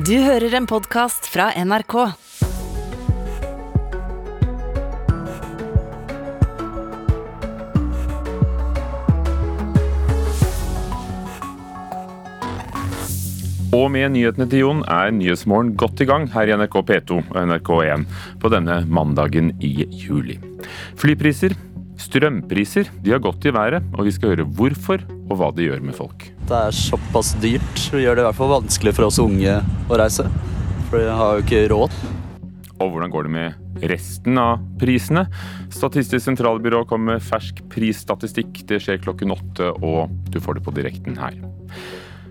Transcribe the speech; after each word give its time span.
Du 0.00 0.14
hører 0.16 0.54
en 0.56 0.64
podkast 0.64 1.26
fra 1.28 1.50
NRK. 1.60 1.94
Og 13.76 13.90
med 13.92 14.14
nyhetene 14.14 14.46
til 14.48 14.62
Jon 14.62 14.80
er 14.88 15.12
Nyhetsmorgen 15.12 15.74
godt 15.76 16.00
i 16.00 16.08
gang 16.08 16.30
her 16.32 16.48
i 16.48 16.56
NRK 16.56 16.80
P2 16.80 17.20
og 17.20 17.36
NRK1 17.42 18.08
på 18.40 18.54
denne 18.56 18.80
mandagen 18.88 19.52
i 19.60 19.84
juli. 19.84 20.40
Flypriser, 20.96 21.52
strømpriser, 22.00 22.88
de 23.04 23.18
har 23.18 23.20
gått 23.20 23.44
i 23.44 23.52
været, 23.52 23.84
og 23.98 24.08
vi 24.08 24.16
skal 24.16 24.32
høre 24.32 24.48
hvorfor 24.48 25.04
og 25.26 25.36
hva 25.36 25.52
det 25.52 25.68
gjør 25.68 25.90
med 25.90 26.00
folk. 26.00 26.30
Det 26.50 26.58
er 26.58 26.74
såpass 26.74 27.28
dyrt, 27.38 27.76
det 27.92 28.00
gjør 28.02 28.16
det 28.18 28.22
i 28.24 28.26
hvert 28.26 28.38
fall 28.40 28.48
vanskelig 28.50 28.92
for 28.96 29.06
oss 29.06 29.20
unge 29.22 29.52
å 29.86 29.98
reise. 30.00 30.24
For 30.88 30.98
vi 30.98 31.12
har 31.14 31.36
jo 31.36 31.44
ikke 31.44 31.60
råd. 31.70 31.92
Og 32.80 32.90
hvordan 32.90 33.12
går 33.12 33.28
det 33.28 33.32
med 33.36 33.84
resten 33.92 34.40
av 34.40 34.64
prisene? 34.80 35.28
Statistisk 35.70 36.24
sentralbyrå 36.24 36.80
kommer 36.90 37.14
med 37.14 37.22
fersk 37.22 37.60
prisstatistikk. 37.70 38.64
Det 38.66 38.80
skjer 38.82 38.98
klokken 39.04 39.30
åtte, 39.36 39.70
og 39.78 40.10
du 40.34 40.40
får 40.42 40.58
det 40.58 40.64
på 40.66 40.74
direkten 40.74 41.20
her. 41.22 41.38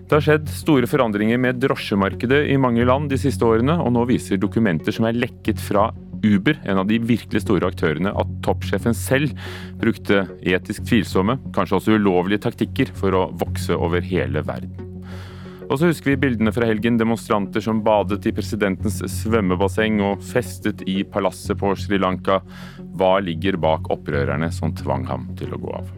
Det 0.04 0.18
har 0.18 0.26
skjedd 0.26 0.52
store 0.52 0.90
forandringer 0.90 1.40
med 1.40 1.62
drosjemarkedet 1.62 2.42
i 2.52 2.60
mange 2.60 2.84
land 2.84 3.08
de 3.08 3.16
siste 3.24 3.48
årene, 3.48 3.78
og 3.80 3.94
nå 3.96 4.04
viser 4.10 4.42
dokumenter 4.42 4.92
som 4.92 5.08
er 5.08 5.16
lekket 5.16 5.64
fra 5.64 5.88
Uber, 6.24 6.58
en 6.64 6.82
av 6.82 6.88
de 6.90 6.98
virkelig 7.02 7.44
store 7.44 7.70
aktørene, 7.70 8.12
at 8.12 8.36
toppsjefen 8.44 8.96
selv 8.96 9.34
brukte 9.80 10.24
etisk 10.40 10.86
tvilsomme, 10.88 11.38
kanskje 11.56 11.78
også 11.78 11.96
ulovlige 11.96 12.44
taktikker 12.46 12.92
for 12.96 13.16
å 13.16 13.26
vokse 13.40 13.76
over 13.76 14.04
hele 14.04 14.44
verden. 14.46 14.86
Og 15.70 15.78
så 15.78 15.86
husker 15.86 16.10
vi 16.10 16.18
bildene 16.24 16.50
fra 16.50 16.66
helgen. 16.66 16.96
Demonstranter 16.98 17.62
som 17.62 17.84
badet 17.86 18.24
i 18.26 18.34
presidentens 18.34 18.98
svømmebasseng 19.20 20.02
og 20.02 20.24
festet 20.32 20.82
i 20.90 21.04
palasset 21.06 21.60
på 21.62 21.70
Sri 21.78 22.00
Lanka. 22.02 22.40
Hva 22.98 23.20
ligger 23.22 23.60
bak 23.62 23.86
opprørerne 23.94 24.50
som 24.50 24.74
tvang 24.74 25.06
ham 25.06 25.30
til 25.38 25.54
å 25.54 25.62
gå 25.62 25.78
av? 25.78 25.96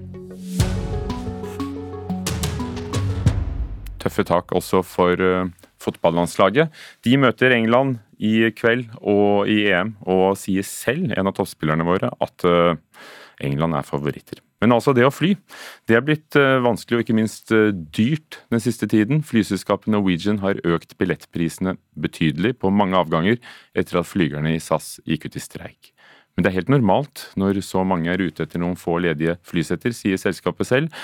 tøffe 4.03 4.25
tak 4.27 4.53
også 4.57 4.83
for 4.87 5.21
uh, 5.23 5.49
fotballandslaget. 5.83 6.73
De 7.05 7.17
møter 7.21 7.55
England 7.57 7.99
i 8.23 8.49
kveld 8.55 8.87
og 9.01 9.51
i 9.51 9.65
EM, 9.73 9.97
og 10.07 10.39
sier 10.41 10.67
selv, 10.67 11.13
en 11.13 11.29
av 11.29 11.37
toppspillerne 11.37 11.87
våre, 11.87 12.13
at 12.23 12.47
uh, 12.47 12.75
England 13.43 13.79
er 13.79 13.87
favoritter. 13.87 14.43
Men 14.63 14.77
altså, 14.77 14.95
det 14.95 15.03
å 15.03 15.11
fly, 15.11 15.33
det 15.91 15.99
er 15.99 16.05
blitt 16.07 16.39
uh, 16.39 16.63
vanskelig 16.63 17.01
og 17.01 17.05
ikke 17.05 17.19
minst 17.19 17.51
dyrt 17.51 18.39
den 18.55 18.63
siste 18.63 18.87
tiden. 18.91 19.25
Flyselskapet 19.27 19.91
Norwegian 19.91 20.39
har 20.45 20.63
økt 20.63 20.95
billettprisene 21.03 21.75
betydelig 21.99 22.55
på 22.63 22.71
mange 22.71 23.01
avganger 23.01 23.43
etter 23.75 23.99
at 23.99 24.09
flygerne 24.11 24.55
i 24.55 24.63
SAS 24.63 25.01
gikk 25.09 25.27
ut 25.27 25.41
i 25.41 25.43
streik. 25.43 25.93
Men 26.33 26.45
det 26.45 26.53
er 26.53 26.61
helt 26.63 26.73
normalt 26.73 27.27
når 27.37 27.61
så 27.67 27.83
mange 27.85 28.09
er 28.13 28.23
ute 28.23 28.47
etter 28.47 28.63
noen 28.63 28.79
få 28.81 28.97
ledige 29.05 29.37
flysetter, 29.49 29.93
sier 29.97 30.21
selskapet 30.21 30.69
selv. 30.69 31.03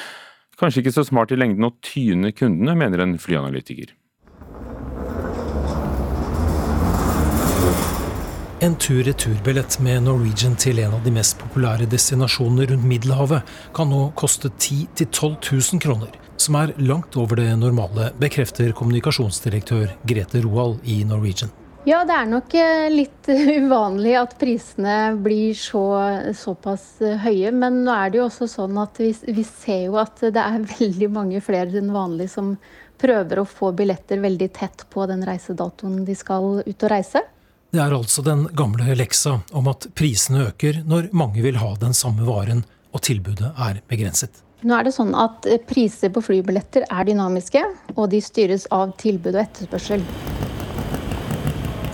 Kanskje 0.59 0.83
ikke 0.83 0.95
så 0.97 1.05
smart 1.07 1.33
i 1.35 1.39
lengden 1.39 1.69
å 1.69 1.75
tyne 1.85 2.33
kundene, 2.35 2.75
mener 2.79 3.05
en 3.05 3.19
flyanalytiker. 3.21 3.93
En 8.61 8.75
tur-retur-billett 8.75 9.77
med 9.79 10.03
Norwegian 10.03 10.57
til 10.59 10.81
en 10.83 10.97
av 10.97 11.05
de 11.05 11.13
mest 11.15 11.37
populære 11.39 11.87
destinasjonene 11.93 12.65
rundt 12.73 12.89
Middelhavet 12.91 13.53
kan 13.77 13.87
nå 13.87 14.09
koste 14.19 14.51
10 14.51 14.89
000-12 14.99 15.37
000 15.77 15.83
kroner, 15.85 16.17
som 16.43 16.57
er 16.59 16.73
langt 16.83 17.15
over 17.23 17.39
det 17.39 17.53
normale, 17.61 18.09
bekrefter 18.19 18.75
kommunikasjonsdirektør 18.75 19.95
Grete 20.11 20.43
Roald 20.43 20.83
i 20.83 21.05
Norwegian. 21.07 21.55
Ja, 21.87 22.03
det 22.03 22.19
er 22.19 22.27
nok 22.33 22.59
eh, 22.59 22.89
litt 22.91 23.31
uvanlig 23.63 24.19
at 24.19 24.35
prisene 24.43 24.97
blir 25.23 25.55
så, 25.55 25.87
såpass 26.35 26.91
eh, 26.99 27.15
høye. 27.23 27.55
Men 27.55 27.85
nå 27.87 27.95
er 27.95 28.11
det 28.11 28.25
jo 28.25 28.27
også 28.27 28.51
sånn 28.59 28.83
at 28.83 28.99
vi, 28.99 29.13
vi, 29.39 29.47
ser 29.47 29.85
jo 29.87 30.03
at 30.03 30.19
det 30.35 30.43
er 30.43 30.67
veldig 30.75 31.15
mange 31.15 31.47
flere 31.47 31.79
enn 31.79 31.95
vanlig 31.95 32.33
som 32.35 32.57
prøver 32.99 33.39
å 33.39 33.47
få 33.47 33.71
billetter 33.79 34.19
veldig 34.19 34.51
tett 34.59 34.89
på 34.91 35.07
den 35.07 35.23
reisedatoen 35.23 36.03
de 36.03 36.19
skal 36.19 36.57
ut 36.67 36.75
og 36.75 36.91
reise. 36.99 37.23
Det 37.69 37.81
er 37.85 37.93
altså 37.93 38.23
den 38.25 38.47
gamle 38.57 38.95
leksa 38.97 39.35
om 39.53 39.67
at 39.69 39.91
prisene 39.99 40.47
øker 40.47 40.79
når 40.89 41.11
mange 41.13 41.43
vil 41.45 41.59
ha 41.61 41.75
den 41.77 41.93
samme 41.93 42.25
varen 42.25 42.63
og 42.97 43.03
tilbudet 43.05 43.51
er 43.61 43.83
begrenset. 43.93 44.41
Nå 44.65 44.73
er 44.75 44.87
det 44.87 44.95
sånn 44.97 45.13
at 45.13 45.45
Priser 45.69 46.09
på 46.11 46.23
flybilletter 46.25 46.87
er 46.89 47.05
dynamiske, 47.07 47.61
og 47.95 48.09
de 48.15 48.23
styres 48.25 48.65
av 48.73 48.95
tilbud 48.99 49.37
og 49.37 49.43
etterspørsel. 49.43 50.07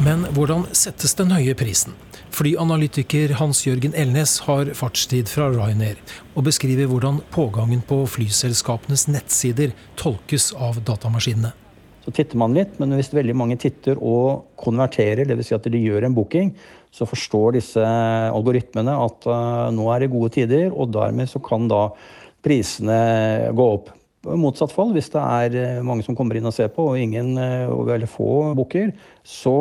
Men 0.05 0.23
hvordan 0.37 0.69
settes 0.77 1.17
den 1.19 1.35
høye 1.35 1.57
prisen? 1.59 1.99
Flyanalytiker 2.35 3.35
Hans-Jørgen 3.41 3.99
Elnes 3.99 4.39
har 4.47 4.71
fartstid 4.79 5.27
fra 5.31 5.51
Ryanair, 5.51 5.99
og 6.39 6.47
beskriver 6.47 6.87
hvordan 6.91 7.19
pågangen 7.35 7.83
på 7.83 8.05
flyselskapenes 8.15 9.09
nettsider 9.11 9.75
tolkes 9.99 10.53
av 10.55 10.79
datamaskinene. 10.87 11.51
Så 12.05 12.13
titter 12.13 12.37
man 12.37 12.53
litt, 12.53 12.77
men 12.81 12.93
hvis 12.99 13.15
veldig 13.17 13.37
mange 13.37 13.57
titter 13.61 13.97
og 13.97 14.51
konverterer, 14.61 15.25
dvs. 15.25 15.49
Si 15.49 15.57
at 15.57 15.69
de 15.73 15.81
gjør 15.81 16.05
en 16.05 16.17
booking, 16.17 16.53
så 16.95 17.09
forstår 17.09 17.57
disse 17.57 17.83
algoritmene 17.83 18.93
at 19.07 19.27
uh, 19.27 19.73
nå 19.75 19.89
er 19.91 20.05
det 20.05 20.13
gode 20.13 20.35
tider, 20.37 20.69
og 20.71 20.93
dermed 20.95 21.31
så 21.31 21.41
kan 21.43 21.67
da 21.71 21.89
prisene 22.45 22.97
gå 23.57 23.67
opp 23.79 23.89
I 24.29 24.37
motsatt 24.41 24.73
fall, 24.73 24.93
hvis 24.93 25.09
det 25.13 25.21
er 25.21 25.57
eh, 25.61 25.81
mange 25.85 26.05
som 26.05 26.17
kommer 26.17 26.37
inn 26.37 26.49
og 26.49 26.55
ser 26.57 26.71
på, 26.73 26.87
og 26.93 27.01
ingen 27.01 27.37
eh, 27.41 27.73
veldig 27.89 28.09
få 28.09 28.29
booker, 28.57 28.93
så 29.25 29.55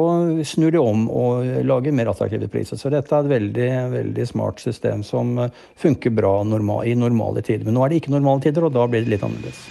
snur 0.48 0.72
de 0.72 0.80
om 0.80 1.06
og 1.12 1.48
lager 1.68 1.96
mer 1.96 2.12
attraktive 2.12 2.48
priser. 2.52 2.80
Så 2.80 2.92
dette 2.92 3.12
er 3.12 3.24
et 3.24 3.34
veldig, 3.34 3.70
veldig 3.92 4.28
smart 4.30 4.64
system 4.64 5.04
som 5.04 5.36
funker 5.80 6.16
bra 6.16 6.38
normal, 6.48 6.88
i 6.88 6.96
normale 6.96 7.44
tider. 7.44 7.68
Men 7.68 7.76
nå 7.76 7.84
er 7.84 7.92
det 7.92 8.04
ikke 8.04 8.16
normale 8.16 8.44
tider, 8.48 8.68
og 8.68 8.76
da 8.76 8.88
blir 8.88 9.04
det 9.04 9.16
litt 9.18 9.28
annerledes. 9.28 9.64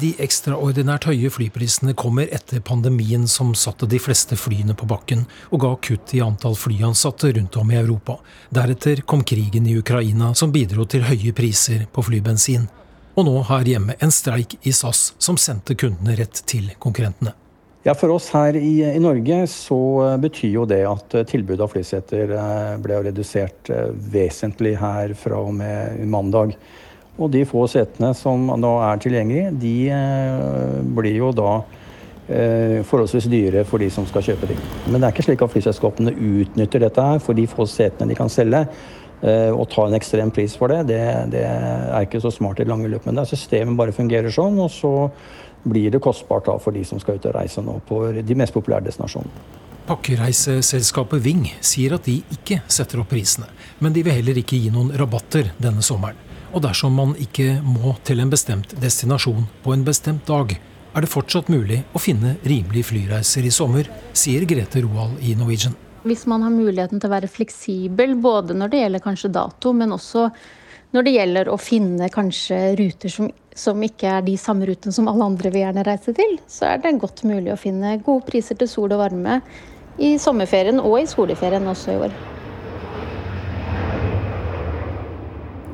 De 0.00 0.14
ekstraordinært 0.22 1.04
høye 1.10 1.28
flyprisene 1.28 1.92
kommer 1.98 2.30
etter 2.32 2.62
pandemien 2.64 3.26
som 3.28 3.50
satte 3.58 3.84
de 3.90 3.98
fleste 4.00 4.38
flyene 4.38 4.72
på 4.72 4.86
bakken 4.88 5.26
og 5.50 5.60
ga 5.60 5.72
kutt 5.84 6.14
i 6.16 6.22
antall 6.24 6.56
flyansatte 6.56 7.34
rundt 7.36 7.58
om 7.60 7.72
i 7.72 7.76
Europa. 7.76 8.16
Deretter 8.48 9.02
kom 9.04 9.26
krigen 9.28 9.68
i 9.68 9.76
Ukraina 9.76 10.32
som 10.38 10.54
bidro 10.54 10.86
til 10.88 11.04
høye 11.04 11.34
priser 11.36 11.84
på 11.92 12.06
flybensin. 12.06 12.64
Og 13.12 13.28
nå 13.28 13.36
her 13.50 13.68
hjemme 13.74 13.98
en 14.00 14.14
streik 14.14 14.56
i 14.62 14.72
SAS 14.72 15.10
som 15.20 15.36
sendte 15.36 15.76
kundene 15.76 16.16
rett 16.16 16.46
til 16.48 16.72
konkurrentene. 16.80 17.34
Ja, 17.84 17.92
For 17.92 18.12
oss 18.16 18.30
her 18.32 18.56
i, 18.56 18.78
i, 18.84 19.00
Norge 19.00 19.42
så 19.52 19.80
betyr 20.20 20.54
jo 20.62 20.68
det 20.68 20.84
at 20.88 21.16
tilbudet 21.28 21.64
av 21.64 21.72
flyseter 21.72 22.32
eh, 22.36 22.76
ble 22.80 23.04
redusert 23.08 23.68
eh, 23.72 23.88
vesentlig 24.12 24.78
her 24.80 25.12
fra 25.16 25.40
og 25.44 25.56
med 25.60 26.00
mandag. 26.08 26.56
Og 27.18 27.30
de 27.32 27.42
få 27.48 27.66
setene 27.68 28.12
som 28.16 28.46
da 28.62 28.72
er 28.90 29.02
tilgjengelige, 29.02 29.50
de 29.60 29.74
eh, 29.92 30.78
blir 30.96 31.18
jo 31.18 31.32
da 31.36 31.50
eh, 32.28 32.80
forholdsvis 32.86 33.28
dyre 33.32 33.66
for 33.68 33.82
de 33.82 33.90
som 33.92 34.06
skal 34.08 34.24
kjøpe 34.30 34.52
dem. 34.52 34.62
Men 34.86 35.00
det 35.00 35.08
er 35.08 35.14
ikke 35.16 35.26
slik 35.28 35.44
at 35.44 35.52
flyselskapene 35.52 36.14
utnytter 36.14 36.86
dette 36.86 37.04
her 37.10 37.20
for 37.24 37.36
de 37.36 37.48
få 37.50 37.68
setene 37.68 38.12
de 38.12 38.18
kan 38.18 38.32
selge. 38.32 38.64
Å 39.20 39.52
og 39.52 39.66
ta 39.68 39.82
en 39.84 39.92
ekstrem 39.92 40.30
pris 40.32 40.54
for 40.56 40.72
det, 40.72 40.78
det, 40.88 41.00
det 41.34 41.42
er 41.44 42.06
ikke 42.06 42.22
så 42.24 42.30
smart 42.32 42.56
i 42.56 42.64
det 42.64 42.70
lange 42.70 42.88
løp. 42.88 43.04
Men 43.04 43.18
det 43.18 43.26
er 43.26 43.34
systemet 43.34 43.76
bare 43.76 43.92
fungerer 43.92 44.32
sånn, 44.32 44.56
og 44.64 44.70
så 44.72 45.10
blir 45.68 45.90
det 45.92 46.00
kostbart 46.00 46.46
da 46.48 46.56
for 46.56 46.72
de 46.72 46.84
som 46.88 47.00
skal 47.02 47.18
ut 47.18 47.28
og 47.28 47.34
reise 47.36 47.60
nå 47.60 47.76
på 47.84 48.00
de 48.16 48.38
mest 48.38 48.56
populære 48.56 48.86
destinasjonene. 48.88 49.44
Pakkereiseselskapet 49.90 51.22
Ving 51.24 51.46
sier 51.60 51.96
at 51.96 52.06
de 52.06 52.20
ikke 52.32 52.60
setter 52.70 53.02
opp 53.02 53.10
prisene, 53.10 53.48
men 53.82 53.94
de 53.94 54.04
vil 54.06 54.20
heller 54.20 54.38
ikke 54.38 54.58
gi 54.60 54.70
noen 54.72 54.92
rabatter 54.96 55.50
denne 55.58 55.82
sommeren. 55.84 56.29
Og 56.50 56.62
dersom 56.64 56.96
man 56.98 57.12
ikke 57.22 57.60
må 57.62 57.94
til 58.06 58.22
en 58.22 58.30
bestemt 58.32 58.72
destinasjon 58.82 59.44
på 59.62 59.74
en 59.74 59.84
bestemt 59.86 60.24
dag, 60.26 60.56
er 60.90 61.04
det 61.04 61.10
fortsatt 61.10 61.50
mulig 61.52 61.84
å 61.94 62.02
finne 62.02 62.34
rimelige 62.42 62.88
flyreiser 62.88 63.46
i 63.46 63.52
sommer, 63.54 63.86
sier 64.12 64.42
Grete 64.50 64.82
Roald 64.82 65.20
i 65.22 65.36
Norwegian. 65.38 65.76
Hvis 66.02 66.24
man 66.26 66.42
har 66.42 66.50
muligheten 66.50 66.98
til 66.98 67.06
å 67.06 67.12
være 67.12 67.30
fleksibel, 67.30 68.16
både 68.18 68.56
når 68.56 68.72
det 68.72 68.80
gjelder 68.80 69.04
kanskje 69.04 69.30
dato, 69.36 69.74
men 69.76 69.94
også 69.94 70.26
når 70.90 71.06
det 71.06 71.14
gjelder 71.14 71.52
å 71.52 71.60
finne 71.60 72.08
kanskje 72.10 72.58
ruter 72.80 73.14
som, 73.14 73.30
som 73.54 73.86
ikke 73.86 74.16
er 74.16 74.26
de 74.26 74.34
samme 74.40 74.66
rutene 74.66 74.96
som 74.96 75.06
alle 75.12 75.28
andre 75.30 75.52
vil 75.54 75.62
gjerne 75.62 75.86
reise 75.86 76.16
til, 76.16 76.34
så 76.50 76.72
er 76.72 76.82
det 76.82 76.96
godt 76.98 77.22
mulig 77.28 77.54
å 77.54 77.60
finne 77.60 77.94
gode 78.02 78.26
priser 78.26 78.58
til 78.58 78.70
sol 78.72 78.90
og 78.90 79.04
varme 79.04 79.38
i 80.02 80.16
sommerferien 80.18 80.82
og 80.82 80.98
i 80.98 81.06
skoleferien 81.06 81.70
også 81.70 81.94
i 81.94 82.04
år. 82.08 82.20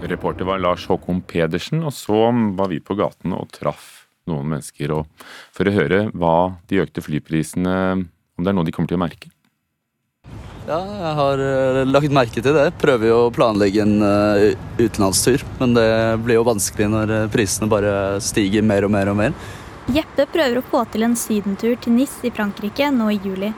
Reporter 0.03 0.45
var 0.45 0.59
Lars 0.61 0.87
Håkon 0.87 1.23
Pedersen, 1.25 1.81
og 1.85 1.95
så 1.95 2.29
var 2.57 2.69
vi 2.69 2.83
på 2.85 2.97
gaten 2.99 3.33
og 3.37 3.49
traff 3.55 4.07
noen 4.29 4.51
mennesker. 4.53 4.93
Og 4.93 5.27
for 5.55 5.69
å 5.69 5.75
høre 5.75 6.07
hva 6.13 6.37
de 6.69 6.83
økte 6.85 7.05
flyprisene 7.05 7.73
Om 8.37 8.45
det 8.45 8.53
er 8.53 8.57
noe 8.59 8.67
de 8.69 8.73
kommer 8.75 8.91
til 8.91 8.99
å 8.99 9.01
merke. 9.01 9.31
Ja, 10.67 10.81
jeg 10.83 11.13
har 11.17 11.41
uh, 11.41 11.85
lagt 11.89 12.13
merke 12.13 12.43
til 12.43 12.53
det. 12.53 12.67
Prøver 12.83 13.09
jo 13.09 13.21
å 13.25 13.33
planlegge 13.33 13.81
en 13.81 13.95
uh, 14.03 14.51
utenlandstur. 14.77 15.45
Men 15.63 15.73
det 15.79 15.89
blir 16.27 16.37
jo 16.37 16.45
vanskelig 16.45 16.91
når 16.93 17.15
uh, 17.15 17.29
prisene 17.33 17.71
bare 17.71 18.19
stiger 18.21 18.67
mer 18.67 18.85
og 18.85 18.93
mer 18.93 19.13
og 19.13 19.17
mer. 19.23 19.37
Jeppe 19.95 20.27
prøver 20.29 20.61
å 20.61 20.67
få 20.67 20.83
til 20.93 21.07
en 21.07 21.17
sydentur 21.17 21.79
til 21.81 21.97
NIS 21.97 22.19
i 22.27 22.35
Frankrike 22.35 22.91
nå 22.93 23.09
i 23.15 23.21
juli. 23.23 23.55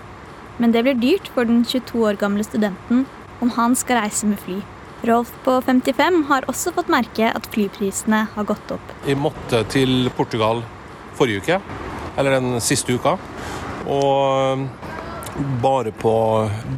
Men 0.62 0.75
det 0.75 0.84
blir 0.84 1.00
dyrt 1.00 1.32
for 1.34 1.49
den 1.49 1.64
22 1.64 2.06
år 2.06 2.20
gamle 2.20 2.46
studenten 2.46 3.06
om 3.43 3.56
han 3.56 3.75
skal 3.79 4.05
reise 4.05 4.29
med 4.29 4.38
fly. 4.44 4.61
Rolf 5.06 5.30
på 5.44 5.60
55 5.62 6.24
har 6.26 6.46
også 6.50 6.72
fått 6.74 6.90
merke 6.90 7.30
at 7.30 7.46
flyprisene 7.52 8.24
har 8.34 8.46
gått 8.48 8.72
opp. 8.74 8.94
Jeg 9.06 9.18
måtte 9.20 9.62
til 9.70 10.10
Portugal 10.16 10.64
forrige 11.18 11.42
uke, 11.44 11.60
eller 12.18 12.38
den 12.38 12.58
siste 12.62 12.96
uka. 12.98 13.14
Og 13.88 14.66
bare 15.62 15.92
på 15.94 16.12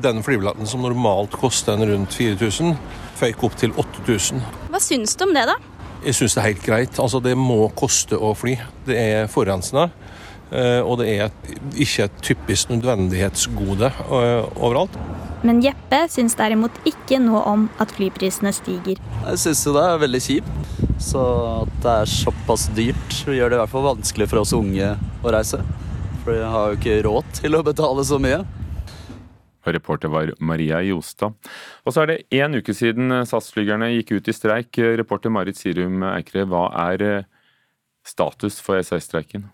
den 0.05 0.20
flybilletten 0.25 0.69
som 0.69 0.84
normalt 0.84 1.32
koster 1.40 1.78
en 1.78 1.88
rundt 1.88 2.17
4000, 2.17 2.76
føyk 3.20 3.44
opp 3.49 3.56
til 3.61 3.72
8000. 3.81 4.44
Hva 4.70 4.81
syns 4.84 5.17
du 5.17 5.25
om 5.25 5.32
det, 5.37 5.46
da? 5.49 5.56
Jeg 6.05 6.17
syns 6.17 6.37
det 6.37 6.43
er 6.43 6.49
helt 6.50 6.64
greit. 6.64 7.00
Altså, 7.00 7.20
det 7.25 7.37
må 7.37 7.62
koste 7.76 8.17
å 8.17 8.34
fly. 8.37 8.55
Det 8.87 8.96
er 9.00 9.32
forurensende. 9.32 9.88
Eh, 10.50 10.81
og 10.81 10.99
det 11.00 11.08
er 11.12 11.32
ikke 11.78 12.08
et 12.08 12.22
typisk 12.25 12.72
nødvendighetsgode 12.72 13.90
eh, 13.90 14.46
overalt. 14.56 14.96
Men 15.47 15.63
Jeppe 15.65 16.03
syns 16.13 16.35
derimot 16.37 16.75
ikke 16.89 17.17
noe 17.23 17.41
om 17.49 17.67
at 17.81 17.93
flyprisene 17.97 18.53
stiger. 18.53 19.01
Jeg 19.01 19.41
syns 19.41 19.63
jo 19.65 19.73
det 19.77 19.85
er 19.87 20.03
veldig 20.03 20.21
kjipt. 20.27 20.57
Så 21.01 21.21
at 21.63 21.77
det 21.81 21.93
er 22.03 22.11
såpass 22.13 22.67
dyrt, 22.77 23.15
gjør 23.25 23.49
det 23.49 23.57
i 23.57 23.61
hvert 23.63 23.73
fall 23.73 23.87
vanskelig 23.87 24.27
for 24.29 24.43
oss 24.43 24.53
unge 24.57 24.91
å 25.25 25.33
reise. 25.33 25.63
For 26.25 26.37
vi 26.37 26.51
har 26.53 26.67
jo 26.69 26.77
ikke 26.77 26.99
råd 27.07 27.31
til 27.41 27.57
å 27.57 27.63
betale 27.65 28.05
så 28.05 28.19
mye. 28.21 28.43
Reporter 29.71 30.13
var 30.13 30.33
Maria 30.41 30.81
Jostad. 30.85 31.37
Og 31.85 31.95
så 31.95 32.03
er 32.03 32.11
det 32.11 32.19
én 32.37 32.57
uke 32.57 32.75
siden 32.77 33.13
SAS-flygerne 33.29 33.91
gikk 33.95 34.19
ut 34.19 34.29
i 34.29 34.35
streik. 34.37 34.77
Reporter 35.01 35.33
Marit 35.33 35.57
Sirum 35.61 36.05
Eikre, 36.11 36.45
hva 36.49 36.67
er 36.91 37.25
status 38.05 38.61
for 38.65 38.81
SAS-streiken? 38.85 39.49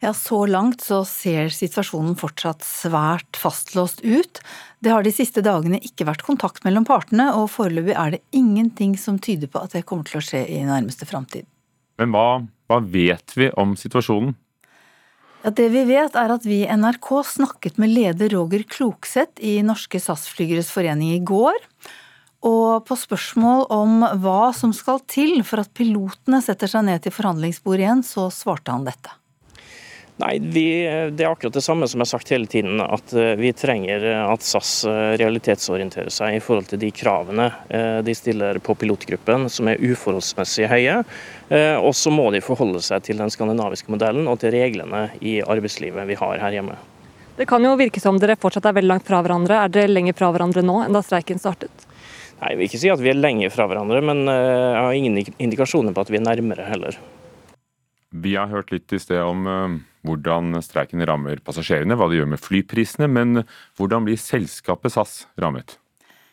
Ja, 0.00 0.14
Så 0.16 0.46
langt 0.48 0.80
så 0.80 1.02
ser 1.04 1.50
situasjonen 1.52 2.14
fortsatt 2.16 2.64
svært 2.64 3.36
fastlåst 3.36 4.00
ut. 4.00 4.40
Det 4.80 4.94
har 4.94 5.04
de 5.04 5.12
siste 5.12 5.42
dagene 5.44 5.76
ikke 5.84 6.06
vært 6.08 6.24
kontakt 6.24 6.64
mellom 6.64 6.86
partene, 6.88 7.28
og 7.36 7.50
foreløpig 7.52 7.92
er 7.92 8.14
det 8.16 8.22
ingenting 8.32 8.96
som 8.96 9.18
tyder 9.20 9.50
på 9.52 9.60
at 9.60 9.76
det 9.76 9.84
kommer 9.84 10.08
til 10.08 10.22
å 10.22 10.24
skje 10.24 10.46
i 10.48 10.62
nærmeste 10.64 11.04
framtid. 11.04 11.44
Men 12.00 12.16
hva, 12.16 12.40
hva 12.72 12.80
vet 12.80 13.36
vi 13.36 13.50
om 13.60 13.76
situasjonen? 13.76 14.32
Ja, 15.44 15.52
Det 15.52 15.68
vi 15.72 15.84
vet 15.88 16.16
er 16.16 16.32
at 16.32 16.48
vi 16.48 16.62
i 16.64 16.72
NRK 16.80 17.12
snakket 17.36 17.76
med 17.80 17.92
leder 17.92 18.32
Roger 18.32 18.64
Klokseth 18.64 19.40
i 19.44 19.60
Norske 19.64 20.00
SAS-flygeres 20.00 20.72
forening 20.72 21.12
i 21.12 21.20
går. 21.20 21.60
Og 22.48 22.86
på 22.88 22.96
spørsmål 22.96 23.66
om 23.68 24.00
hva 24.24 24.52
som 24.56 24.72
skal 24.72 25.04
til 25.04 25.42
for 25.44 25.60
at 25.60 25.72
pilotene 25.76 26.40
setter 26.40 26.72
seg 26.72 26.88
ned 26.88 27.04
til 27.04 27.12
forhandlingsbordet 27.12 27.84
igjen, 27.84 28.04
så 28.04 28.30
svarte 28.32 28.72
han 28.72 28.88
dette. 28.88 29.19
Nei, 30.20 30.38
vi, 30.38 30.64
Det 31.12 31.24
er 31.24 31.30
akkurat 31.30 31.54
det 31.54 31.62
samme 31.64 31.86
som 31.88 32.00
jeg 32.00 32.04
har 32.04 32.10
sagt 32.10 32.32
hele 32.34 32.48
tiden, 32.50 32.80
at 32.82 33.12
eh, 33.16 33.38
vi 33.40 33.52
trenger 33.56 34.04
at 34.20 34.44
SAS 34.44 34.82
eh, 34.88 35.14
realitetsorienterer 35.20 36.12
seg 36.12 36.36
i 36.36 36.42
forhold 36.44 36.68
til 36.68 36.80
de 36.82 36.90
kravene 36.92 37.46
eh, 37.72 38.00
de 38.04 38.14
stiller 38.16 38.58
på 38.60 38.74
pilotgruppen, 38.76 39.48
som 39.52 39.70
er 39.70 39.80
uforholdsmessig 39.80 40.68
høye. 40.70 41.02
Og 41.50 41.90
så 41.98 42.12
må 42.14 42.28
de 42.30 42.38
forholde 42.44 42.78
seg 42.84 43.02
til 43.08 43.18
den 43.18 43.32
skandinaviske 43.32 43.90
modellen 43.90 44.28
og 44.30 44.36
til 44.38 44.52
reglene 44.54 45.08
i 45.18 45.40
arbeidslivet 45.42 46.06
vi 46.06 46.18
har 46.20 46.38
her 46.38 46.54
hjemme. 46.54 46.76
Det 47.34 47.48
kan 47.50 47.64
jo 47.66 47.72
virke 47.80 47.98
som 47.98 48.20
dere 48.22 48.36
fortsatt 48.38 48.68
er 48.70 48.76
veldig 48.76 48.92
langt 48.92 49.08
fra 49.08 49.18
hverandre. 49.24 49.56
Er 49.64 49.72
dere 49.74 49.90
lenger 49.90 50.14
fra 50.14 50.28
hverandre 50.30 50.62
nå 50.62 50.76
enn 50.84 50.94
da 50.94 51.02
streiken 51.02 51.42
startet? 51.42 51.86
Nei, 52.38 52.52
Jeg 52.52 52.60
vil 52.60 52.68
ikke 52.68 52.82
si 52.84 52.92
at 52.94 53.02
vi 53.02 53.10
er 53.10 53.18
lenger 53.18 53.50
fra 53.50 53.66
hverandre, 53.66 53.98
men 54.12 54.22
jeg 54.30 54.78
har 54.78 54.94
ingen 54.94 55.18
indikasjoner 55.42 55.96
på 55.96 56.06
at 56.06 56.14
vi 56.14 56.20
er 56.20 56.26
nærmere 56.28 56.68
heller. 56.70 57.00
Vi 58.14 58.36
har 58.38 58.52
hørt 58.54 58.70
litt 58.70 58.94
i 58.94 59.02
sted 59.02 59.18
om 59.26 59.82
hvordan 60.06 60.56
streiken 60.64 61.04
rammer 61.06 61.42
passasjerene, 61.44 61.96
hva 61.98 62.08
det 62.10 62.20
gjør 62.20 62.32
med 62.32 62.42
flyprisene, 62.42 63.08
men 63.10 63.44
hvordan 63.78 64.06
blir 64.08 64.20
selskapet 64.20 64.94
SAS 64.94 65.24
rammet? 65.40 65.76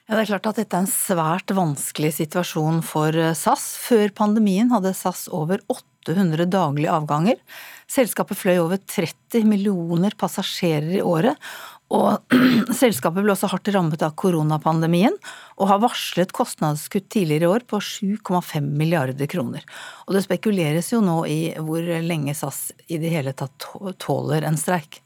Ja, 0.07 0.15
det 0.15 0.23
er 0.23 0.29
klart 0.37 0.47
at 0.53 0.59
dette 0.61 0.77
er 0.77 0.85
en 0.85 0.87
svært 0.87 1.51
vanskelig 1.51 2.13
situasjon 2.15 2.79
for 2.87 3.11
SAS. 3.35 3.73
Før 3.83 4.13
pandemien 4.15 4.71
hadde 4.71 4.93
SAS 4.95 5.25
over 5.35 5.59
800 5.67 6.47
daglige 6.47 6.93
avganger. 6.95 7.41
Selskapet 7.87 8.35
fløy 8.35 8.57
over 8.59 8.81
30 8.83 9.47
millioner 9.47 10.15
passasjerer 10.19 10.97
i 10.99 11.03
året, 11.05 11.39
og 11.87 12.33
selskapet 12.81 13.23
ble 13.23 13.31
også 13.31 13.47
hardt 13.53 13.69
rammet 13.71 14.03
av 14.03 14.15
koronapandemien, 14.19 15.15
og 15.55 15.69
har 15.71 15.79
varslet 15.79 16.33
kostnadskutt 16.35 17.07
tidligere 17.13 17.47
i 17.47 17.51
år 17.53 17.65
på 17.69 17.79
7,5 17.79 18.67
milliarder 18.75 19.31
kroner. 19.31 19.63
Og 20.07 20.17
det 20.17 20.25
spekuleres 20.25 20.91
jo 20.91 20.99
nå 21.03 21.21
i 21.31 21.39
hvor 21.63 21.87
lenge 22.03 22.35
SAS 22.35 22.73
i 22.91 22.99
det 22.99 23.13
hele 23.15 23.31
tatt 23.37 23.69
tåler 24.03 24.47
en 24.47 24.59
streik. 24.59 24.99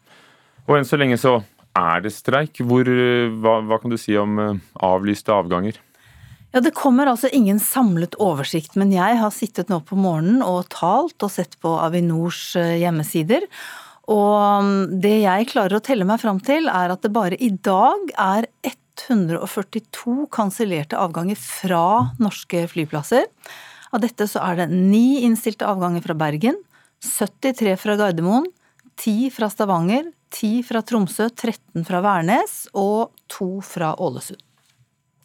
Og 0.66 0.80
enn 0.80 0.88
så 0.88 0.98
lenge 0.98 1.20
så 1.22 1.38
er 1.78 2.02
det 2.04 2.16
streik. 2.16 2.64
Hvor, 2.66 2.90
hva, 3.42 3.60
hva 3.68 3.80
kan 3.82 3.94
du 3.94 3.98
si 4.02 4.18
om 4.20 4.42
eh, 4.42 4.60
avlyste 4.82 5.34
avganger? 5.34 5.78
Ja, 6.52 6.60
Det 6.60 6.74
kommer 6.76 7.08
altså 7.08 7.30
ingen 7.32 7.60
samlet 7.64 8.18
oversikt, 8.20 8.76
men 8.76 8.92
jeg 8.92 9.16
har 9.22 9.32
sittet 9.32 9.70
nå 9.72 9.80
på 9.88 9.96
morgenen 9.96 10.42
og 10.44 10.68
talt 10.74 11.24
og 11.24 11.32
sett 11.32 11.56
på 11.64 11.78
Avinors 11.80 12.58
eh, 12.60 12.76
hjemmesider. 12.82 13.46
Og 14.12 14.60
um, 14.60 15.00
det 15.00 15.22
jeg 15.22 15.48
klarer 15.54 15.78
å 15.78 15.84
telle 15.86 16.04
meg 16.08 16.20
fram 16.20 16.42
til, 16.44 16.68
er 16.68 16.92
at 16.92 17.06
det 17.06 17.14
bare 17.16 17.40
i 17.40 17.54
dag 17.56 18.12
er 18.20 18.50
142 18.68 20.28
kansellerte 20.36 21.00
avganger 21.00 21.40
fra 21.40 22.12
norske 22.20 22.66
flyplasser. 22.74 23.32
Av 23.96 24.04
dette 24.04 24.28
så 24.28 24.44
er 24.44 24.60
det 24.60 24.70
ni 24.76 25.24
innstilte 25.24 25.68
avganger 25.72 26.04
fra 26.04 26.20
Bergen, 26.20 26.60
73 27.00 27.80
fra 27.80 27.96
Gardermoen, 28.04 28.52
10 29.00 29.32
fra 29.34 29.48
Stavanger, 29.50 30.12
10 30.36 30.68
fra 30.68 30.84
Tromsø, 30.84 31.32
13 31.32 31.88
fra 31.88 32.04
Værnes 32.04 32.66
og 32.76 33.16
2 33.32 33.54
fra 33.64 33.96
Ålesund. 34.04 34.51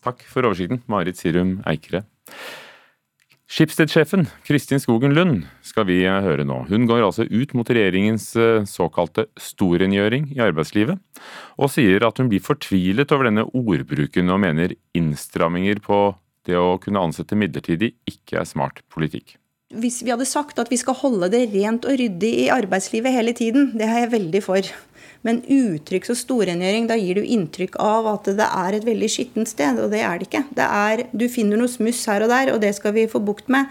Takk 0.07 0.23
for 0.31 0.47
oversikten, 0.47 0.85
Marit 0.87 1.19
Sirum 1.19 1.59
Eikere. 1.67 2.05
Skipsstedsjefen 3.47 4.25
Kristin 4.47 4.81
Skogen 4.83 5.15
Lund 5.15 5.45
skal 5.67 5.87
vi 5.87 6.01
høre 6.03 6.43
nå. 6.47 6.65
Hun 6.67 6.87
går 6.91 7.05
altså 7.07 7.27
ut 7.31 7.53
mot 7.55 7.69
regjeringens 7.71 8.33
eh, 8.39 8.67
såkalte 8.67 9.29
storrengjøring 9.39 10.33
i 10.35 10.43
arbeidslivet, 10.43 10.99
og 11.55 11.71
sier 11.71 12.03
at 12.07 12.19
hun 12.19 12.31
blir 12.31 12.43
fortvilet 12.43 13.15
over 13.15 13.31
denne 13.31 13.47
ordbruken 13.47 14.35
og 14.35 14.43
mener 14.43 14.75
innstramminger 14.99 15.83
på 15.83 16.01
det 16.47 16.59
å 16.59 16.75
kunne 16.83 17.03
ansette 17.07 17.39
midlertidig 17.39 17.93
ikke 18.11 18.41
er 18.43 18.51
smart 18.51 18.83
politikk. 18.91 19.37
Hvis 19.75 20.01
vi 20.07 20.13
hadde 20.15 20.27
sagt 20.27 20.59
at 20.63 20.71
vi 20.71 20.79
skal 20.79 20.95
holde 20.99 21.31
det 21.31 21.49
rent 21.55 21.87
og 21.87 21.99
ryddig 21.99 22.33
i 22.45 22.51
arbeidslivet 22.55 23.15
hele 23.15 23.35
tiden, 23.35 23.73
det 23.79 23.87
er 23.87 24.05
jeg 24.05 24.13
veldig 24.15 24.43
for. 24.43 24.75
Men 25.25 25.43
uttrykk 25.43 26.11
og 26.13 26.19
storrengjøring, 26.21 26.89
da 26.91 26.97
gir 27.01 27.21
du 27.21 27.25
inntrykk 27.25 27.79
av 27.83 28.09
at 28.13 28.33
det 28.39 28.49
er 28.49 28.79
et 28.79 28.89
veldig 28.89 29.11
skittent 29.11 29.51
sted, 29.51 29.81
og 29.83 29.93
det 29.95 30.03
er 30.05 30.19
det 30.19 30.29
ikke. 30.29 30.45
Det 30.57 30.67
er, 30.67 31.07
du 31.13 31.29
finner 31.33 31.61
noe 31.61 31.71
smuss 31.71 32.05
her 32.11 32.27
og 32.27 32.33
der, 32.33 32.53
og 32.55 32.61
det 32.65 32.75
skal 32.77 32.97
vi 32.97 33.09
få 33.11 33.23
bukt 33.25 33.49
med. 33.53 33.71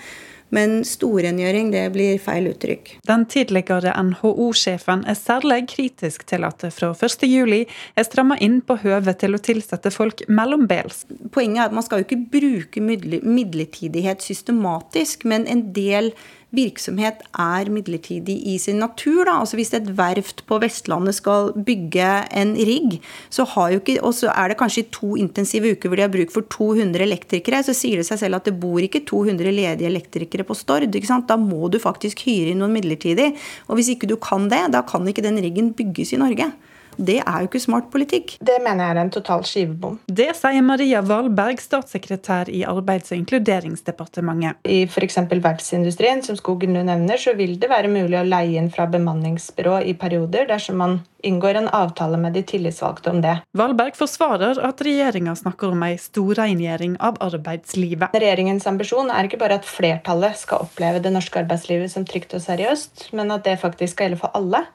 Men 0.54 0.84
storrengjøring, 0.86 1.72
det 1.74 1.84
blir 1.96 2.20
feil 2.22 2.52
uttrykk. 2.52 2.92
Den 3.10 3.26
tidligere 3.32 3.96
NHO-sjefen 3.98 5.04
er 5.10 5.18
særlig 5.18 5.66
kritisk 5.72 6.26
til 6.30 6.46
at 6.46 6.62
det 6.62 6.72
fra 6.76 6.92
1.7 6.94 7.66
er 7.66 8.06
stramma 8.06 8.38
inn 8.44 8.60
på 8.66 8.78
høvet 8.84 9.20
til 9.24 9.36
å 9.36 9.42
tilsette 9.42 9.92
folk 9.94 10.22
mellombels. 10.30 11.04
Poenget 11.34 11.64
er 11.64 11.68
at 11.72 11.76
man 11.76 11.86
skal 11.86 12.02
jo 12.02 12.08
ikke 12.08 12.22
bruke 12.38 12.84
midlertidighet 12.86 14.24
systematisk, 14.26 15.26
men 15.26 15.50
en 15.50 15.68
del 15.76 16.14
virksomhet 16.56 17.22
er 17.42 17.70
midlertidig 17.74 18.36
i 18.52 18.58
sin 18.62 18.80
natur. 18.82 19.26
Da. 19.28 19.38
Altså 19.42 19.60
Hvis 19.60 19.74
et 19.78 19.90
verft 19.98 20.44
på 20.50 20.60
Vestlandet 20.64 21.18
skal 21.18 21.52
bygge 21.56 22.10
en 22.36 22.56
rigg, 22.56 23.00
så, 23.30 23.46
ikke, 23.76 24.00
og 24.02 24.16
så 24.18 24.32
er 24.34 24.52
det 24.52 24.60
kanskje 24.60 24.88
to 24.96 25.16
intensive 25.20 25.76
uker 25.76 25.90
hvor 25.92 26.00
de 26.00 26.06
har 26.08 26.14
bruk 26.14 26.34
for 26.34 26.48
200 26.52 27.04
elektrikere, 27.06 27.64
så 27.64 27.76
sier 27.76 28.02
det 28.02 28.08
seg 28.10 28.24
selv 28.24 28.40
at 28.40 28.50
det 28.50 28.58
bor 28.60 28.80
ikke 28.84 29.06
200 29.08 29.52
ledige 29.52 29.90
elektrikere 29.90 30.48
på 30.48 30.58
Stord. 30.58 30.88
Da 31.28 31.38
må 31.40 31.70
du 31.72 31.80
faktisk 31.82 32.26
hyre 32.26 32.54
inn 32.54 32.62
noen 32.64 32.76
midlertidig. 32.76 33.34
Og 33.70 33.80
hvis 33.80 33.94
ikke 33.94 34.10
du 34.10 34.18
kan 34.22 34.50
det, 34.52 34.66
da 34.74 34.84
kan 34.88 35.06
ikke 35.08 35.26
den 35.26 35.42
riggen 35.44 35.74
bygges 35.78 36.16
i 36.16 36.22
Norge. 36.22 36.52
Det 36.98 37.18
er 37.22 37.44
jo 37.44 37.50
ikke 37.50 37.64
smart 37.64 37.90
politikk. 37.94 38.36
Det 38.40 38.58
mener 38.64 38.86
jeg 38.86 38.96
er 38.96 39.02
en 39.02 39.14
total 39.14 39.46
skivebom. 39.48 39.98
Det 40.08 40.30
sier 40.38 40.64
Maria 40.66 41.02
Valberg, 41.06 41.62
statssekretær 41.62 42.52
i 42.52 42.64
Arbeids- 42.68 43.12
og 43.12 43.20
inkluderingsdepartementet. 43.20 44.62
I 44.64 44.84
f.eks. 44.88 45.20
verftsindustrien, 45.32 46.24
som 46.26 46.40
Skogen 46.40 46.76
nå 46.76 46.86
nevner, 46.88 47.20
så 47.22 47.36
vil 47.38 47.58
det 47.60 47.72
være 47.72 47.92
mulig 47.92 48.20
å 48.20 48.26
leie 48.28 48.60
inn 48.60 48.72
fra 48.74 48.88
bemanningsbyrå 48.92 49.82
i 49.86 49.96
perioder 50.00 50.48
dersom 50.50 50.80
man 50.82 50.98
inngår 51.26 51.60
en 51.60 51.70
avtale 51.74 52.18
med 52.22 52.36
de 52.38 52.44
tillitsvalgte 52.46 53.10
om 53.10 53.22
det. 53.24 53.38
Valberg 53.58 53.98
forsvarer 53.98 54.60
at 54.68 54.84
regjeringa 54.86 55.34
snakker 55.40 55.74
om 55.74 55.86
ei 55.88 55.96
storrengjøring 56.02 57.00
av 57.04 57.18
arbeidslivet. 57.26 58.14
Regjeringens 58.14 58.68
ambisjon 58.70 59.10
er 59.14 59.28
ikke 59.28 59.42
bare 59.42 59.60
at 59.60 59.70
flertallet 59.70 60.38
skal 60.38 60.68
oppleve 60.68 61.02
det 61.02 61.14
norske 61.16 61.42
arbeidslivet 61.42 61.92
som 61.92 62.06
trygt 62.08 62.38
og 62.38 62.46
seriøst, 62.46 63.10
men 63.18 63.34
at 63.34 63.48
det 63.48 63.58
faktisk 63.64 63.98
skal 63.98 64.10
gjelde 64.10 64.22
for 64.22 64.38
alle. 64.38 64.66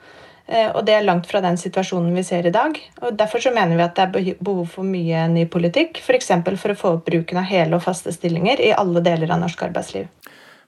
Eh, 0.50 0.70
og 0.74 0.82
det 0.86 0.96
er 0.96 1.06
langt 1.06 1.28
fra 1.30 1.42
den 1.44 1.58
situasjonen 1.60 2.14
vi 2.16 2.24
ser 2.26 2.48
i 2.48 2.54
dag. 2.54 2.78
og 3.02 3.16
Derfor 3.18 3.42
så 3.42 3.54
mener 3.54 3.78
vi 3.78 3.86
at 3.86 3.94
det 3.96 4.06
er 4.06 4.38
behov 4.42 4.66
for 4.72 4.86
mye 4.86 5.28
ny 5.30 5.46
politikk. 5.46 6.02
F.eks. 6.02 6.32
for 6.58 6.74
å 6.74 6.78
få 6.78 6.94
opp 6.96 7.04
bruken 7.06 7.38
av 7.38 7.46
hele 7.50 7.78
og 7.78 7.84
faste 7.86 8.12
stillinger 8.14 8.62
i 8.62 8.72
alle 8.74 9.02
deler 9.04 9.30
av 9.30 9.44
norsk 9.44 9.62
arbeidsliv. 9.68 10.08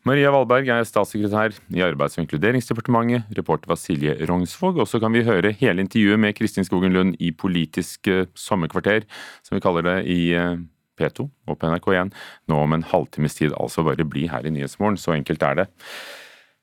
Maria 0.07 0.33
Valberg 0.35 0.67
er 0.75 0.87
statssekretær 0.87 1.55
i 1.71 1.83
Arbeids- 1.87 2.17
og 2.19 2.25
inkluderingsdepartementet. 2.25 3.29
Reporter 3.39 3.71
var 3.71 3.79
Silje 3.79 4.17
Rognsvåg. 4.27 4.81
Og 4.83 4.89
så 4.91 4.99
kan 5.03 5.15
vi 5.15 5.23
høre 5.27 5.55
hele 5.61 5.83
intervjuet 5.83 6.19
med 6.19 6.35
Kristin 6.39 6.67
Skogen 6.67 6.95
Lund 6.95 7.19
i 7.23 7.31
Politisk 7.31 8.11
eh, 8.11 8.27
sommerkvarter, 8.35 9.07
som 9.47 9.59
vi 9.59 9.63
kaller 9.63 9.87
det 9.87 9.99
i 10.11 10.21
eh, 10.35 10.57
P2 10.99 11.27
og 11.27 11.59
på 11.59 11.71
NRK1 11.71 12.11
nå 12.51 12.59
om 12.65 12.75
en 12.75 12.87
halvtimes 12.87 13.39
tid. 13.39 13.55
Altså 13.59 13.87
bare 13.87 14.07
bli 14.07 14.29
her 14.31 14.47
i 14.47 14.55
Nyhetsmorgen, 14.55 14.99
så 14.99 15.15
enkelt 15.15 15.43
er 15.47 15.63
det. 15.63 15.71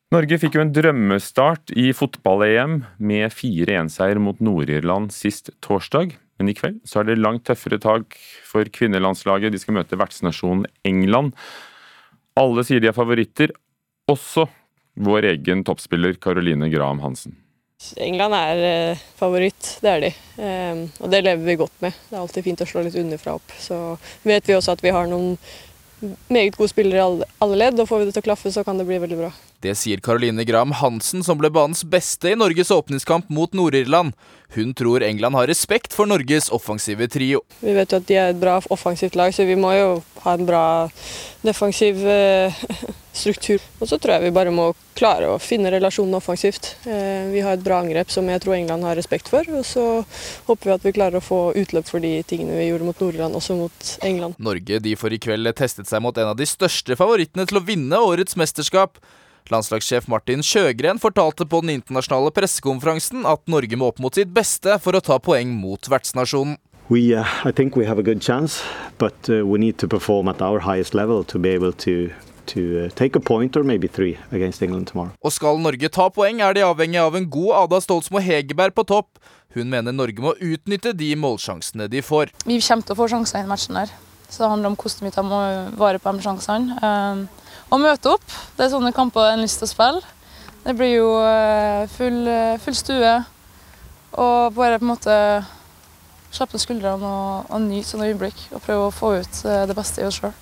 Norge 0.09 0.39
fikk 0.41 0.55
jo 0.57 0.63
en 0.63 0.71
drømmestart 0.73 1.69
i 1.77 1.91
fotball-EM 1.93 2.79
med 2.97 3.29
4-1-seier 3.29 4.17
mot 4.17 4.39
Nord-Irland 4.41 5.11
sist 5.13 5.51
torsdag. 5.61 6.15
Men 6.41 6.49
i 6.49 6.55
kveld 6.57 6.79
så 6.89 7.03
er 7.03 7.11
det 7.11 7.19
langt 7.19 7.43
tøffere 7.45 7.77
tak 7.83 8.17
for 8.47 8.65
kvinnelandslaget. 8.73 9.53
De 9.53 9.61
skal 9.61 9.77
møte 9.77 9.99
vertsnasjonen 10.01 10.65
England. 10.87 11.35
Alle 12.41 12.65
sier 12.65 12.81
de 12.81 12.89
er 12.89 12.97
favoritter, 12.97 13.53
også 14.09 14.47
vår 14.97 15.29
egen 15.35 15.61
toppspiller 15.67 16.17
Caroline 16.17 16.71
Graham 16.73 17.03
Hansen. 17.05 17.37
England 18.01 18.33
er 18.33 18.65
eh, 18.65 19.07
favoritt, 19.19 19.75
det 19.83 19.91
er 19.93 20.01
de. 20.07 20.13
Eh, 20.41 20.81
og 21.05 21.13
det 21.13 21.21
lever 21.21 21.45
vi 21.45 21.59
godt 21.61 21.85
med. 21.85 22.01
Det 22.09 22.17
er 22.17 22.23
alltid 22.23 22.49
fint 22.49 22.65
å 22.65 22.71
slå 22.71 22.81
litt 22.87 22.97
underfra 22.97 23.37
opp. 23.37 23.53
Så 23.61 23.77
vet 24.25 24.49
vi 24.49 24.57
også 24.57 24.73
at 24.73 24.81
vi 24.81 24.95
har 24.95 25.05
noen 25.11 25.37
meget 26.33 26.57
gode 26.57 26.71
spillere 26.71 26.97
i 26.97 27.29
alle 27.43 27.61
ledd, 27.61 27.79
og 27.79 27.87
får 27.89 28.01
vi 28.01 28.09
det 28.09 28.17
til 28.17 28.23
å 28.23 28.29
klaffe, 28.31 28.51
så 28.51 28.65
kan 28.65 28.79
det 28.79 28.87
bli 28.89 28.99
veldig 29.03 29.19
bra. 29.19 29.31
Det 29.59 29.73
sier 29.75 29.99
Caroline 29.99 30.45
Graham 30.47 30.71
Hansen, 30.71 31.23
som 31.23 31.39
ble 31.39 31.49
banens 31.51 31.81
beste 31.83 32.31
i 32.31 32.37
Norges 32.39 32.71
åpningskamp 32.71 33.27
mot 33.29 33.51
Nord-Irland. 33.53 34.13
Hun 34.55 34.71
tror 34.73 35.03
England 35.03 35.35
har 35.35 35.49
respekt 35.51 35.93
for 35.93 36.07
Norges 36.07 36.47
offensive 36.55 37.09
trio. 37.11 37.41
Vi 37.59 37.73
vet 37.75 37.91
jo 37.91 37.99
at 37.99 38.07
de 38.07 38.15
er 38.15 38.31
et 38.31 38.39
bra 38.39 38.55
offensivt 38.71 39.19
lag, 39.19 39.35
så 39.35 39.43
vi 39.45 39.59
må 39.59 39.73
jo 39.75 39.91
ha 40.23 40.37
en 40.37 40.47
bra 40.47 40.63
defensiv 41.43 41.99
eh, 42.07 42.55
struktur. 43.19 43.59
Og 43.83 43.91
så 43.91 43.99
tror 43.99 44.15
jeg 44.15 44.29
vi 44.29 44.33
bare 44.39 44.55
må 44.55 44.71
klare 44.95 45.27
å 45.27 45.37
finne 45.43 45.75
relasjonen 45.75 46.15
offensivt. 46.17 46.71
Eh, 46.87 47.27
vi 47.35 47.43
har 47.43 47.59
et 47.59 47.67
bra 47.67 47.83
angrep 47.83 48.15
som 48.15 48.31
jeg 48.31 48.45
tror 48.47 48.55
England 48.55 48.87
har 48.87 48.95
respekt 48.95 49.27
for. 49.27 49.43
Og 49.59 49.67
så 49.67 49.85
håper 50.47 50.71
vi 50.71 50.75
at 50.79 50.87
vi 50.87 50.95
klarer 50.95 51.19
å 51.19 51.25
få 51.27 51.43
utløp 51.59 51.91
for 51.91 51.99
de 51.99 52.15
tingene 52.23 52.57
vi 52.63 52.71
gjorde 52.71 52.87
mot 52.87 53.03
Nord-Irland, 53.03 53.35
også 53.35 53.59
mot 53.59 53.95
England. 54.07 54.39
Norge 54.39 54.79
de 54.87 54.95
får 55.03 55.19
i 55.19 55.23
kveld 55.27 55.51
testet 55.59 55.91
seg 55.91 55.99
mot 56.07 56.15
en 56.15 56.31
av 56.31 56.39
de 56.39 56.47
største 56.47 56.95
favorittene 56.95 57.43
til 57.51 57.59
å 57.59 57.67
vinne 57.67 58.05
årets 58.07 58.39
mesterskap. 58.39 59.03
Landslagssjef 59.49 60.09
Martin 60.11 60.43
Sjøgren 60.45 60.99
fortalte 61.01 61.47
på 61.49 61.61
den 61.63 61.77
internasjonale 61.77 62.33
pressekonferansen 62.35 63.23
at 63.29 63.45
Norge 63.49 63.79
må 63.79 63.89
opp 63.93 64.01
mot 64.03 64.15
sitt 64.15 64.33
beste 64.35 64.75
for 64.83 64.97
å 64.97 65.01
ta 65.03 65.19
poeng 65.23 65.55
mot 65.55 65.89
vertsnasjonen. 65.89 66.57
We, 66.89 67.13
uh, 67.13 67.25
I 67.45 67.51
think 67.51 67.75
we 67.77 67.85
have 67.85 67.99
a 67.99 68.03
good 68.03 68.21
chance, 68.21 68.63
but 68.97 69.29
uh, 69.29 69.45
we 69.45 69.59
need 69.59 69.77
to 69.77 69.87
perform 69.87 70.27
at 70.27 70.41
our 70.41 70.59
highest 70.59 70.95
level 70.95 71.23
to 71.23 71.39
be 71.39 71.49
able 71.49 71.71
to 71.85 72.09
to 72.49 72.85
uh, 72.85 72.89
take 72.95 73.15
a 73.15 73.19
point 73.19 73.55
or 73.55 73.63
maybe 73.63 73.87
three 73.87 74.17
against 74.31 74.61
England 74.61 74.87
tomorrow. 74.87 75.13
Og 75.21 75.33
skal 75.33 75.59
Norge 75.61 75.89
ta 75.93 76.09
poeng, 76.09 76.41
er 76.41 76.55
de 76.57 76.65
avhengig 76.65 76.97
av 77.01 77.15
en 77.15 77.27
god 77.29 77.51
Ada 77.63 77.81
Stoltsmo 77.85 78.21
Hegerberg 78.25 78.73
på 78.73 78.87
topp. 78.89 79.19
Hun 79.53 79.69
mener 79.69 79.93
Norge 79.93 80.21
må 80.21 80.33
utnytte 80.41 80.93
de 80.97 81.13
målsjansene 81.17 81.89
de 81.89 82.01
får. 82.05 82.33
Vi 82.45 82.57
kommer 82.57 82.85
til 82.85 82.95
å 82.95 82.99
få 82.99 83.09
sjanser 83.13 83.37
i 83.37 83.43
denne 83.43 83.53
matchen. 83.53 83.77
her. 83.77 83.93
Så 84.29 84.43
det 84.43 84.49
handler 84.49 84.69
om 84.69 84.77
hvordan 84.77 85.07
vi 85.07 85.13
tar 85.13 85.29
vare 85.77 86.01
på 86.01 86.13
de 86.13 86.25
sjansene. 86.25 86.89
Å 87.69 87.77
møte 87.77 88.09
opp. 88.09 88.25
Det 88.57 88.65
er 88.65 88.71
sånne 88.73 88.93
kamper 88.95 89.27
en 89.27 89.37
har 89.37 89.43
lyst 89.43 89.61
til 89.61 89.67
å 89.67 89.73
spille. 89.73 90.01
Det 90.63 90.73
blir 90.77 90.95
jo 90.95 91.09
eh, 91.21 91.85
full, 91.93 92.23
eh, 92.27 92.57
full 92.63 92.77
stue. 92.77 93.15
Og 94.17 94.55
bare 94.57 94.79
på 94.81 94.87
en 94.87 94.93
måte 94.95 95.17
slappe 96.33 96.57
ned 96.57 96.63
skuldrene 96.63 97.09
og, 97.09 97.49
og 97.49 97.61
nyte 97.67 97.91
sånne 97.91 98.09
øyeblikk. 98.09 98.47
Og 98.55 98.63
prøve 98.65 98.87
å 98.87 98.95
få 98.95 99.15
ut 99.21 99.41
eh, 99.45 99.65
det 99.69 99.77
beste 99.77 100.01
i 100.01 100.07
oss 100.09 100.17
sjøl. 100.21 100.33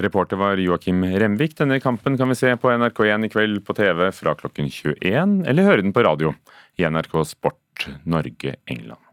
Reporter 0.00 0.40
var 0.40 0.58
Joakim 0.58 1.04
Remvik. 1.22 1.54
Denne 1.58 1.78
kampen 1.82 2.16
kan 2.18 2.32
vi 2.32 2.38
se 2.38 2.50
på 2.56 2.72
NRK1 2.72 3.28
i 3.28 3.30
kveld 3.30 3.62
på 3.66 3.76
TV 3.76 4.08
fra 4.16 4.34
klokken 4.38 4.70
21, 4.72 5.42
eller 5.50 5.68
høre 5.68 5.84
den 5.84 5.94
på 5.94 6.04
radio 6.06 6.32
i 6.80 6.88
NRK 6.88 7.20
Sport 7.28 7.86
Norge-England. 8.08 9.09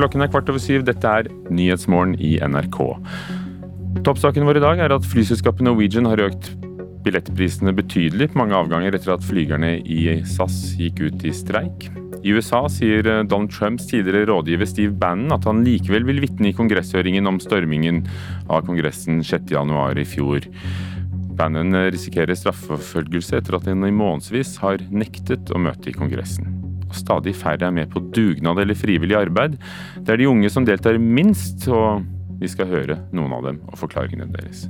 Klokken 0.00 0.24
er 0.24 0.30
kvart 0.32 0.48
over 0.48 0.62
syv. 0.62 0.86
Dette 0.88 1.04
er 1.04 1.26
Nyhetsmorgen 1.52 2.14
i 2.24 2.38
NRK. 2.40 2.78
Toppsaken 4.06 4.46
vår 4.48 4.56
i 4.56 4.62
dag 4.64 4.80
er 4.80 4.94
at 4.94 5.04
flyselskapet 5.04 5.66
Norwegian 5.66 6.08
har 6.08 6.22
økt 6.24 6.54
billettprisene 7.04 7.74
betydelig 7.76 8.30
på 8.32 8.40
mange 8.40 8.56
avganger 8.56 8.96
etter 8.96 9.12
at 9.12 9.26
flygerne 9.26 9.74
i 9.84 10.06
SAS 10.28 10.56
gikk 10.80 11.02
ut 11.04 11.26
i 11.28 11.34
streik. 11.36 11.90
I 12.24 12.32
USA 12.32 12.62
sier 12.72 13.04
Donald 13.28 13.52
Trumps 13.52 13.90
tidligere 13.90 14.30
rådgiver 14.30 14.68
Steve 14.68 14.96
Bannon 15.00 15.36
at 15.36 15.48
han 15.48 15.60
likevel 15.66 16.08
vil 16.08 16.22
vitne 16.24 16.48
i 16.48 16.56
kongresshøringen 16.56 17.28
om 17.28 17.40
stormingen 17.40 18.06
av 18.48 18.64
Kongressen 18.68 19.20
6.1 19.20 20.00
i 20.00 20.06
fjor. 20.08 20.48
Bannon 21.36 21.76
risikerer 21.92 22.40
straffeforfølgelse 22.40 23.40
etter 23.40 23.60
at 23.60 23.68
han 23.68 23.84
i 23.84 23.92
månedsvis 23.92 24.56
har 24.64 24.80
nektet 24.92 25.52
å 25.52 25.60
møte 25.60 25.92
i 25.92 25.96
Kongressen 25.96 26.59
og 26.90 26.98
stadig 26.98 27.36
færre 27.38 27.68
er 27.68 27.74
med 27.74 27.90
på 27.92 28.02
dugnad 28.10 28.58
eller 28.60 28.78
frivillig 28.78 29.16
arbeid. 29.18 29.56
Det 30.02 30.14
er 30.14 30.20
de 30.20 30.28
unge 30.30 30.50
som 30.52 30.66
deltar 30.66 30.98
minst, 30.98 31.68
og 31.70 32.02
vi 32.40 32.50
skal 32.50 32.70
høre 32.70 32.98
noen 33.14 33.34
av 33.36 33.46
dem 33.46 33.60
og 33.70 33.78
forklaringene 33.80 34.28
deres. 34.34 34.66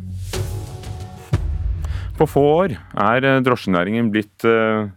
På 2.21 2.29
få 2.29 2.43
år 2.59 2.77
er 3.01 3.25
eh, 3.25 3.41
drosjenæringen 3.41 4.11
blitt 4.13 4.45
uh, 4.45 4.91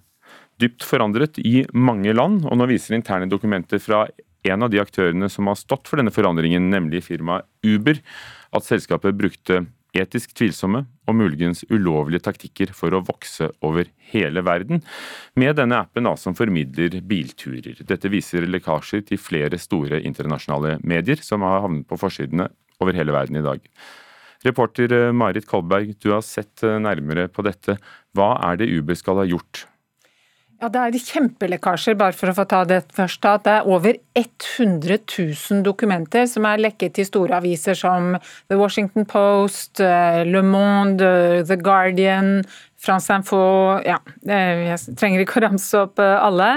dypt 0.59 0.83
forandret 0.83 1.39
i 1.39 1.61
mange 1.71 2.11
land, 2.11 2.41
og 2.43 2.59
nå 2.59 2.67
viser 2.67 2.97
interne 2.97 3.29
dokumenter 3.31 3.79
fra 3.79 4.03
en 4.43 4.65
av 4.65 4.73
de 4.73 4.81
aktørene 4.81 5.29
som 5.31 5.47
har 5.47 5.55
stått 5.55 5.87
for 5.87 6.01
denne 6.01 6.11
forandringen, 6.11 6.67
nemlig 6.73 7.05
firmaet 7.05 7.47
Uber, 7.63 8.01
at 8.53 8.67
selskapet 8.67 9.15
brukte 9.15 9.63
etisk 9.93 10.33
tvilsomme 10.38 10.83
og 11.07 11.17
muligens 11.17 11.63
ulovlige 11.69 12.23
taktikker 12.25 12.73
for 12.75 12.95
å 12.95 13.03
vokse 13.05 13.50
over 13.65 13.89
hele 14.12 14.43
verden, 14.45 14.81
med 15.39 15.57
denne 15.59 15.83
appen 15.85 16.09
som 16.17 16.35
formidler 16.38 17.00
bilturer. 17.05 17.83
Dette 17.85 18.12
viser 18.12 18.47
lekkasjer 18.50 19.05
til 19.09 19.21
flere 19.21 19.59
store 19.62 20.01
internasjonale 20.01 20.79
medier, 20.83 21.21
som 21.21 21.45
har 21.45 21.63
havnet 21.65 21.88
på 21.89 22.00
forsidene 22.01 22.50
over 22.81 22.97
hele 22.97 23.13
verden 23.15 23.39
i 23.39 23.45
dag. 23.45 23.62
Reporter 24.43 24.91
eh, 24.91 25.12
Marit 25.15 25.47
Kolberg, 25.47 25.93
du 26.03 26.12
har 26.12 26.23
sett 26.25 26.63
eh, 26.67 26.79
nærmere 26.81 27.29
på 27.31 27.45
dette. 27.47 27.77
Hva 28.15 28.33
er 28.50 28.59
det 28.59 28.71
Uber 28.73 28.97
skal 29.00 29.21
ha 29.21 29.27
gjort? 29.29 29.67
Ja, 30.63 30.70
Det 30.72 30.79
er 30.79 30.96
kjempelekkasjer, 30.96 31.98
bare 32.00 32.15
for 32.15 32.32
å 32.32 32.36
få 32.38 32.46
ta 32.48 32.62
det 32.63 32.86
først. 32.96 33.25
at 33.25 33.43
Det 33.43 33.51
er 33.51 33.67
over 33.67 33.98
100 34.15 34.98
000 35.12 35.62
dokumenter 35.62 36.25
som 36.25 36.46
er 36.46 36.62
lekket 36.63 36.93
til 36.93 37.05
store 37.05 37.36
aviser 37.36 37.75
som 37.75 38.15
The 38.48 38.55
Washington 38.55 39.03
Post, 39.03 39.82
eh, 39.82 40.24
Le 40.24 40.41
Monde, 40.41 41.43
The 41.46 41.58
Guardian, 41.58 42.46
France 42.83 43.13
Info 43.15 43.39
Ja, 43.85 43.97
jeg 44.27 44.95
trenger 44.99 45.23
ikke 45.23 45.39
å 45.39 45.43
ramse 45.45 45.83
opp 45.85 46.01
eh, 46.03 46.15
alle. 46.19 46.49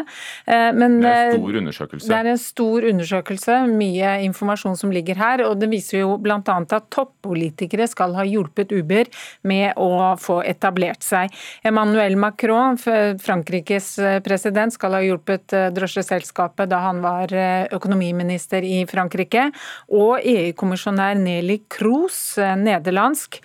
Eh, 0.47 0.71
men 0.75 0.99
det 1.03 1.13
er 1.13 1.29
en 1.31 1.39
stor 1.39 1.59
undersøkelse. 1.61 2.09
Det 2.11 2.17
er 2.19 2.31
en 2.33 2.41
stor 2.43 2.87
undersøkelse, 2.91 3.59
mye 3.71 4.15
informasjon 4.27 4.79
som 4.81 4.95
ligger 4.95 5.21
her. 5.21 5.45
Og 5.47 5.61
det 5.61 5.71
viser 5.71 6.03
jo 6.03 6.17
bl.a. 6.23 6.41
at 6.41 6.89
toppolitikere 6.95 7.87
skal 7.91 8.17
ha 8.19 8.27
hjulpet 8.27 8.75
Uber 8.75 9.11
med 9.47 9.79
å 9.79 10.17
få 10.21 10.41
etablert 10.47 11.07
seg. 11.07 11.35
Emmanuel 11.67 12.19
Macron, 12.19 12.79
Frankrikes 12.79 13.93
eh, 14.03 14.19
president, 14.27 14.75
skal 14.75 14.99
ha 14.99 15.03
hjulpet 15.05 15.55
drosjeselskapet 15.77 16.71
da 16.73 16.83
han 16.89 17.03
var 17.05 17.31
økonomiminister 17.77 18.67
i 18.67 18.81
Frankrike. 18.91 19.47
Og 19.95 20.27
EU-kommisjonær 20.27 21.15
Nelly 21.21 21.61
Kroos, 21.71 22.19
nederlandsk, 22.37 23.39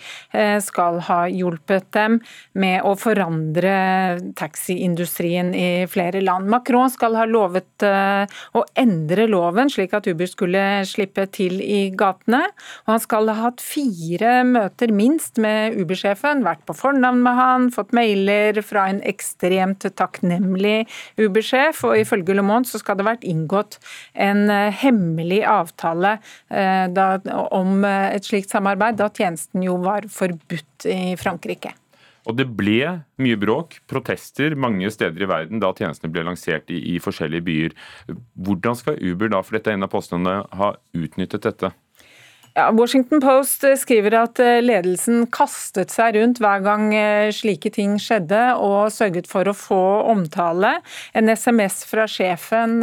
skal 0.64 0.98
ha 1.06 1.20
hjulpet 1.30 1.86
dem 1.94 2.18
med 2.58 2.71
med 2.72 2.86
å 2.86 2.94
forandre 2.98 3.72
taxiindustrien 4.38 5.52
i 5.56 5.84
flere 5.90 6.22
land. 6.24 6.48
Macron 6.50 6.90
skal 6.92 7.16
ha 7.18 7.26
lovet 7.28 7.84
eh, 7.86 8.24
å 8.56 8.64
endre 8.78 9.26
loven 9.30 9.70
slik 9.72 9.94
at 9.96 10.08
Uber 10.08 10.28
skulle 10.30 10.62
slippe 10.88 11.26
til 11.34 11.60
i 11.62 11.90
gatene. 11.98 12.44
Og 12.86 12.94
han 12.94 13.02
skal 13.02 13.30
ha 13.30 13.48
hatt 13.48 13.62
fire 13.64 14.40
møter 14.48 14.92
minst 14.94 15.40
med 15.42 15.76
Uber-sjefen, 15.80 16.44
vært 16.46 16.64
på 16.68 16.76
fornavn 16.76 17.22
med 17.24 17.38
han, 17.38 17.68
fått 17.74 17.94
mailer 17.96 18.60
fra 18.64 18.88
en 18.92 19.02
ekstremt 19.08 19.86
takknemlig 19.98 20.86
Uber-sjef, 21.20 21.84
og 21.88 21.98
ifølge 22.00 22.36
Le 22.36 22.46
Monde 22.46 22.70
så 22.70 22.80
skal 22.80 22.98
det 22.98 23.08
vært 23.08 23.26
inngått 23.28 23.78
en 24.14 24.46
eh, 24.52 24.70
hemmelig 24.82 25.42
avtale 25.48 26.16
eh, 26.48 26.86
da, 26.92 27.14
om 27.52 27.84
et 27.84 28.26
slikt 28.26 28.52
samarbeid, 28.52 28.98
da 29.00 29.10
tjenesten 29.12 29.64
jo 29.66 29.78
var 29.82 30.08
forbudt 30.12 30.88
i 30.88 31.14
Frankrike. 31.20 31.74
Og 32.28 32.36
det 32.38 32.46
ble 32.54 33.02
mye 33.22 33.38
bråk, 33.40 33.80
protester 33.90 34.54
mange 34.54 34.90
steder 34.94 35.24
i 35.24 35.30
verden 35.30 35.62
da 35.62 35.72
tjenestene 35.74 36.12
ble 36.14 36.22
lansert 36.28 36.70
i, 36.70 36.78
i 36.94 37.00
forskjellige 37.02 37.46
byer. 37.48 37.74
Hvordan 38.46 38.78
skal 38.78 39.00
Uber 39.02 39.32
da, 39.32 39.42
for 39.42 39.58
dette 39.58 39.72
er 39.72 39.78
en 39.78 39.88
av 39.88 39.90
postene, 39.90 40.36
ha 40.46 40.74
utnyttet 40.94 41.48
dette? 41.48 41.72
Ja, 42.52 42.66
Washington 42.72 43.20
Post 43.20 43.62
eh, 43.64 43.78
skriver 43.80 44.12
at 44.18 44.40
eh, 44.42 44.58
ledelsen 44.60 45.22
kastet 45.32 45.88
seg 45.94 46.18
rundt 46.18 46.36
hver 46.42 46.60
gang 46.60 46.90
eh, 46.92 47.30
slike 47.32 47.70
ting 47.72 47.94
skjedde, 47.96 48.40
og 48.60 48.92
sørget 48.92 49.24
for 49.30 49.48
å 49.48 49.54
få 49.56 49.80
omtale. 50.12 50.74
En 51.16 51.32
SMS 51.32 51.80
fra 51.88 52.04
sjefen 52.04 52.82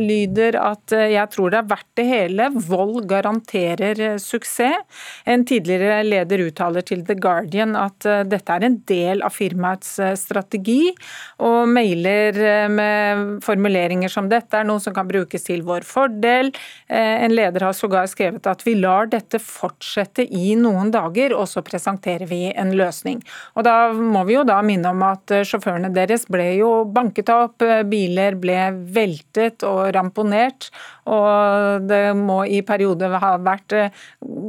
lyder 0.00 0.56
at 0.56 0.94
'jeg 0.94 1.28
tror 1.34 1.52
det 1.52 1.58
er 1.58 1.68
verdt 1.68 1.90
det 2.00 2.06
hele', 2.08 2.48
vold 2.64 3.04
garanterer 3.10 4.16
suksess. 4.16 4.80
En 5.26 5.44
tidligere 5.44 6.00
leder 6.04 6.46
uttaler 6.46 6.80
til 6.80 7.04
The 7.04 7.14
Guardian 7.14 7.76
at 7.76 8.00
dette 8.00 8.56
er 8.56 8.64
en 8.64 8.78
del 8.88 9.22
av 9.22 9.34
firmaets 9.36 9.98
strategi, 10.16 10.94
og 11.40 11.68
mailer 11.68 12.68
med 12.68 13.42
formuleringer 13.44 14.08
som 14.08 14.28
dette 14.28 14.56
er 14.56 14.64
noe 14.64 14.80
som 14.80 14.94
kan 14.94 15.08
brukes 15.08 15.44
til 15.44 15.62
vår 15.66 15.84
fordel. 15.84 16.52
En 16.88 17.34
leder 17.34 17.66
har 17.66 17.76
sågar 17.76 18.08
skrevet 18.08 18.46
at 18.46 18.64
vi 18.64 18.76
lar 18.78 19.09
dette 19.12 19.40
fortsette 19.42 20.24
i 20.24 20.54
noen 20.58 20.92
dager, 20.94 21.34
og 21.36 21.48
så 21.50 21.62
presenterer 21.66 22.28
vi 22.30 22.42
en 22.50 22.72
løsning. 22.76 23.20
Og 23.56 23.64
Da 23.66 23.92
må 23.92 24.24
vi 24.28 24.36
jo 24.36 24.44
da 24.46 24.60
minne 24.66 24.92
om 24.94 25.02
at 25.06 25.30
eh, 25.34 25.44
sjåførene 25.46 25.92
deres 25.94 26.26
ble 26.30 26.46
jo 26.58 26.70
banket 26.90 27.32
opp, 27.34 27.62
eh, 27.62 27.82
biler 27.88 28.38
ble 28.40 28.70
veltet 28.94 29.64
og 29.66 29.90
ramponert. 29.96 30.70
Og 31.10 31.86
det 31.90 32.14
må 32.18 32.42
i 32.46 32.62
perioder 32.66 33.18
ha 33.22 33.34
vært 33.42 33.76
eh, 33.76 34.00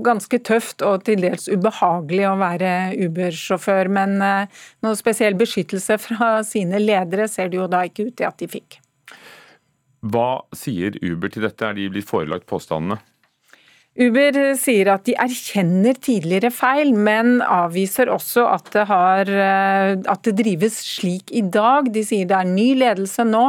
ganske 0.05 0.41
tøft 0.45 0.85
og 0.85 1.05
til 1.07 1.23
dels 1.25 1.49
ubehagelig 1.51 2.27
å 2.29 2.37
være 2.41 2.71
Uber-sjåfør. 3.07 3.91
Men 3.91 4.17
noe 4.21 4.95
spesiell 4.99 5.37
beskyttelse 5.39 5.99
fra 6.07 6.31
sine 6.47 6.81
ledere 6.81 7.27
ser 7.31 7.51
det 7.51 7.61
jo 7.61 7.69
da 7.71 7.85
ikke 7.87 8.09
ut 8.09 8.17
til 8.17 8.29
at 8.29 8.39
de 8.41 8.49
fikk. 8.51 8.81
Hva 10.01 10.41
sier 10.57 10.95
Uber 10.97 11.29
til 11.29 11.45
dette, 11.45 11.61
er 11.61 11.77
de 11.77 11.89
blitt 11.93 12.09
forelagt 12.09 12.47
påstandene? 12.49 12.97
Uber 14.01 14.37
sier 14.57 14.89
at 14.89 15.03
de 15.05 15.13
erkjenner 15.19 15.97
tidligere 16.01 16.49
feil, 16.53 16.93
men 16.95 17.41
avviser 17.45 18.09
også 18.09 18.47
at 18.49 18.71
det, 18.73 18.85
har, 18.89 19.29
eh, 19.29 19.91
at 20.09 20.23
det, 20.25 20.33
drives 20.39 20.79
slik 20.95 21.29
i 21.35 21.43
dag. 21.45 21.91
De 21.93 22.01
sier 22.05 22.29
det 22.29 22.37
er 22.37 22.49
ny 22.49 22.71
ledelse 22.79 23.25
nå, 23.27 23.43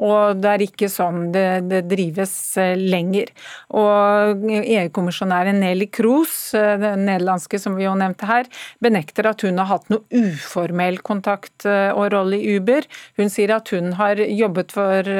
og 0.00 0.40
det 0.40 0.54
er 0.54 0.64
ikke 0.64 0.88
sånn 0.92 1.28
det, 1.34 1.44
det 1.68 1.82
drives 1.90 2.32
eh, 2.62 2.72
lenger. 2.78 3.34
Og 3.76 4.48
EU-kommisjonæren 4.48 5.60
Nelly 5.60 5.90
Kroes, 5.92 6.54
eh, 6.56 6.76
den 6.80 7.04
nederlandske 7.10 7.60
som 7.60 7.76
vi 7.76 7.84
jo 7.84 7.94
nevnte 7.98 8.30
her, 8.30 8.48
benekter 8.84 9.28
at 9.28 9.44
hun 9.44 9.60
har 9.60 9.72
hatt 9.74 9.92
noe 9.92 10.06
uformell 10.08 11.02
kontakt 11.04 11.66
og 11.68 12.04
rolle 12.14 12.38
i 12.38 12.56
Uber. 12.56 12.86
Hun 13.20 13.32
sier 13.32 13.52
at 13.58 13.74
hun 13.74 13.92
har 13.98 14.20
jobbet 14.24 14.72
for 14.72 15.14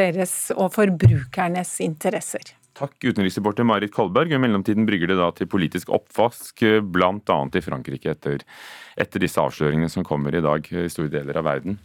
deres 0.00 0.36
og 0.54 0.70
forbrukernes 0.78 1.80
interesser. 1.84 2.54
Takk, 2.74 2.96
utenriksreporter 3.04 3.66
Marit 3.66 3.92
Kolberg. 3.94 4.32
I 4.34 4.40
mellomtiden 4.42 4.86
brygger 4.88 5.12
det 5.12 5.20
da 5.20 5.30
til 5.36 5.46
politisk 5.50 5.92
oppvask, 5.94 6.64
bl.a. 6.90 7.38
i 7.54 7.62
Frankrike, 7.62 8.16
etter, 8.16 8.42
etter 8.98 9.22
disse 9.22 9.38
avsløringene 9.38 9.90
som 9.92 10.06
kommer 10.06 10.34
i 10.34 10.42
dag 10.42 10.66
i 10.72 10.88
store 10.90 11.12
deler 11.12 11.38
av 11.38 11.46
verden. 11.46 11.78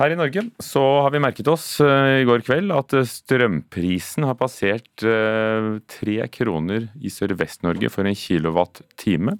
Her 0.00 0.14
i 0.14 0.16
Norge 0.16 0.46
så 0.64 0.80
har 1.04 1.12
vi 1.12 1.20
merket 1.20 1.48
oss 1.52 1.66
uh, 1.84 2.20
i 2.22 2.24
går 2.24 2.44
kveld 2.46 2.72
at 2.72 2.94
strømprisen 3.08 4.24
har 4.24 4.38
passert 4.40 5.04
uh, 5.04 5.76
tre 5.84 6.16
kroner 6.32 6.86
i 6.96 7.12
Sør-Vest-Norge 7.12 7.90
for 7.92 8.08
en 8.08 8.16
kilowatt-time. 8.16 9.36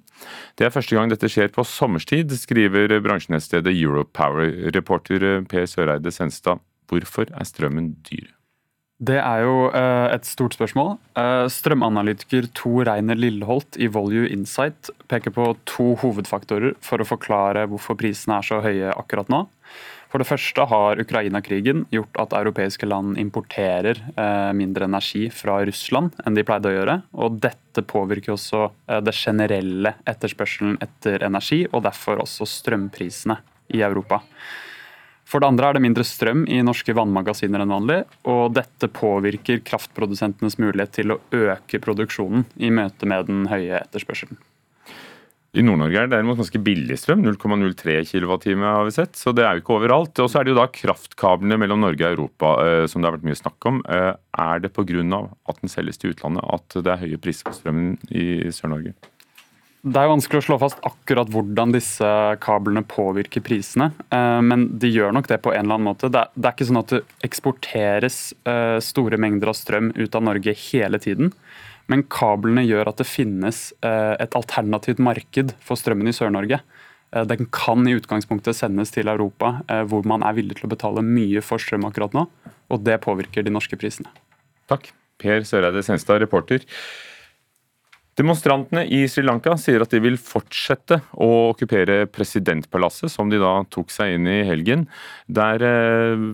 Det 0.53 0.67
er 0.67 0.75
første 0.75 0.97
gang 0.97 1.09
dette 1.09 1.29
skjer 1.29 1.49
på 1.53 1.65
sommerstid, 1.65 2.33
skriver 2.37 2.99
bransjenettstedet 3.01 3.73
Europower. 3.73 4.53
Reporter 4.77 5.41
Per 5.49 5.65
Søreide 5.69 6.13
Senstad, 6.13 6.61
hvorfor 6.89 7.33
er 7.33 7.49
strømmen 7.49 7.95
dyr? 8.05 8.29
Det 9.03 9.17
er 9.19 9.41
jo 9.43 9.55
uh, 9.73 10.07
et 10.13 10.27
stort 10.27 10.55
spørsmål. 10.55 10.93
Uh, 11.17 11.49
strømanalytiker 11.51 12.47
Tor 12.55 12.85
Reiner 12.87 13.17
Lilleholt 13.19 13.75
i 13.81 13.89
Volue 13.91 14.29
Insight 14.31 14.91
peker 15.11 15.33
på 15.33 15.49
to 15.67 15.93
hovedfaktorer 15.99 16.77
for 16.83 17.01
å 17.01 17.07
forklare 17.07 17.65
hvorfor 17.71 17.97
prisene 17.99 18.37
er 18.37 18.47
så 18.47 18.61
høye 18.63 18.93
akkurat 18.93 19.31
nå. 19.33 19.43
For 20.13 20.21
det 20.21 20.29
første 20.29 20.67
har 20.69 21.01
Ukraina-krigen 21.01 21.87
gjort 21.91 22.19
at 22.21 22.35
europeiske 22.37 22.87
land 22.87 23.17
importerer 23.19 23.99
uh, 24.13 24.53
mindre 24.55 24.87
energi 24.87 25.25
fra 25.33 25.57
Russland 25.65 26.13
enn 26.23 26.37
de 26.37 26.45
pleide 26.47 26.69
å 26.69 26.75
gjøre. 26.77 26.99
Og 27.17 27.41
dette 27.43 27.83
påvirker 27.89 28.37
også 28.37 28.67
det 29.03 29.15
generelle 29.17 29.95
etterspørselen 30.07 30.77
etter 30.85 31.25
energi, 31.25 31.63
og 31.73 31.81
derfor 31.89 32.21
også 32.21 32.45
strømprisene 32.47 33.41
i 33.73 33.81
Europa. 33.81 34.21
For 35.27 35.41
det 35.41 35.49
andre 35.49 35.69
er 35.69 35.77
det 35.77 35.83
mindre 35.85 36.05
strøm 36.05 36.43
i 36.51 36.61
norske 36.65 36.95
vannmagasiner 36.95 37.63
enn 37.63 37.73
vanlig, 37.73 37.99
og 38.29 38.55
dette 38.57 38.89
påvirker 38.91 39.63
kraftprodusentenes 39.65 40.59
mulighet 40.61 40.97
til 40.99 41.15
å 41.15 41.21
øke 41.33 41.79
produksjonen 41.83 42.47
i 42.59 42.73
møte 42.73 43.09
med 43.09 43.29
den 43.31 43.47
høye 43.51 43.79
etterspørselen. 43.79 44.41
I 45.53 45.61
Nord-Norge 45.61 45.99
er 45.99 46.07
det 46.07 46.15
derimot 46.15 46.39
ganske 46.39 46.59
billig 46.65 46.95
strøm, 46.97 47.21
0,03 47.27 47.99
kWt 48.09 48.47
har 48.57 48.87
vi 48.87 48.93
sett. 48.95 49.13
Så 49.19 49.35
det 49.37 49.43
er 49.45 49.53
jo 49.53 49.61
ikke 49.61 49.75
overalt. 49.75 50.17
Og 50.23 50.31
så 50.31 50.39
er 50.39 50.47
det 50.47 50.53
jo 50.55 50.57
da 50.57 50.65
kraftkablene 50.65 51.59
mellom 51.61 51.83
Norge 51.83 52.07
og 52.07 52.15
Europa 52.15 52.53
eh, 52.63 52.85
som 52.89 53.03
det 53.03 53.11
har 53.11 53.19
vært 53.19 53.27
mye 53.29 53.37
snakk 53.37 53.67
om. 53.69 53.83
Eh, 53.85 54.09
er 54.17 54.63
det 54.63 54.73
pga. 54.73 55.19
at 55.45 55.61
den 55.61 55.69
selges 55.69 56.01
til 56.01 56.15
utlandet 56.15 56.49
at 56.57 56.79
det 56.81 56.89
er 56.95 57.03
høye 57.05 57.21
priser 57.21 57.45
på 57.45 57.53
strømmen 57.53 57.99
i 58.09 58.49
Sør-Norge? 58.49 58.95
Det 59.83 59.99
er 59.99 60.07
vanskelig 60.07 60.39
å 60.39 60.45
slå 60.45 60.55
fast 60.61 60.77
akkurat 60.87 61.27
hvordan 61.27 61.73
disse 61.75 62.07
kablene 62.43 62.85
påvirker 62.87 63.43
prisene, 63.43 63.89
eh, 64.15 64.39
men 64.39 64.69
de 64.79 64.87
gjør 64.87 65.11
nok 65.11 65.27
det 65.27 65.41
på 65.43 65.51
en 65.51 65.65
eller 65.65 65.75
annen 65.75 65.89
måte. 65.89 66.07
Det 66.07 66.21
er 66.23 66.53
ikke 66.53 66.67
sånn 66.69 66.79
at 66.79 66.93
det 66.93 67.01
eksporteres 67.27 68.19
eh, 68.47 68.77
store 68.79 69.19
mengder 69.19 69.51
av 69.51 69.59
strøm 69.59 69.91
ut 69.97 70.15
av 70.15 70.23
Norge 70.23 70.55
hele 70.69 71.01
tiden. 71.03 71.33
Men 71.91 72.05
kablene 72.07 72.63
gjør 72.63 72.93
at 72.93 73.03
det 73.03 73.09
finnes 73.11 73.61
eh, 73.83 74.15
et 74.23 74.39
alternativt 74.39 75.03
marked 75.03 75.51
for 75.59 75.75
strømmen 75.75 76.07
i 76.07 76.15
Sør-Norge. 76.15 76.63
Den 77.29 77.45
kan 77.53 77.83
i 77.85 77.91
utgangspunktet 77.93 78.57
sendes 78.57 78.89
til 78.89 79.11
Europa, 79.11 79.59
hvor 79.85 80.07
man 80.09 80.23
er 80.25 80.33
villig 80.33 80.55
til 80.57 80.65
å 80.65 80.71
betale 80.71 81.03
mye 81.05 81.43
for 81.45 81.61
strøm 81.61 81.85
akkurat 81.85 82.15
nå. 82.17 82.23
Og 82.73 82.81
det 82.87 82.95
påvirker 83.03 83.45
de 83.45 83.53
norske 83.53 83.77
prisene. 83.77 84.09
Takk. 84.71 84.89
Per 85.21 85.45
Søreide 85.45 85.83
Senstad, 85.85 86.23
reporter. 86.23 86.65
Demonstrantene 88.13 88.83
i 88.93 89.07
Sri 89.09 89.23
Lanka 89.25 89.55
sier 89.57 89.81
at 89.81 89.93
de 89.93 89.97
vil 90.03 90.19
fortsette 90.21 90.99
å 91.17 91.29
okkupere 91.49 92.03
presidentpalasset, 92.13 93.09
som 93.09 93.31
de 93.31 93.39
da 93.41 93.55
tok 93.73 93.89
seg 93.89 94.19
inn 94.19 94.29
i 94.29 94.43
helgen, 94.45 94.85
der 95.25 95.65
eh, 95.65 96.27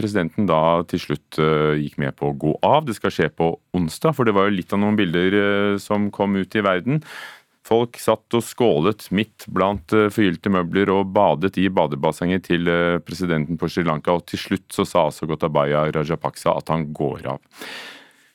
presidenten 0.00 0.48
da 0.48 0.80
til 0.88 1.02
slutt 1.04 1.40
eh, 1.42 1.76
gikk 1.82 2.00
med 2.00 2.16
på 2.16 2.30
å 2.30 2.38
gå 2.40 2.54
av. 2.64 2.88
Det 2.88 2.96
skal 2.96 3.12
skje 3.12 3.28
på 3.36 3.50
onsdag, 3.76 4.16
for 4.16 4.24
det 4.24 4.36
var 4.36 4.48
jo 4.48 4.56
litt 4.56 4.72
av 4.72 4.80
noen 4.80 4.96
bilder 4.96 5.38
eh, 5.42 5.76
som 5.82 6.08
kom 6.14 6.40
ut 6.40 6.56
i 6.56 6.64
verden. 6.64 7.04
Folk 7.68 8.00
satt 8.00 8.40
og 8.40 8.42
skålet 8.42 9.10
midt 9.12 9.44
blant 9.52 9.92
forgylte 9.92 10.50
møbler 10.50 10.88
og 10.94 11.12
badet 11.12 11.52
i 11.60 11.68
badebassenget 11.68 12.48
til 12.48 12.66
presidenten 13.04 13.60
på 13.60 13.68
Sri 13.70 13.84
Lanka, 13.84 14.16
og 14.16 14.24
til 14.26 14.40
slutt 14.40 14.72
så 14.72 14.88
sa 14.88 15.04
altså 15.10 15.28
Gotabaya 15.28 15.84
Rajapaksa 15.92 16.56
at 16.56 16.72
han 16.72 16.88
går 16.96 17.28
av. 17.36 17.44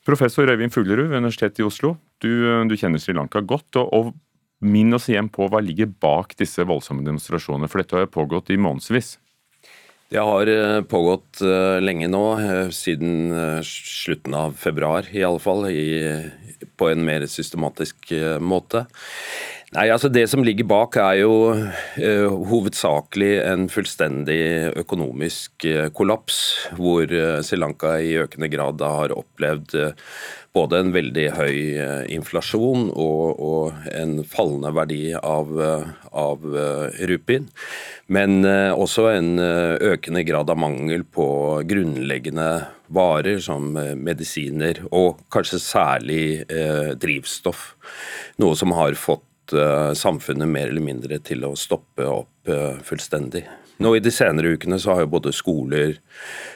Professor 0.05 0.45
Øyvind 0.45 0.71
Fuglerud 0.71 1.09
ved 1.09 1.17
Universitetet 1.17 1.63
i 1.63 1.65
Oslo, 1.65 1.95
du, 2.23 2.31
du 2.69 2.77
kjenner 2.79 3.01
Sri 3.01 3.15
Lanka 3.17 3.41
godt. 3.43 3.75
og, 3.81 3.89
og 3.93 4.13
Minn 4.65 4.95
oss 4.95 5.09
igjen 5.11 5.27
på 5.29 5.49
hva 5.51 5.59
ligger 5.61 5.89
bak 6.01 6.33
disse 6.39 6.63
voldsomme 6.65 7.03
demonstrasjonene, 7.05 7.67
for 7.69 7.81
dette 7.81 7.99
har 7.99 8.11
pågått 8.11 8.49
i 8.53 8.57
månedsvis. 8.57 9.17
Det 10.13 10.21
har 10.21 10.49
eh, 10.49 10.79
pågått 10.85 11.41
eh, 11.43 11.81
lenge 11.83 12.07
nå, 12.11 12.23
eh, 12.39 12.69
siden 12.73 13.33
slutten 13.65 14.35
av 14.37 14.55
februar 14.59 15.09
i 15.11 15.25
alle 15.25 15.41
fall, 15.43 15.65
i, 15.67 16.69
på 16.77 16.89
en 16.91 17.03
mer 17.05 17.25
systematisk 17.29 18.13
måte. 18.39 18.85
Nei, 19.73 19.87
altså 19.89 20.11
Det 20.13 20.27
som 20.29 20.43
ligger 20.45 20.67
bak, 20.69 20.95
er 21.01 21.23
jo 21.23 21.33
uh, 21.49 22.33
hovedsakelig 22.51 23.31
en 23.41 23.65
fullstendig 23.71 24.77
økonomisk 24.77 25.65
uh, 25.65 25.87
kollaps, 25.89 26.37
hvor 26.77 27.09
uh, 27.09 27.41
Sri 27.41 27.57
Lanka 27.57 27.95
i 27.97 28.13
økende 28.21 28.51
grad 28.53 28.83
har 28.85 29.15
opplevd 29.15 29.73
både 30.55 30.79
en 30.79 30.93
veldig 30.93 31.23
høy 31.35 31.57
inflasjon 32.15 32.85
og, 32.93 33.41
og 33.43 33.87
en 33.91 34.21
fallende 34.23 34.69
verdi 34.71 35.09
av, 35.17 35.49
av 36.15 36.45
rupien, 37.09 37.49
men 38.07 38.47
også 38.47 39.09
en 39.11 39.33
økende 39.43 40.23
grad 40.23 40.53
av 40.53 40.61
mangel 40.63 41.03
på 41.03 41.27
grunnleggende 41.67 42.47
varer 42.87 43.43
som 43.43 43.67
medisiner, 43.99 44.79
og 44.95 45.25
kanskje 45.27 45.59
særlig 45.59 46.23
drivstoff. 47.03 47.73
Noe 48.39 48.55
som 48.55 48.71
har 48.79 48.95
fått 48.95 49.24
uh, 49.53 49.93
samfunnet 49.97 50.49
mer 50.49 50.71
eller 50.71 50.83
mindre 50.83 51.19
til 51.25 51.45
å 51.47 51.55
stoppe 51.59 52.07
opp 52.07 52.49
uh, 52.49 52.79
fullstendig. 52.85 53.45
Nå 53.83 53.91
I 53.97 54.01
de 54.03 54.11
senere 54.13 54.53
ukene 54.55 54.79
så 54.79 54.95
har 54.95 55.03
jo 55.03 55.11
både 55.17 55.33
skoler, 55.35 55.97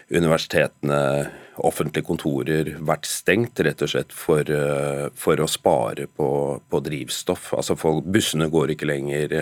universitetene, 0.09 0.99
offentlige 1.59 2.07
kontorer 2.07 2.69
vært 2.87 3.09
stengt 3.09 3.59
rett 3.67 3.81
og 3.83 3.91
slett 3.91 4.13
for, 4.15 4.47
uh, 4.47 5.09
for 5.19 5.43
å 5.43 5.47
spare 5.51 6.07
på, 6.07 6.29
på 6.71 6.81
drivstoff. 6.85 7.51
Altså 7.59 7.75
folk, 7.79 8.07
Bussene 8.07 8.47
går 8.49 8.73
ikke 8.73 8.87
lenger. 8.87 9.35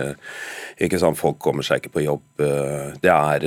ikke 0.82 1.00
sant? 1.00 1.20
Folk 1.22 1.38
kommer 1.44 1.68
seg 1.68 1.84
ikke 1.84 2.00
på 2.00 2.08
jobb. 2.08 2.26
Det 3.04 3.14
er, 3.14 3.46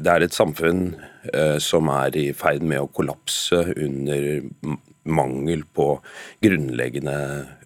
det 0.00 0.14
er 0.14 0.24
et 0.24 0.34
samfunn 0.34 0.94
som 1.62 1.92
er 1.92 2.16
i 2.18 2.24
ferd 2.34 2.64
med 2.66 2.80
å 2.80 2.88
kollapse 2.90 3.60
under 3.76 4.40
mangel 5.04 5.64
på 5.74 6.00
grunnleggende 6.42 7.16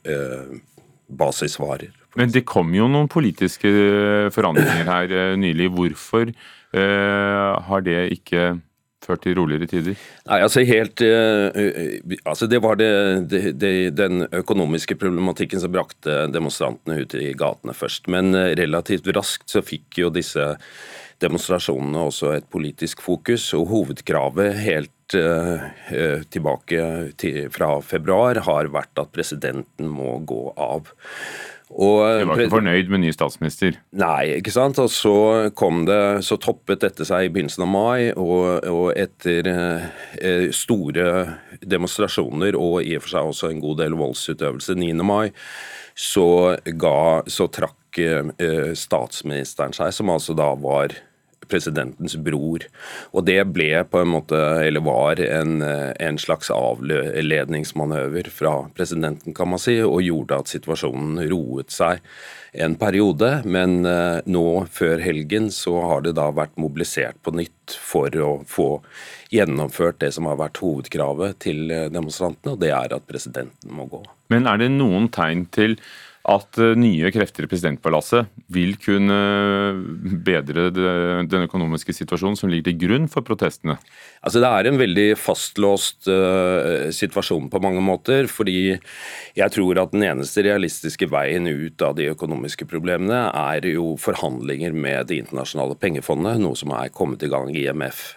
eh, 0.04 0.56
basisvarer. 1.08 1.92
Men 2.16 2.32
det 2.32 2.46
kom 2.48 2.72
jo 2.74 2.88
noen 2.88 3.10
politiske 3.12 3.70
forandringer 4.34 4.88
her 4.88 5.12
eh, 5.12 5.34
nylig. 5.40 5.68
Hvorfor 5.76 6.30
eh, 6.30 7.52
har 7.68 7.84
det 7.84 7.98
ikke 8.16 8.56
ført 9.06 9.22
til 9.22 9.36
roligere 9.38 9.68
tider? 9.70 9.98
Nei, 10.26 10.40
altså 10.42 10.64
helt 10.66 11.02
altså 12.26 12.48
Det 12.50 12.58
var 12.64 12.80
det, 12.80 12.88
det, 13.30 13.42
det, 13.60 13.72
den 13.94 14.24
økonomiske 14.34 14.96
problematikken 14.98 15.62
som 15.62 15.70
brakte 15.70 16.24
demonstrantene 16.34 17.04
ut 17.04 17.14
i 17.14 17.30
gatene 17.38 17.76
først. 17.76 18.10
Men 18.10 18.34
relativt 18.58 19.06
raskt 19.14 19.52
så 19.52 19.62
fikk 19.62 20.00
jo 20.00 20.10
disse 20.10 20.48
demonstrasjonene 21.22 22.08
også 22.08 22.32
et 22.34 22.48
politisk 22.50 23.04
fokus. 23.04 23.46
Og 23.54 23.68
hovedkravet 23.70 24.58
helt 24.64 24.95
tilbake 25.14 26.80
til, 27.20 27.44
fra 27.54 27.76
februar 27.84 28.40
har 28.46 28.72
vært 28.74 28.98
at 28.98 29.12
presidenten 29.14 29.86
må 29.92 30.16
gå 30.26 30.40
av. 30.56 30.90
Og, 31.74 32.20
du 32.20 32.28
var 32.28 32.38
ikke 32.38 32.52
fornøyd 32.52 32.90
med 32.92 33.02
ny 33.02 33.08
statsminister? 33.10 33.74
Nei, 33.98 34.36
ikke 34.38 34.52
sant. 34.54 34.78
Og 34.78 34.90
så 34.92 35.16
kom 35.58 35.82
det, 35.88 36.22
så 36.26 36.38
toppet 36.38 36.84
dette 36.84 37.06
seg 37.08 37.26
i 37.26 37.32
begynnelsen 37.34 37.64
av 37.66 37.72
mai, 37.72 38.12
og, 38.14 38.68
og 38.70 38.92
etter 38.94 39.50
eh, 39.50 40.46
store 40.54 41.08
demonstrasjoner 41.66 42.58
og 42.58 42.78
i 42.86 42.94
og 42.98 43.02
for 43.02 43.16
seg 43.16 43.32
også 43.32 43.50
en 43.50 43.64
god 43.64 43.82
del 43.82 43.98
voldsutøvelse 43.98 44.78
9. 44.78 44.94
mai, 45.02 45.32
så, 45.96 46.28
ga, 46.78 47.26
så 47.26 47.48
trakk 47.50 47.98
eh, 47.98 48.72
statsministeren 48.78 49.74
seg, 49.74 49.90
som 49.96 50.14
altså 50.14 50.38
da 50.38 50.52
var 50.62 50.94
presidentens 51.50 52.16
bror. 52.20 52.66
Og 53.12 53.26
det 53.28 53.40
ble 53.54 53.70
på 53.90 54.02
en 54.02 54.12
måte, 54.14 54.40
eller 54.66 54.84
var 54.86 55.20
en, 55.22 55.60
en 55.62 56.18
slags 56.20 56.50
avledningsmanøver 56.54 58.30
fra 58.32 58.56
presidenten, 58.76 59.34
kan 59.36 59.50
man 59.52 59.62
si, 59.62 59.78
og 59.82 60.04
gjorde 60.04 60.40
at 60.42 60.52
situasjonen 60.52 61.22
roet 61.30 61.74
seg 61.74 62.02
en 62.56 62.76
periode. 62.80 63.30
Men 63.44 63.84
uh, 63.86 64.22
nå 64.24 64.46
før 64.72 65.02
helgen 65.04 65.50
så 65.54 65.76
har 65.90 66.06
det 66.06 66.16
da 66.18 66.30
vært 66.34 66.56
mobilisert 66.60 67.18
på 67.24 67.34
nytt 67.36 67.76
for 67.82 68.12
å 68.22 68.32
få 68.48 68.70
gjennomført 69.34 70.00
det 70.02 70.12
som 70.14 70.28
har 70.30 70.38
vært 70.40 70.60
hovedkravet 70.62 71.40
til 71.42 71.70
eh, 71.74 71.88
demonstrantene, 71.90 72.52
og 72.54 72.60
det 72.62 72.70
er 72.70 72.92
at 72.94 73.08
presidenten 73.08 73.74
må 73.74 73.88
gå. 73.90 74.04
Men 74.30 74.46
er 74.46 74.60
det 74.62 74.68
noen 74.70 75.08
tegn 75.12 75.48
til 75.54 75.74
at 76.26 76.58
eh, 76.58 76.74
nye 76.78 77.10
krefter 77.14 77.46
i 77.46 77.50
presidentpalasset 77.50 78.30
vil 78.52 78.74
kunne 78.82 79.16
bedre 80.26 80.68
den 80.74 81.44
økonomiske 81.46 81.94
situasjonen 81.94 82.38
som 82.38 82.50
ligger 82.50 82.72
til 82.72 82.80
grunn 82.82 83.06
for 83.10 83.26
protestene? 83.26 83.76
Altså 84.26 84.42
Det 84.42 84.50
er 84.50 84.68
en 84.68 84.80
veldig 84.80 85.06
fastlåst 85.20 86.08
uh, 86.10 86.88
situasjon 86.94 87.46
på 87.52 87.60
mange 87.62 87.82
måter. 87.84 88.26
fordi 88.26 88.78
jeg 89.36 89.50
tror 89.54 89.78
at 89.78 89.92
den 89.92 90.02
eneste 90.02 90.42
realistiske 90.46 91.06
veien 91.10 91.46
ut 91.46 91.82
av 91.82 91.94
de 91.98 92.08
økonomiske 92.10 92.66
problemene 92.66 93.28
er 93.30 93.68
jo 93.70 93.94
forhandlinger 94.00 94.72
med 94.72 95.06
Det 95.06 95.20
internasjonale 95.22 95.76
pengefondet, 95.78 96.40
noe 96.42 96.56
som 96.58 96.72
er 96.74 96.90
kommet 96.90 97.22
i 97.22 97.30
gang 97.30 97.54
i 97.54 97.66
IMF. 97.66 98.16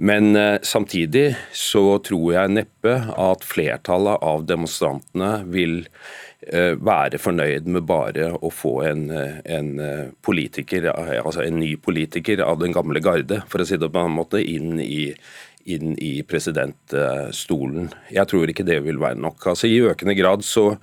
Men 0.00 0.32
samtidig 0.64 1.34
så 1.52 1.98
tror 2.00 2.32
jeg 2.32 2.54
neppe 2.54 2.94
at 3.10 3.44
flertallet 3.44 4.22
av 4.24 4.46
demonstrantene 4.48 5.32
vil 5.50 5.82
Eh, 5.82 6.29
være 6.40 7.20
fornøyd 7.20 7.66
med 7.68 7.84
bare 7.84 8.30
å 8.32 8.48
få 8.52 8.80
en, 8.88 9.10
eh, 9.10 9.40
en, 9.44 9.78
eh, 9.78 10.06
politiker, 10.22 10.88
altså 10.90 11.44
en 11.44 11.60
ny 11.60 11.76
politiker 11.76 12.40
av 12.40 12.58
den 12.60 12.72
gamle 12.72 13.00
garde, 13.00 13.42
for 13.46 13.60
å 13.60 13.66
si 13.66 13.76
det 13.76 13.92
på 13.92 14.04
en 14.04 14.16
måte, 14.16 14.40
inn 14.40 14.80
i, 14.80 15.12
inn 15.66 15.94
i 15.98 16.22
presidentstolen. 16.22 17.92
Jeg 18.10 18.26
tror 18.26 18.48
ikke 18.48 18.64
det 18.64 18.82
vil 18.82 18.96
være 18.96 19.20
nok. 19.20 19.36
Altså 19.52 19.68
I 19.68 19.84
økende 19.92 20.16
grad 20.16 20.40
så 20.40 20.78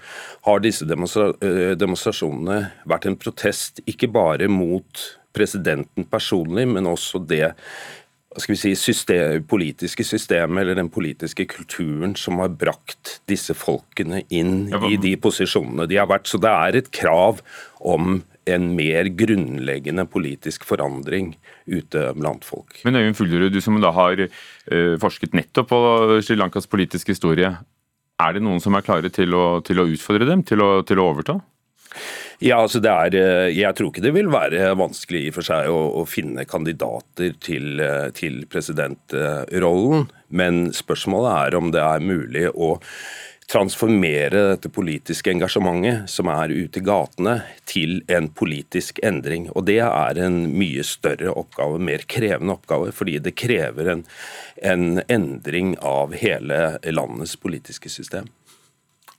har 0.46 0.60
disse 0.60 0.86
demonstra 0.86 1.34
demonstrasjonene 1.76 2.72
vært 2.86 3.08
en 3.08 3.18
protest 3.18 3.82
ikke 3.88 4.12
bare 4.12 4.48
mot 4.48 5.18
presidenten 5.34 6.06
personlig, 6.06 6.68
men 6.68 6.86
også 6.86 7.26
det 7.28 7.56
skal 8.42 8.54
vi 8.54 8.60
si, 8.60 8.72
system, 8.78 9.44
politiske 9.50 10.06
systemet 10.06 10.62
eller 10.62 10.78
den 10.78 10.92
politiske 10.94 11.48
kulturen 11.50 12.16
som 12.20 12.42
har 12.42 12.54
brakt 12.54 13.18
disse 13.30 13.56
folkene 13.58 14.24
inn 14.30 14.68
i 14.92 14.98
de 15.02 15.16
posisjonene 15.22 15.88
de 15.90 15.98
har 15.98 16.10
vært. 16.10 16.30
Så 16.30 16.40
det 16.42 16.52
er 16.52 16.78
et 16.78 16.92
krav 16.94 17.42
om 17.80 18.20
en 18.48 18.70
mer 18.78 19.10
grunnleggende 19.20 20.06
politisk 20.08 20.66
forandring 20.68 21.34
ute 21.66 22.06
blant 22.16 22.46
folk. 22.48 22.80
Men 22.88 23.00
Øyvind 23.00 23.18
Fullerud, 23.20 23.52
du 23.52 23.62
som 23.64 23.80
da 23.84 23.92
har 23.96 24.22
uh, 24.28 24.96
forsket 25.02 25.36
nettopp 25.36 25.74
på 25.74 25.82
Sri 26.24 26.38
Lankas 26.40 26.70
politiske 26.70 27.16
historie. 27.16 27.52
Er 28.18 28.34
det 28.34 28.42
noen 28.46 28.62
som 28.64 28.78
er 28.78 28.86
klare 28.86 29.12
til 29.14 29.36
å, 29.38 29.60
til 29.66 29.82
å 29.82 29.90
utfordre 29.92 30.30
dem, 30.30 30.46
til 30.48 30.64
å, 30.64 30.72
til 30.88 31.02
å 31.02 31.12
overta? 31.12 31.38
Ja, 32.44 32.60
altså 32.62 32.82
det 32.84 32.92
er, 32.92 33.16
eh, 33.18 33.58
Jeg 33.58 33.76
tror 33.76 33.92
ikke 33.92 34.06
det 34.06 34.14
vil 34.14 34.30
være 34.30 34.74
vanskelig 34.78 35.28
i 35.28 35.32
for 35.36 35.46
seg 35.46 35.70
å, 35.72 35.80
å 36.02 36.06
finne 36.06 36.46
kandidater 36.46 37.34
til, 37.42 37.80
eh, 37.80 38.10
til 38.18 38.46
presidentrollen, 38.52 40.10
men 40.30 40.68
spørsmålet 40.76 41.48
er 41.48 41.58
om 41.58 41.72
det 41.72 41.82
er 41.82 42.04
mulig 42.04 42.50
å 42.54 42.78
transformere 43.48 44.42
dette 44.50 44.70
politiske 44.70 45.32
engasjementet 45.32 46.10
som 46.12 46.28
er 46.32 46.52
ute 46.52 46.82
i 46.82 46.84
gatene, 46.84 47.38
til 47.68 48.02
en 48.12 48.28
politisk 48.36 49.00
endring. 49.04 49.48
Og 49.56 49.66
Det 49.66 49.80
er 49.80 50.20
en 50.20 50.42
mye 50.52 50.84
større 50.84 51.32
oppgave, 51.32 51.80
mer 51.80 52.04
krevende 52.12 52.58
oppgave, 52.58 52.92
fordi 52.92 53.20
det 53.24 53.38
krever 53.40 53.94
en, 53.94 54.04
en 54.62 55.02
endring 55.08 55.78
av 55.80 56.14
hele 56.20 56.78
landets 56.84 57.38
politiske 57.40 57.90
system. 57.90 58.28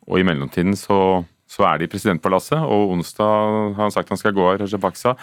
Og 0.09 0.21
i 0.21 0.29
mellomtiden 0.29 0.77
så 0.77 1.25
så 1.49 1.65
er 1.65 1.79
det 1.79 1.89
i 1.89 1.93
presidentpalasset, 1.93 2.61
og 2.61 2.93
onsdag 2.95 3.75
har 3.77 3.81
han 3.81 3.95
sagt 3.95 4.13
han 4.13 4.21
skal 4.21 4.37
gå 4.37 4.45
av 4.45 4.59
Rajapaksa. 4.63 5.17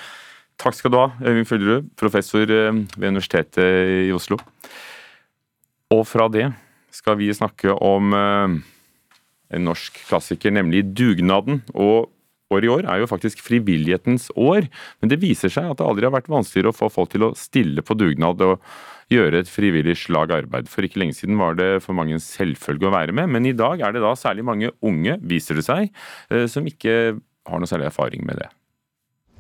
Takk 0.62 0.78
skal 0.78 0.94
du 0.94 1.00
ha, 1.02 1.10
Øyvind 1.22 1.50
Følgerud, 1.50 1.90
professor 2.00 2.50
eh, 2.50 2.72
ved 2.96 3.10
Universitetet 3.12 4.08
i 4.08 4.14
Oslo. 4.16 4.40
Og 5.94 6.06
fra 6.08 6.30
det 6.32 6.48
skal 6.96 7.20
vi 7.20 7.30
snakke 7.36 7.76
om 7.76 8.16
eh, 8.16 8.58
en 9.56 9.68
norsk 9.68 10.00
klassiker, 10.08 10.54
nemlig 10.56 10.86
Dugnaden. 10.96 11.62
Og 11.76 12.10
året 12.54 12.68
i 12.68 12.72
år 12.72 12.88
er 12.90 13.04
jo 13.04 13.12
faktisk 13.12 13.44
frivillighetens 13.44 14.30
år, 14.34 14.70
men 15.02 15.12
det 15.12 15.22
viser 15.22 15.52
seg 15.52 15.70
at 15.70 15.82
det 15.82 15.88
aldri 15.88 16.08
har 16.08 16.16
vært 16.16 16.32
vanskeligere 16.32 16.74
å 16.74 16.78
få 16.78 16.90
folk 16.94 17.14
til 17.14 17.28
å 17.28 17.34
stille 17.38 17.84
på 17.86 17.98
dugnad. 18.00 18.42
og 18.42 18.62
gjøre 19.12 19.44
et 19.44 19.52
frivillig 19.52 19.96
slag 20.02 20.34
arbeid. 20.34 20.70
For 20.72 20.86
ikke 20.86 21.02
lenge 21.02 21.18
siden 21.18 21.40
var 21.42 21.58
det 21.60 21.84
for 21.86 21.98
mange 21.98 22.18
en 22.18 22.24
selvfølge 22.24 22.90
å 22.90 22.96
være 22.96 23.16
med, 23.16 23.32
men 23.36 23.50
i 23.50 23.56
dag 23.58 23.82
er 23.82 23.96
det 23.96 24.04
da 24.04 24.16
særlig 24.18 24.46
mange 24.48 24.74
unge, 24.86 25.20
viser 25.22 25.60
det 25.60 25.66
seg, 25.68 25.92
eh, 26.32 26.46
som 26.52 26.68
ikke 26.68 27.18
har 27.46 27.62
noe 27.62 27.70
særlig 27.70 27.92
erfaring 27.92 28.26
med 28.26 28.42
det. 28.42 28.50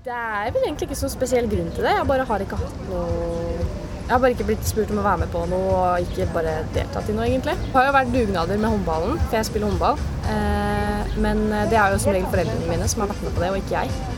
Det 0.05 0.13
er 0.13 0.51
vel 0.53 0.67
egentlig 0.67 0.91
ikke 0.91 0.99
så 0.99 1.09
spesiell 1.09 1.47
grunn 1.49 1.71
til 1.73 1.87
det. 1.87 1.95
Jeg 1.97 2.05
bare 2.05 2.27
har 2.29 2.45
ikke 2.45 2.61
hatt 2.61 2.87
noe 2.91 3.71
jeg 4.05 4.13
har 4.13 4.19
bare 4.21 4.35
ikke 4.35 4.45
blitt 4.45 4.67
spurt 4.69 4.91
om 4.93 4.99
å 5.01 5.03
være 5.07 5.23
med 5.23 5.31
på 5.33 5.39
noe 5.49 5.69
og 5.73 6.03
ikke 6.03 6.27
bare 6.29 6.59
deltatt 6.75 7.07
i 7.09 7.15
noe, 7.17 7.25
egentlig. 7.25 7.55
Det 7.57 7.71
har 7.73 7.87
jo 7.87 7.95
vært 7.95 8.11
dugnader 8.13 8.59
med 8.61 8.69
håndballen, 8.69 9.15
for 9.23 9.39
jeg 9.39 9.47
spiller 9.47 9.71
håndball. 9.71 9.97
Eh, 10.29 11.15
men 11.25 11.41
det 11.71 11.79
er 11.81 11.95
jo 11.95 12.03
som 12.03 12.13
regel 12.13 12.29
foreldrene 12.29 12.69
mine 12.69 12.91
som 12.91 13.01
har 13.01 13.09
vært 13.09 13.25
med 13.25 13.33
på 13.33 13.41
det, 13.41 13.49
og 13.49 13.63
ikke 13.63 13.79
jeg. 13.79 14.14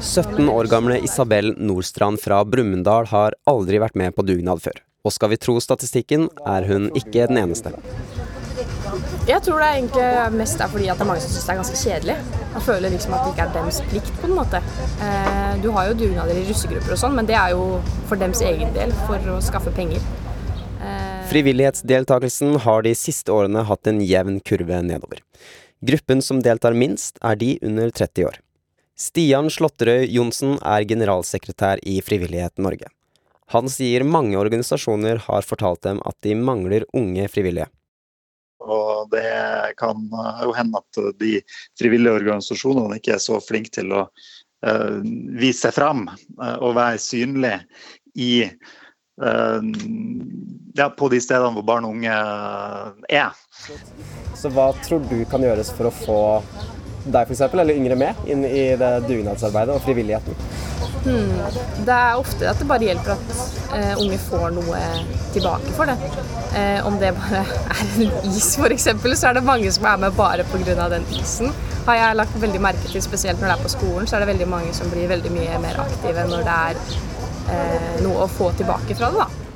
17 0.00 0.48
år 0.48 0.68
gamle 0.70 0.96
Isabel 1.04 1.52
Nordstrand 1.58 2.20
fra 2.22 2.40
Brumunddal 2.44 3.08
har 3.10 3.36
aldri 3.50 3.80
vært 3.82 3.98
med 4.00 4.14
på 4.16 4.24
dugnad 4.24 4.62
før. 4.64 4.80
Og 5.04 5.14
skal 5.14 5.32
vi 5.32 5.38
tro 5.40 5.56
statistikken, 5.60 6.28
er 6.48 6.66
hun 6.68 6.90
ikke 6.96 7.26
den 7.30 7.40
eneste. 7.40 7.72
Jeg 9.28 9.44
tror 9.44 9.60
det 9.60 9.66
er 9.66 9.76
egentlig 9.76 10.38
mest 10.40 10.60
er 10.60 10.70
fordi 10.72 10.88
at 10.90 10.98
det 10.98 11.04
er 11.04 11.08
mange 11.08 11.22
som 11.22 11.32
syns 11.32 11.46
det 11.46 11.52
er 11.52 11.60
ganske 11.60 11.80
kjedelig. 11.80 12.16
Man 12.54 12.64
føler 12.66 12.92
liksom 12.94 13.14
at 13.14 13.22
det 13.22 13.32
ikke 13.34 13.44
er 13.46 13.54
deres 13.54 13.78
plikt, 13.92 14.10
på 14.18 14.28
en 14.28 14.36
måte. 14.40 14.60
Eh, 15.06 15.52
du 15.62 15.70
har 15.76 15.90
jo 15.90 15.98
dugnader 16.02 16.40
i 16.40 16.44
russegrupper 16.48 16.96
og 16.96 17.00
sånn, 17.04 17.14
men 17.16 17.28
det 17.28 17.36
er 17.38 17.54
jo 17.54 17.64
for 18.10 18.20
dems 18.20 18.42
egen 18.44 18.74
del, 18.76 18.92
for 19.06 19.30
å 19.30 19.38
skaffe 19.44 19.72
penger. 19.76 20.02
Eh, 20.80 21.22
Frivillighetsdeltakelsen 21.30 22.58
har 22.66 22.84
de 22.88 22.96
siste 22.98 23.32
årene 23.32 23.64
hatt 23.68 23.92
en 23.92 24.02
jevn 24.02 24.40
kurve 24.42 24.82
nedover. 24.82 25.22
Gruppen 25.86 26.24
som 26.24 26.42
deltar 26.44 26.74
minst, 26.76 27.20
er 27.22 27.38
de 27.40 27.54
under 27.62 27.92
30 27.94 28.32
år. 28.32 28.40
Stian 29.00 29.48
Slåtterøy 29.48 30.10
Johnsen 30.12 30.58
er 30.60 30.84
generalsekretær 30.84 31.80
i 31.88 32.00
Frivillighet 32.04 32.60
Norge. 32.60 32.90
Han 33.50 33.70
sier 33.72 34.04
mange 34.04 34.36
organisasjoner 34.36 35.22
har 35.24 35.46
fortalt 35.46 35.80
dem 35.86 36.02
at 36.06 36.18
de 36.26 36.34
mangler 36.36 36.84
unge 36.92 37.24
frivillige. 37.32 37.70
Og 38.60 39.08
det 39.10 39.24
kan 39.80 40.04
jo 40.44 40.52
hende 40.52 40.82
at 40.82 41.00
de 41.18 41.38
frivillige 41.80 42.18
organisasjonene 42.20 42.98
ikke 43.00 43.14
er 43.16 43.22
så 43.24 43.40
flinke 43.40 43.72
til 43.78 43.94
å 43.96 44.02
uh, 44.04 44.98
vise 45.00 45.64
seg 45.64 45.78
fram 45.78 46.04
uh, 46.10 46.58
og 46.60 46.76
være 46.76 47.00
synlige 47.00 47.62
i 48.20 48.34
uh, 48.44 49.64
ja, 50.76 50.90
på 50.92 51.08
de 51.08 51.22
stedene 51.24 51.56
hvor 51.56 51.66
barn 51.72 51.88
og 51.88 51.96
unge 51.96 52.20
er. 53.08 53.32
Så 54.36 54.52
hva 54.52 54.68
tror 54.84 55.08
du 55.08 55.22
kan 55.32 55.48
gjøres 55.48 55.72
for 55.72 55.88
å 55.88 55.96
få 56.02 56.20
deg 57.04 57.28
f.eks., 57.28 57.46
eller 57.52 57.76
yngre 57.76 57.96
med, 57.98 58.26
inn 58.26 58.44
i 58.44 58.64
det 58.80 58.90
dugnadsarbeidet 59.08 59.76
og 59.76 59.84
frivilligheten? 59.84 60.36
Hmm. 61.04 61.38
Det 61.86 61.96
er 61.96 62.18
ofte 62.20 62.48
at 62.50 62.60
det 62.60 62.66
bare 62.68 62.84
hjelper 62.84 63.14
at 63.14 63.30
eh, 63.76 63.92
unge 64.02 64.18
får 64.20 64.50
noe 64.56 64.80
tilbake 65.32 65.72
for 65.76 65.88
det. 65.88 65.96
Eh, 66.56 66.86
om 66.86 66.98
det 67.00 67.14
bare 67.16 67.44
er 67.74 67.82
en 68.04 68.30
is 68.30 68.52
f.eks., 68.58 68.88
så 69.16 69.30
er 69.30 69.38
det 69.38 69.44
mange 69.46 69.70
som 69.72 69.86
er 69.88 70.00
med 70.04 70.16
bare 70.18 70.44
pga. 70.52 70.88
den 70.92 71.06
isen. 71.16 71.54
Har 71.86 71.96
jeg 71.96 72.18
lagt 72.20 72.36
veldig 72.42 72.60
merke 72.60 72.90
til, 72.90 73.02
spesielt 73.02 73.40
når 73.40 73.48
det 73.48 73.56
er 73.56 73.62
på 73.64 73.72
skolen, 73.72 74.06
så 74.06 74.16
er 74.16 74.24
det 74.24 74.32
veldig 74.34 74.48
mange 74.50 74.74
som 74.76 74.90
blir 74.92 75.08
veldig 75.08 75.32
mye 75.32 75.60
mer 75.62 75.80
aktive 75.86 76.26
når 76.28 76.44
det 76.44 76.58
er 76.68 76.82
eh, 77.54 77.94
noe 78.04 78.26
å 78.26 78.28
få 78.30 78.52
tilbake 78.58 78.98
fra 78.98 79.08
det. 79.14 79.24
da. 79.24 79.46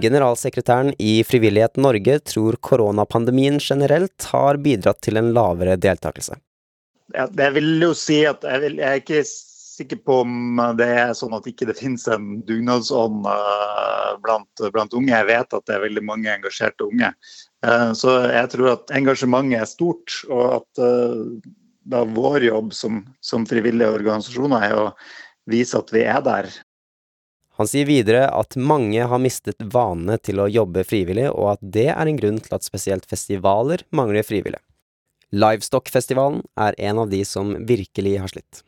Generalsekretæren 0.00 0.92
i 1.02 1.24
Frivillighet 1.26 1.80
Norge 1.80 2.20
tror 2.20 2.60
koronapandemien 2.60 3.58
generelt 3.60 4.28
har 4.32 4.60
bidratt 4.62 5.00
til 5.02 5.18
en 5.20 5.32
lavere 5.36 5.74
deltakelse. 5.80 6.36
Jeg 7.14 7.54
vil 7.56 7.70
jo 7.82 7.92
si 7.96 8.22
at 8.28 8.44
jeg, 8.46 8.62
vil, 8.64 8.80
jeg, 8.80 8.88
er 8.88 9.00
ikke 9.02 9.22
sikker 9.26 10.00
på 10.06 10.20
om 10.24 10.60
det 10.78 10.88
er 11.02 11.14
sånn 11.16 11.34
at 11.36 11.46
ikke 11.48 11.68
det 11.70 11.78
finnes 11.78 12.06
en 12.12 12.40
dugnadsånd 12.48 13.26
uh, 13.26 14.12
blant, 14.24 14.64
blant, 14.74 14.96
unge. 14.96 15.14
Jeg 15.14 15.28
vet 15.30 15.56
at 15.56 15.66
det 15.66 15.76
er 15.76 15.86
veldig 15.86 16.04
mange 16.06 16.32
engasjerte 16.32 16.86
unge. 16.86 17.12
Uh, 17.66 17.90
så 17.96 18.16
jeg 18.28 18.52
tror 18.54 18.74
at 18.74 18.94
engasjementet 18.96 19.62
er 19.62 19.70
stort, 19.70 20.20
og 20.30 20.60
at 20.60 20.82
uh, 20.84 21.52
da 21.90 22.04
vår 22.06 22.50
jobb 22.50 22.74
som, 22.76 23.04
som 23.24 23.46
frivillige 23.48 23.90
organisasjoner 24.00 24.66
er 24.68 24.76
å 24.78 24.90
vise 25.50 25.78
at 25.80 25.88
vi 25.94 26.04
er 26.06 26.20
der 26.22 26.50
han 27.60 27.68
sier 27.68 27.84
videre 27.84 28.22
at 28.32 28.56
mange 28.56 29.04
har 29.04 29.20
mistet 29.20 29.60
vanene 29.60 30.16
til 30.24 30.40
å 30.40 30.48
jobbe 30.48 30.80
frivillig, 30.88 31.26
og 31.28 31.58
at 31.58 31.64
det 31.76 31.90
er 31.92 32.08
en 32.08 32.16
grunn 32.16 32.38
til 32.40 32.56
at 32.56 32.64
spesielt 32.64 33.04
festivaler 33.10 33.84
mangler 33.92 34.24
frivillige. 34.24 34.62
Livestock-festivalen 35.30 36.42
er 36.58 36.74
en 36.90 36.98
av 37.04 37.10
de 37.10 37.22
som 37.24 37.54
virkelig 37.66 38.18
har 38.18 38.32
slitt. 38.32 38.62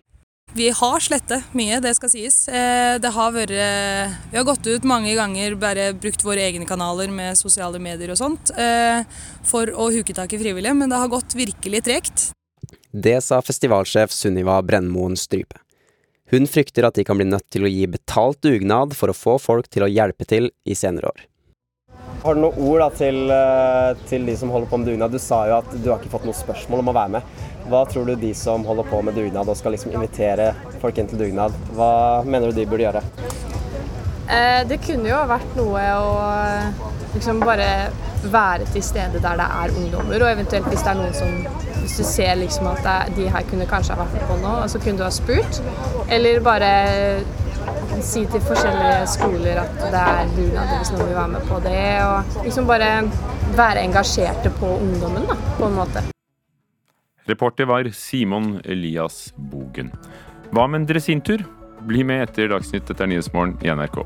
Vi 0.53 0.69
har 0.69 1.01
slettet 1.01 1.55
mye, 1.57 1.79
det 1.81 1.95
skal 1.97 2.11
sies. 2.13 2.43
Eh, 2.49 2.99
det 3.01 3.13
har 3.15 3.33
vært 3.33 3.55
Vi 3.55 4.37
har 4.37 4.45
gått 4.45 4.67
ut 4.67 4.85
mange 4.85 5.15
ganger, 5.17 5.57
bare 5.57 5.95
brukt 5.97 6.25
våre 6.25 6.45
egne 6.45 6.69
kanaler 6.69 7.09
med 7.09 7.39
sosiale 7.41 7.81
medier 7.81 8.13
og 8.13 8.21
sånt, 8.21 8.53
eh, 8.59 9.03
for 9.49 9.73
å 9.73 9.89
huke 9.95 10.15
tak 10.15 10.33
i 10.33 10.39
frivillige, 10.43 10.77
men 10.77 10.93
det 10.93 11.01
har 11.01 11.09
gått 11.09 11.35
virkelig 11.35 11.83
tregt. 11.89 12.33
Det 12.93 13.23
sa 13.25 13.41
festivalsjef 13.41 14.13
Sunniva 14.13 14.61
Brennmoen 14.63 15.17
Strype. 15.17 15.57
Hun 16.33 16.47
frykter 16.49 16.87
at 16.89 16.97
de 16.97 17.05
kan 17.05 17.17
bli 17.17 17.27
nødt 17.29 17.49
til 17.53 17.65
å 17.67 17.71
gi 17.71 17.87
betalt 17.89 18.41
dugnad 18.45 18.95
for 18.97 19.13
å 19.13 19.17
få 19.17 19.39
folk 19.41 19.69
til 19.69 19.85
å 19.85 19.91
hjelpe 19.93 20.25
til 20.29 20.51
i 20.65 20.77
senere 20.77 21.11
år. 21.13 21.25
Har 22.23 22.35
du 22.35 22.41
noen 22.45 22.59
ord 22.63 22.79
da, 22.79 22.87
til, 22.95 23.17
eh, 23.35 24.03
til, 24.07 24.27
de 24.29 24.37
som 24.39 24.51
holder 24.55 24.69
på 24.71 24.79
med 24.79 24.87
dugnad? 24.93 25.11
Du 25.11 25.19
sa 25.19 25.41
jo 25.49 25.57
at 25.57 25.73
du 25.75 25.89
har 25.91 25.99
ikke 25.99 26.13
fått 26.13 26.29
noe 26.29 26.39
spørsmål 26.39 26.85
om 26.85 26.91
å 26.93 26.95
være 26.95 27.15
med. 27.17 27.41
Hva 27.67 27.81
tror 27.91 28.07
du 28.07 28.15
de 28.15 28.31
som 28.39 28.63
holder 28.67 28.87
på 28.87 29.01
med 29.03 29.19
dugnad 29.19 29.51
og 29.51 29.59
skal 29.59 29.75
liksom 29.75 29.91
invitere 29.97 30.53
folk 30.79 31.01
inn 31.03 31.11
til 31.11 31.19
dugnad, 31.19 31.57
hva 31.75 32.23
mener 32.23 32.53
du 32.53 32.61
de 32.61 32.69
burde 32.71 32.87
gjøre? 32.87 33.03
Eh, 34.31 34.63
det 34.69 34.79
kunne 34.85 35.11
jo 35.11 35.19
vært 35.31 35.59
noe 35.59 35.83
å 35.99 36.09
liksom 37.15 37.43
bare 37.43 37.91
være 38.23 38.69
til 38.71 38.85
stede 38.87 39.21
der 39.21 39.41
det 39.41 39.49
er 39.63 39.77
ungdommer, 39.77 40.23
og 40.23 40.31
eventuelt 40.31 40.69
hvis 40.71 40.85
det 40.85 40.93
er 40.93 41.01
noen 41.01 41.17
som 41.17 41.63
hvis 41.83 41.97
du 41.99 42.05
ser 42.07 42.37
liksom 42.39 42.69
at 42.71 42.83
det, 42.87 43.17
de 43.17 43.29
her 43.35 43.43
kunne 43.51 43.67
kanskje 43.67 43.97
ha 43.99 44.05
vært 44.07 44.27
på 44.29 44.37
noe, 44.39 44.69
så 44.71 44.79
kunne 44.79 45.01
du 45.01 45.05
ha 45.05 45.11
spurt. 45.11 45.59
Eller 46.13 46.39
bare 46.45 46.69
si 48.03 48.23
til 48.31 48.43
forskjellige 48.47 49.07
skoler 49.11 49.61
at 49.65 49.83
det 49.83 50.03
er 50.03 50.31
dugnad 50.37 50.71
hvis 50.79 50.93
noen 50.95 51.09
vil 51.09 51.19
være 51.19 51.33
med 51.35 51.49
på 51.51 51.59
det. 51.67 51.83
Og 52.07 52.45
liksom 52.47 52.71
bare 52.71 52.91
være 53.59 53.83
engasjerte 53.83 54.53
på 54.61 54.71
ungdommen, 54.79 55.27
da, 55.29 55.39
på 55.59 55.69
en 55.69 55.77
måte. 55.81 56.05
Reporter 57.29 57.69
var 57.71 57.91
Simon 57.95 58.57
Elias 58.65 59.33
Bogen. 59.37 59.93
Hva 60.53 60.67
med 60.71 60.83
en 60.83 60.89
dresintur? 60.91 61.45
Bli 61.87 62.05
med 62.05 62.23
etter 62.23 62.49
Dagsnytt 62.49 62.91
etter 62.91 63.09
Nyhetsmorgen 63.11 63.57
i 63.63 63.71
NRK. 63.75 63.97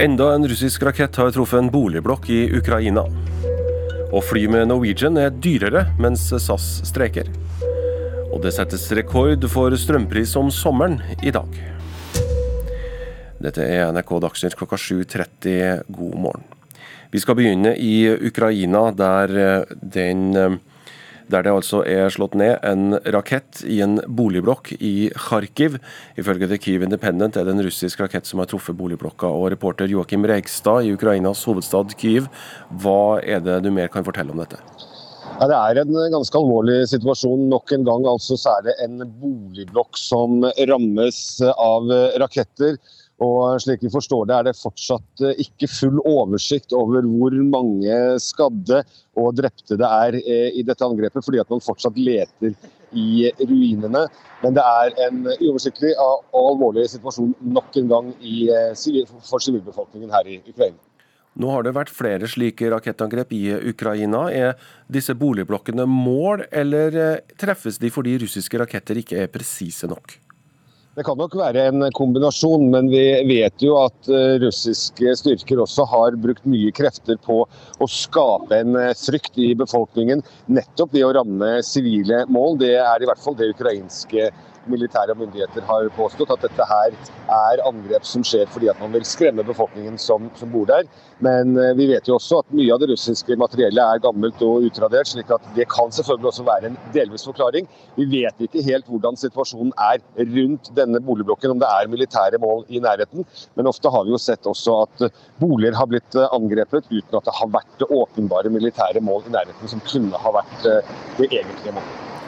Enda 0.00 0.30
en 0.34 0.48
russisk 0.48 0.82
rakett 0.82 1.16
har 1.20 1.32
truffet 1.34 1.60
en 1.60 1.68
boligblokk 1.68 2.30
i 2.32 2.38
Ukraina. 2.56 3.04
Å 4.10 4.22
fly 4.24 4.46
med 4.48 4.70
Norwegian 4.70 5.20
er 5.20 5.34
dyrere 5.44 5.82
mens 6.00 6.24
SAS 6.32 6.70
streiker. 6.88 7.28
Og 8.30 8.40
det 8.46 8.54
settes 8.56 8.88
rekord 8.96 9.44
for 9.52 9.76
strømpris 9.76 10.32
om 10.40 10.48
sommeren 10.48 10.96
i 11.20 11.34
dag. 11.36 11.52
Dette 13.44 13.66
er 13.66 13.92
NRK 13.92 14.14
Dagsnytt 14.24 14.56
klokka 14.56 14.80
7.30. 14.80 15.84
God 15.92 16.16
morgen. 16.16 16.48
Vi 17.12 17.20
skal 17.20 17.36
begynne 17.36 17.76
i 17.76 18.08
Ukraina, 18.08 18.88
der 18.96 19.66
den 19.82 20.60
der 21.30 21.46
det 21.46 21.52
altså 21.54 21.82
er 21.88 22.10
slått 22.12 22.36
ned 22.38 22.58
en 22.66 22.96
rakett 23.14 23.62
i 23.64 23.80
en 23.84 23.98
boligblokk 24.06 24.72
i 24.76 25.10
Kharkiv. 25.16 25.78
Ifølge 26.20 26.48
The 26.50 26.58
Kyiv 26.60 26.84
Independent 26.86 27.38
er 27.38 27.46
det 27.46 27.54
en 27.54 27.64
russisk 27.64 28.02
rakett 28.02 28.28
som 28.28 28.42
har 28.42 28.50
truffet 28.50 28.78
boligblokka. 28.78 29.30
Og 29.30 29.50
reporter 29.54 29.90
Joakim 29.90 30.26
Reigstad 30.28 30.86
i 30.86 30.94
Ukrainas 30.96 31.44
hovedstad 31.48 31.96
Kyiv, 32.00 32.30
hva 32.82 33.20
er 33.22 33.42
det 33.44 33.60
du 33.64 33.70
mer 33.74 33.92
kan 33.92 34.06
fortelle 34.06 34.34
om 34.34 34.42
dette? 34.42 34.60
Ja, 35.40 35.46
det 35.48 35.56
er 35.56 35.78
en 35.80 35.94
ganske 36.12 36.36
alvorlig 36.36 36.82
situasjon. 36.90 37.46
Nok 37.48 37.72
en 37.72 37.86
gang 37.86 38.04
altså 38.10 38.36
så 38.36 38.58
er 38.58 38.66
det 38.66 38.74
en 38.84 39.04
boligblokk 39.22 39.96
som 39.96 40.42
rammes 40.68 41.20
av 41.54 41.88
raketter. 42.20 42.76
Og 43.20 43.60
slik 43.60 43.82
vi 43.84 43.92
forstår 43.92 44.28
det, 44.28 44.36
er 44.36 44.46
det 44.48 44.56
fortsatt 44.56 45.24
eh, 45.28 45.40
ikke 45.44 45.68
full 45.68 45.98
oversikt 46.08 46.72
over 46.76 47.04
hvor 47.04 47.34
mange 47.52 47.96
skadde 48.22 48.80
og 49.20 49.34
drepte 49.36 49.76
det 49.80 49.88
er 49.88 50.16
eh, 50.20 50.46
i 50.56 50.64
dette 50.64 50.86
angrepet, 50.86 51.24
fordi 51.26 51.42
at 51.42 51.50
man 51.52 51.60
fortsatt 51.64 51.98
leter 52.00 52.54
i 52.96 53.28
ruinene. 53.44 54.06
Men 54.40 54.56
det 54.56 54.64
er 54.64 54.96
en 55.06 55.26
uoversiktlig 55.34 55.92
og 56.00 56.24
alvorlig 56.40 56.86
situasjon 56.94 57.34
nok 57.52 57.76
en 57.82 57.92
gang 57.92 58.08
i, 58.24 58.46
eh, 58.48 58.72
for 59.28 59.44
sivilbefolkningen 59.44 60.16
her 60.16 60.32
i 60.32 60.40
Ukraina. 60.40 60.80
Nå 61.40 61.52
har 61.52 61.62
det 61.62 61.76
vært 61.76 61.92
flere 61.94 62.26
slike 62.26 62.72
rakettangrep 62.72 63.36
i 63.36 63.44
Ukraina. 63.70 64.24
Er 64.32 64.56
disse 64.90 65.14
boligblokkene 65.14 65.84
mål, 65.86 66.48
eller 66.50 67.20
treffes 67.38 67.78
de 67.78 67.92
fordi 67.92 68.16
russiske 68.24 68.58
raketter 68.64 68.98
ikke 69.04 69.20
er 69.22 69.30
presise 69.30 69.86
nok? 69.92 70.16
Det 70.98 71.04
kan 71.06 71.14
nok 71.20 71.36
være 71.38 71.68
en 71.70 71.84
kombinasjon, 71.94 72.64
men 72.72 72.88
vi 72.90 73.02
vet 73.28 73.62
jo 73.62 73.76
at 73.78 74.08
eh, 74.10 74.40
russiske 74.42 75.12
styrker 75.20 75.60
også 75.62 75.84
har 75.86 76.16
brukt 76.18 76.42
mye 76.50 76.72
krefter 76.74 77.14
på 77.22 77.36
å 77.46 77.86
skape 77.86 78.58
en 78.58 78.74
eh, 78.74 78.90
frykt 78.98 79.38
i 79.38 79.52
befolkningen, 79.54 80.24
nettopp 80.50 80.96
ved 80.96 81.06
å 81.06 81.12
ramme 81.20 81.52
sivile 81.62 82.24
mål. 82.26 82.58
Det 82.64 82.72
er 82.82 83.04
i 83.04 83.06
hvert 83.06 83.22
fall 83.22 83.38
det 83.38 83.52
ukrainske 83.52 84.32
militære 84.68 85.14
myndigheter 85.16 85.64
har 85.68 85.88
påstått 85.96 86.32
at 86.34 86.42
dette 86.44 86.66
her 86.68 86.96
er 87.30 87.62
angrep 87.68 88.04
som 88.06 88.24
skjer 88.26 88.48
fordi 88.52 88.68
at 88.72 88.80
man 88.82 88.92
vil 88.94 89.06
skremme 89.08 89.44
befolkningen 89.46 89.96
som, 90.00 90.28
som 90.38 90.50
bor 90.52 90.66
der. 90.68 90.88
Men 91.24 91.56
eh, 91.60 91.72
vi 91.78 91.88
vet 91.92 92.08
jo 92.08 92.16
også 92.18 92.42
at 92.42 92.52
mye 92.56 92.72
av 92.74 92.82
det 92.82 92.90
russiske 92.92 93.36
materiellet 93.40 93.80
er 93.80 94.02
gammelt 94.04 94.42
og 94.44 94.66
utradert, 94.68 95.08
slik 95.10 95.30
at 95.34 95.46
det 95.56 95.68
kan 95.72 95.92
selvfølgelig 95.94 96.30
også 96.32 96.46
være 96.48 96.70
en 96.70 96.78
delvis 96.96 97.26
forklaring. 97.28 97.68
Vi 97.96 98.08
vet 98.12 98.44
ikke 98.46 98.64
helt 98.66 98.88
hvordan 98.90 99.18
situasjonen 99.20 99.72
er 99.90 100.02
rundt 100.34 100.72
denne 100.76 101.00
boligblokken, 101.04 101.54
om 101.54 101.62
det 101.62 101.70
er 101.70 101.92
militære 101.92 102.40
mål 102.42 102.64
i 102.68 102.82
nærheten. 102.82 103.26
Men 103.56 103.70
ofte 103.70 103.92
har 103.92 104.06
vi 104.06 104.14
jo 104.14 104.20
sett 104.20 104.48
også 104.48 104.80
at 104.84 105.06
boliger 105.40 105.78
har 105.78 105.88
blitt 105.90 106.18
eh, 106.18 106.28
angrepet 106.36 106.88
uten 106.90 107.18
at 107.20 107.26
det 107.28 107.36
har 107.40 107.52
vært 107.56 107.88
åpenbare 107.88 108.52
militære 108.52 109.04
mål 109.04 109.26
i 109.28 109.36
nærheten 109.38 109.74
som 109.74 109.82
kunne 109.88 110.24
ha 110.24 110.36
vært 110.40 110.70
eh, 110.70 110.96
det 111.18 111.30
egentlige 111.30 111.76
målet. 111.76 112.19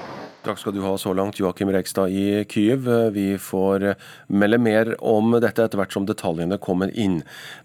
Takk 0.43 0.59
skal 0.59 0.75
du 0.75 0.81
ha 0.83 0.97
så 0.99 1.13
langt, 1.15 1.39
Joakim 1.39 1.71
Rekstad 1.71 2.11
i 2.11 2.45
Kyiv. 2.51 2.89
Vi 3.15 3.39
får 3.39 3.85
melde 4.27 4.59
mer 4.59 4.89
om 4.99 5.37
dette 5.39 5.63
etter 5.63 5.79
hvert 5.79 5.93
som 5.95 6.07
detaljene 6.09 6.57
kommer 6.59 6.91
inn. 6.99 7.21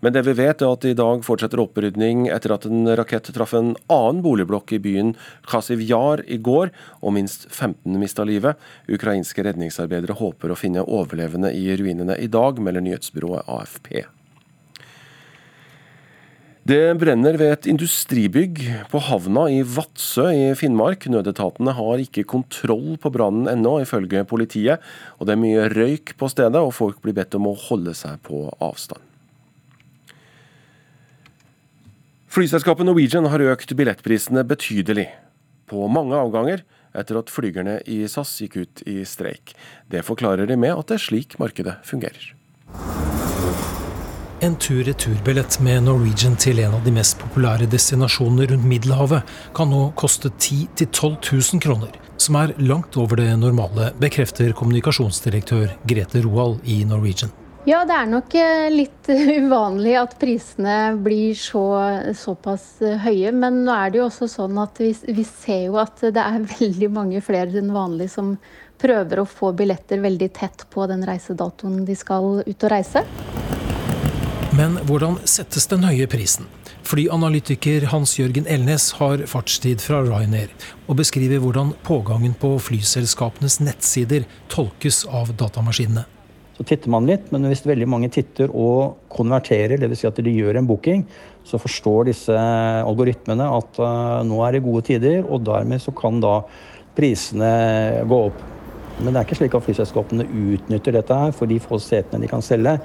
Men 0.06 0.13
det 0.13 0.22
vi 0.28 0.36
vet 0.38 0.62
er 0.62 0.76
at 0.76 0.86
i 0.86 0.94
dag 0.98 1.24
fortsetter 1.26 1.58
opprydning 1.63 2.28
etter 2.30 2.54
at 2.54 2.68
en 2.70 2.86
rakett 3.00 3.32
traff 3.34 3.56
en 3.58 3.72
annen 3.90 4.22
boligblokk 4.22 4.76
i 4.78 4.82
byen 4.84 5.16
Khasivjar 5.50 6.22
i 6.30 6.38
går, 6.38 6.70
og 7.02 7.16
minst 7.18 7.48
15 7.50 7.98
mista 7.98 8.28
livet. 8.30 8.62
Ukrainske 8.86 9.48
redningsarbeidere 9.48 10.20
håper 10.22 10.54
å 10.54 10.60
finne 10.60 10.86
overlevende 10.86 11.50
i 11.58 11.72
ruinene 11.82 12.20
i 12.22 12.30
dag, 12.30 12.62
melder 12.62 12.86
nyhetsbyrået 12.86 13.50
AFP. 13.58 14.06
Det 16.67 16.97
brenner 16.99 17.38
ved 17.39 17.51
et 17.53 17.67
industribygg 17.69 18.60
på 18.91 18.99
havna 19.08 19.45
i 19.53 19.62
Vadsø 19.63 20.25
i 20.36 20.47
Finnmark. 20.58 21.06
Nødetatene 21.08 21.71
har 21.77 22.01
ikke 22.03 22.25
kontroll 22.27 22.97
på 22.99 23.12
brannen 23.13 23.47
ennå, 23.47 23.77
ifølge 23.86 24.25
politiet. 24.27 24.84
Og 25.15 25.30
det 25.30 25.36
er 25.36 25.39
mye 25.39 25.67
røyk 25.71 26.15
på 26.19 26.27
stedet, 26.34 26.60
og 26.60 26.73
folk 26.75 26.99
blir 27.06 27.15
bedt 27.15 27.38
om 27.39 27.47
å 27.47 27.56
holde 27.69 27.93
seg 27.95 28.19
på 28.25 28.41
avstand. 28.58 28.99
Flyselskapet 32.36 32.89
Norwegian 32.89 33.30
har 33.32 33.47
økt 33.53 33.71
billettprisene 33.77 34.43
betydelig 34.49 35.08
på 35.71 35.88
mange 35.88 36.19
avganger 36.19 36.65
etter 36.97 37.21
at 37.21 37.32
flygerne 37.32 37.80
i 37.88 38.01
SAS 38.12 38.34
gikk 38.43 38.60
ut 38.60 38.84
i 38.89 38.99
streik. 39.08 39.56
Det 39.88 40.03
forklarer 40.03 40.49
de 40.49 40.60
med 40.60 40.75
at 40.75 40.91
det 40.91 40.99
er 40.99 41.08
slik 41.08 41.39
markedet 41.39 41.80
fungerer. 41.88 42.34
En 44.39 44.56
tur-retur-billett 44.56 45.60
med 45.65 45.88
Norwegian 45.88 46.36
til 46.38 46.60
en 46.62 46.76
av 46.78 46.84
de 46.86 46.91
mest 46.93 47.17
populære 47.17 47.65
destinasjonene 47.71 48.45
rundt 48.52 48.67
Middelhavet 48.69 49.32
kan 49.58 49.71
nå 49.73 49.88
koste 49.97 50.30
10 50.30 50.67
000-12 50.78 51.15
000 51.56 51.63
kroner, 51.63 51.95
som 52.21 52.38
er 52.38 52.54
langt 52.62 53.00
over 53.02 53.17
det 53.17 53.32
normale, 53.41 53.89
bekrefter 53.97 54.54
kommunikasjonsdirektør 54.54 55.73
Grete 55.89 56.21
Roald 56.21 56.62
i 56.69 56.84
Norwegian. 56.86 57.34
Ja, 57.65 57.82
det 57.89 57.97
er 57.97 58.12
nok 58.13 58.38
eh, 58.38 58.67
litt 58.69 59.10
uvanlig 59.41 59.97
at 60.04 60.13
prisene 60.21 60.78
blir 61.02 61.34
så, 61.34 61.65
såpass 62.15 62.69
eh, 62.86 63.02
høye. 63.08 63.34
Men 63.34 63.63
nå 63.65 63.73
er 63.73 63.89
det 63.89 64.04
jo 64.04 64.06
også 64.12 64.30
sånn 64.38 64.62
at 64.62 64.78
vi, 64.80 64.93
vi 65.17 65.26
ser 65.26 65.65
jo 65.65 65.82
at 65.82 66.06
det 66.06 66.21
er 66.21 66.45
veldig 66.62 66.93
mange 66.93 67.26
flere 67.26 67.58
enn 67.58 67.73
vanlig 67.73 68.12
som 68.13 68.36
prøver 68.78 69.26
å 69.26 69.26
få 69.26 69.50
billetter 69.58 69.97
veldig 70.06 70.30
tett 70.38 70.67
på 70.69 70.86
den 70.86 71.02
reisedatoen 71.10 71.82
de 71.89 71.97
skal 71.97 72.43
ut 72.45 72.67
og 72.69 72.71
reise. 72.78 73.02
Men 74.58 74.80
hvordan 74.89 75.20
settes 75.30 75.67
den 75.70 75.84
høye 75.86 76.08
prisen? 76.10 76.48
Flyanalytiker 76.88 77.84
Hans-Jørgen 77.91 78.48
Elnes 78.50 78.88
har 78.98 79.22
fartstid 79.30 79.84
fra 79.86 80.00
Ryanair, 80.02 80.50
og 80.89 80.98
beskriver 80.98 81.43
hvordan 81.43 81.76
pågangen 81.86 82.34
på 82.41 82.56
flyselskapenes 82.65 83.60
nettsider 83.62 84.26
tolkes 84.50 85.04
av 85.13 85.30
datamaskinene. 85.38 86.08
Så 86.58 86.65
titter 86.65 86.89
man 86.89 87.06
litt, 87.06 87.28
men 87.30 87.46
hvis 87.46 87.62
veldig 87.70 87.86
mange 87.91 88.10
titter 88.15 88.50
og 88.50 88.98
konverterer, 89.13 89.78
dvs. 89.78 90.02
Si 90.02 90.10
at 90.10 90.22
de 90.26 90.34
gjør 90.34 90.58
en 90.58 90.70
booking, 90.72 91.04
så 91.46 91.62
forstår 91.62 92.10
disse 92.10 92.38
algoritmene 92.82 93.52
at 93.60 93.78
uh, 93.78 94.24
nå 94.26 94.41
er 94.48 94.58
det 94.58 94.65
gode 94.65 94.88
tider, 94.88 95.20
og 95.22 95.46
dermed 95.46 95.84
så 95.84 95.93
kan 95.93 96.17
da 96.24 96.39
prisene 96.98 97.52
gå 98.10 98.24
opp. 98.32 98.41
Men 99.04 99.12
det 99.12 99.20
er 99.20 99.28
ikke 99.28 99.38
slik 99.43 99.60
at 99.60 99.67
flyselskapene 99.67 100.26
utnytter 100.26 100.98
dette 100.98 101.20
her 101.22 101.36
for 101.38 101.46
de 101.46 101.60
få 101.62 101.78
setene 101.78 102.26
de 102.26 102.32
kan 102.32 102.41
selge. 102.41 102.80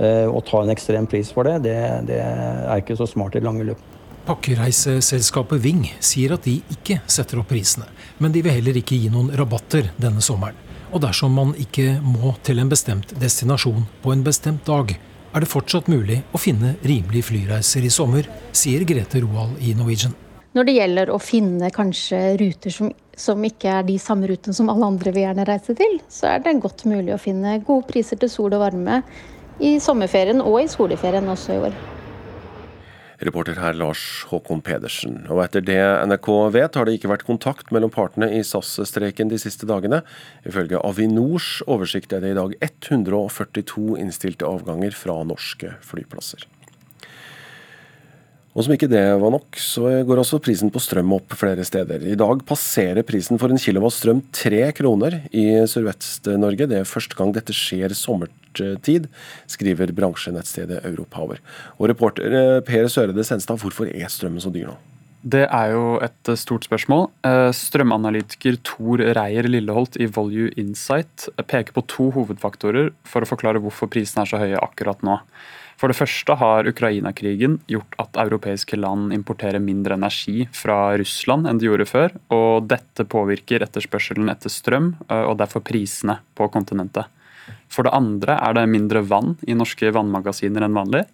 Eh, 0.00 0.24
å 0.24 0.40
ta 0.40 0.62
en 0.62 0.72
ekstrem 0.72 1.04
pris 1.10 1.28
for 1.34 1.44
det, 1.44 1.58
det, 1.66 1.76
det 2.08 2.20
er 2.22 2.80
ikke 2.80 2.96
så 2.96 3.04
smart 3.08 3.34
i 3.36 3.42
lange 3.44 3.66
løp. 3.68 3.80
Pakkereiseselskapet 4.24 5.60
Ving 5.60 5.82
sier 6.00 6.32
at 6.36 6.46
de 6.46 6.54
ikke 6.72 7.00
setter 7.10 7.40
opp 7.40 7.50
prisene, 7.52 7.88
men 8.16 8.32
de 8.32 8.40
vil 8.44 8.54
heller 8.56 8.78
ikke 8.80 8.96
gi 8.96 9.10
noen 9.12 9.28
rabatter 9.36 9.90
denne 10.00 10.24
sommeren. 10.24 10.56
Og 10.90 11.02
dersom 11.04 11.36
man 11.36 11.52
ikke 11.60 11.98
må 12.02 12.32
til 12.46 12.62
en 12.62 12.70
bestemt 12.70 13.12
destinasjon 13.20 13.84
på 14.00 14.14
en 14.14 14.24
bestemt 14.24 14.64
dag, 14.66 14.94
er 15.30 15.44
det 15.44 15.50
fortsatt 15.50 15.90
mulig 15.92 16.22
å 16.32 16.40
finne 16.40 16.72
rimelige 16.80 17.28
flyreiser 17.28 17.84
i 17.84 17.92
sommer, 17.92 18.26
sier 18.56 18.86
Grete 18.88 19.20
Roald 19.22 19.60
i 19.62 19.74
Norwegian. 19.78 20.16
Når 20.56 20.66
det 20.66 20.76
gjelder 20.78 21.12
å 21.12 21.18
finne 21.22 21.68
kanskje 21.70 22.22
ruter 22.40 22.74
som, 22.74 22.88
som 23.14 23.44
ikke 23.46 23.76
er 23.76 23.84
de 23.86 23.98
samme 24.02 24.26
rutene 24.32 24.56
som 24.56 24.72
alle 24.72 24.88
andre 24.88 25.12
vil 25.14 25.28
gjerne 25.28 25.46
reise 25.46 25.76
til, 25.78 26.00
så 26.10 26.32
er 26.32 26.42
det 26.42 26.56
godt 26.64 26.86
mulig 26.88 27.12
å 27.14 27.20
finne 27.20 27.60
gode 27.66 27.86
priser 27.92 28.18
til 28.18 28.32
sol 28.32 28.56
og 28.56 28.64
varme 28.64 29.02
i 29.60 29.76
sommerferien 29.82 30.42
og 30.42 30.62
i 30.62 30.68
skoleferien 30.70 31.28
også 31.28 31.56
i 31.56 31.64
år. 31.68 31.80
Reporter 33.20 33.58
her 33.60 33.76
Lars 33.76 34.02
Håkon 34.30 34.62
Pedersen. 34.64 35.18
Og 35.28 35.42
etter 35.44 35.60
det 35.64 35.80
NRK 36.08 36.28
vet, 36.54 36.76
har 36.78 36.88
det 36.88 36.94
ikke 36.96 37.10
vært 37.10 37.26
kontakt 37.28 37.68
mellom 37.74 37.92
partene 37.92 38.30
i 38.32 38.40
SAS-streiken 38.40 39.28
de 39.28 39.36
siste 39.40 39.68
dagene. 39.68 40.00
Ifølge 40.48 40.80
Avinors 40.80 41.58
oversikt 41.68 42.14
er 42.16 42.24
det 42.24 42.32
i 42.32 42.38
dag 42.38 42.56
142 42.64 43.98
innstilte 44.00 44.48
avganger 44.48 44.96
fra 44.96 45.18
norske 45.28 45.74
flyplasser. 45.84 46.48
Og 48.50 48.64
som 48.66 48.72
ikke 48.74 48.88
det 48.90 49.04
var 49.20 49.30
nok, 49.30 49.54
så 49.62 50.00
går 50.08 50.24
også 50.24 50.40
prisen 50.42 50.72
på 50.74 50.80
strøm 50.82 51.12
opp 51.14 51.36
flere 51.38 51.62
steder. 51.66 52.02
I 52.02 52.16
dag 52.18 52.40
passerer 52.48 53.06
prisen 53.06 53.38
for 53.38 53.52
en 53.52 53.60
kilowatt 53.60 53.94
strøm 53.94 54.24
tre 54.34 54.64
kroner 54.74 55.20
i 55.30 55.44
Sørvest-Norge. 55.70 56.66
Det 56.72 56.80
er 56.80 56.88
første 56.88 57.20
gang 57.20 57.36
dette 57.36 57.54
skjer 57.54 57.94
sommertid, 58.56 59.08
skriver 59.46 59.92
bransjenettstedet 59.92 60.84
Europower. 60.84 61.40
Og 61.78 61.88
reporter 61.88 62.32
eh, 62.32 62.60
Per 62.62 62.88
Sørede 62.88 63.24
Senstad, 63.24 63.58
hvorfor 63.60 63.86
er 63.86 64.08
strømmen 64.08 64.40
så 64.40 64.50
dyr 64.50 64.70
nå? 64.70 64.78
Det 65.20 65.44
er 65.52 65.72
jo 65.74 65.98
et 66.00 66.30
stort 66.40 66.64
spørsmål. 66.64 67.10
Eh, 67.28 67.50
strømanalytiker 67.52 68.56
Tor 68.64 68.98
Reier 68.98 69.44
Lilleholt 69.48 69.98
i 70.00 70.06
Volue 70.08 70.50
Insight 70.56 71.28
peker 71.46 71.72
på 71.76 71.84
to 71.86 72.10
hovedfaktorer 72.14 72.92
for 73.04 73.22
å 73.22 73.28
forklare 73.28 73.60
hvorfor 73.60 73.90
prisene 73.92 74.24
er 74.24 74.30
så 74.30 74.40
høye 74.40 74.60
akkurat 74.60 75.02
nå. 75.04 75.18
For 75.80 75.88
det 75.88 75.96
første 75.96 76.34
har 76.36 76.66
Ukraina-krigen 76.68 77.54
gjort 77.68 77.94
at 78.02 78.18
europeiske 78.20 78.76
land 78.76 79.14
importerer 79.16 79.62
mindre 79.64 79.96
energi 79.96 80.44
fra 80.52 80.92
Russland 81.00 81.48
enn 81.48 81.60
de 81.60 81.70
gjorde 81.70 81.86
før. 81.88 82.12
og 82.36 82.66
Dette 82.68 83.06
påvirker 83.08 83.64
etterspørselen 83.64 84.28
etter 84.28 84.52
strøm, 84.52 84.90
og 85.08 85.38
derfor 85.40 85.64
prisene 85.64 86.18
på 86.36 86.50
kontinentet. 86.52 87.08
For 87.70 87.86
det 87.86 87.94
andre 87.94 88.36
er 88.42 88.56
det 88.58 88.66
mindre 88.70 89.04
vann 89.06 89.36
i 89.46 89.56
norske 89.56 89.92
vannmagasiner 89.94 90.66
enn 90.66 90.76
vanlig. 90.76 91.06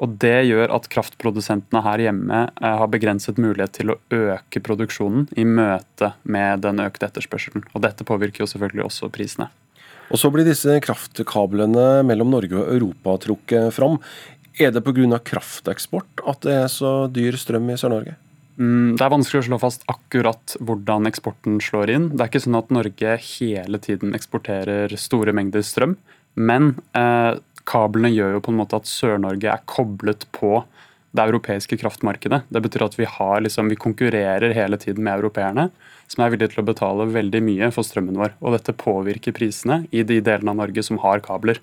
Og 0.00 0.16
Det 0.16 0.46
gjør 0.48 0.72
at 0.72 0.88
kraftprodusentene 0.88 1.82
her 1.84 2.00
hjemme 2.06 2.44
har 2.56 2.88
begrenset 2.92 3.36
mulighet 3.40 3.74
til 3.76 3.92
å 3.92 3.98
øke 4.16 4.62
produksjonen 4.64 5.28
i 5.36 5.44
møte 5.44 6.14
med 6.24 6.64
den 6.64 6.80
økte 6.80 7.10
etterspørselen. 7.10 7.66
Og 7.74 7.84
Dette 7.84 8.06
påvirker 8.08 8.46
jo 8.46 8.48
selvfølgelig 8.48 8.86
også 8.86 9.10
prisene. 9.12 9.50
Og 10.10 10.18
Så 10.18 10.32
blir 10.32 10.48
disse 10.48 10.80
kraftkablene 10.82 12.00
mellom 12.08 12.32
Norge 12.32 12.56
og 12.56 12.72
Europa 12.72 13.18
trukket 13.26 13.76
fram. 13.76 14.00
Er 14.58 14.72
det 14.72 14.82
pga. 14.82 15.20
krafteksport 15.20 16.24
at 16.26 16.40
det 16.42 16.56
er 16.64 16.68
så 16.68 17.06
dyr 17.12 17.36
strøm 17.36 17.68
i 17.70 17.76
Sør-Norge? 17.76 18.16
Mm, 18.60 18.96
det 19.00 19.04
er 19.06 19.12
vanskelig 19.14 19.40
å 19.40 19.46
slå 19.46 19.58
fast 19.62 19.86
akkurat 19.88 20.56
hvordan 20.60 21.08
eksporten 21.08 21.56
slår 21.64 21.94
inn. 21.94 22.08
Det 22.12 22.20
er 22.20 22.28
ikke 22.28 22.42
sånn 22.44 22.58
at 22.58 22.72
Norge 22.74 23.14
hele 23.24 23.80
tiden 23.80 24.12
eksporterer 24.16 24.92
store 25.00 25.32
mengder 25.36 25.64
strøm. 25.64 25.96
Men 26.36 26.74
eh, 26.96 27.38
kablene 27.68 28.12
gjør 28.12 28.36
jo 28.36 28.42
på 28.44 28.52
en 28.52 28.60
måte 28.60 28.76
at 28.76 28.90
Sør-Norge 28.90 29.48
er 29.48 29.64
koblet 29.70 30.26
på 30.36 30.60
det 31.16 31.24
europeiske 31.24 31.78
kraftmarkedet. 31.80 32.42
Det 32.52 32.62
betyr 32.62 32.84
at 32.86 32.98
vi, 33.00 33.08
har, 33.08 33.40
liksom, 33.42 33.72
vi 33.72 33.80
konkurrerer 33.80 34.54
hele 34.54 34.78
tiden 34.78 35.02
med 35.06 35.16
europeerne 35.16 35.70
som 36.10 36.24
er 36.24 36.34
villige 36.34 36.52
til 36.52 36.62
å 36.62 36.66
betale 36.68 37.08
veldig 37.14 37.40
mye 37.46 37.70
for 37.74 37.86
strømmen 37.86 38.18
vår. 38.20 38.36
Og 38.42 38.54
dette 38.58 38.76
påvirker 38.76 39.34
prisene 39.34 39.84
i 39.94 40.04
de 40.06 40.20
delene 40.26 40.52
av 40.52 40.60
Norge 40.60 40.84
som 40.86 41.00
har 41.02 41.24
kabler. 41.24 41.62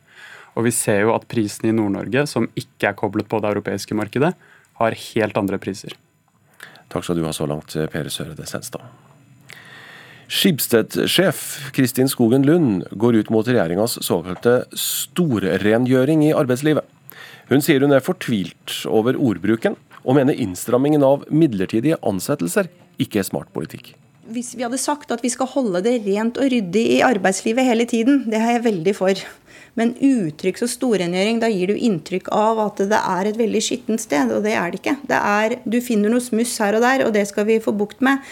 Og 0.57 0.65
vi 0.65 0.73
ser 0.73 1.03
jo 1.05 1.13
at 1.13 1.29
prisene 1.29 1.69
i 1.69 1.77
Nord-Norge, 1.77 2.25
som 2.31 2.49
ikke 2.57 2.89
er 2.89 2.97
koblet 2.97 3.29
på 3.29 3.43
det 3.43 3.53
europeiske 3.53 3.97
markedet, 3.97 4.33
har 4.81 5.01
helt 5.03 5.38
andre 5.38 5.62
priser. 5.62 5.93
Takk 6.91 7.04
skal 7.04 7.19
du 7.19 7.26
ha 7.28 7.34
så 7.36 7.47
langt, 7.50 7.76
Per 7.91 8.10
Sørede 8.13 8.47
Senstad. 8.47 8.86
Skibsted-sjef 10.28 11.71
Kristin 11.76 12.10
Skogen 12.12 12.43
Lund 12.47 12.88
går 13.00 13.21
ut 13.21 13.30
mot 13.32 13.47
regjeringas 13.47 13.95
såkalte 14.04 14.65
storrengjøring 14.76 16.26
i 16.28 16.34
arbeidslivet. 16.36 16.84
Hun 17.47 17.63
sier 17.63 17.84
hun 17.84 17.95
er 17.95 18.04
fortvilt 18.04 18.82
over 18.91 19.15
ordbruken, 19.15 19.78
og 20.04 20.19
mener 20.19 20.36
innstrammingen 20.36 21.04
av 21.04 21.23
midlertidige 21.32 22.00
ansettelser 22.08 22.67
ikke 23.00 23.21
er 23.21 23.28
smart 23.28 23.52
politikk 23.56 23.95
hvis 24.34 24.54
vi 24.58 24.65
hadde 24.65 24.80
sagt 24.80 25.12
at 25.13 25.23
vi 25.23 25.32
skal 25.32 25.50
holde 25.52 25.82
det 25.86 26.02
rent 26.06 26.39
og 26.39 26.50
ryddig 26.52 26.84
i 26.97 27.04
arbeidslivet 27.06 27.67
hele 27.67 27.88
tiden, 27.89 28.26
det 28.32 28.39
er 28.39 28.58
jeg 28.58 28.65
veldig 28.65 28.93
for. 28.97 29.21
Men 29.77 29.93
uttrykk 30.01 30.63
og 30.65 30.71
storrengjøring, 30.73 31.39
da 31.43 31.51
gir 31.53 31.71
du 31.71 31.77
inntrykk 31.77 32.31
av 32.33 32.61
at 32.65 32.83
det 32.89 32.99
er 32.99 33.29
et 33.29 33.39
veldig 33.39 33.63
skittent 33.63 34.01
sted, 34.01 34.33
og 34.33 34.45
det 34.47 34.57
er 34.57 34.73
det 34.73 34.81
ikke. 34.81 34.97
Det 35.09 35.23
er, 35.37 35.57
du 35.69 35.79
finner 35.85 36.13
noe 36.13 36.23
smuss 36.23 36.57
her 36.63 36.77
og 36.77 36.85
der, 36.85 37.05
og 37.05 37.13
det 37.13 37.27
skal 37.29 37.45
vi 37.49 37.61
få 37.63 37.75
bukt 37.77 38.01
med. 38.05 38.23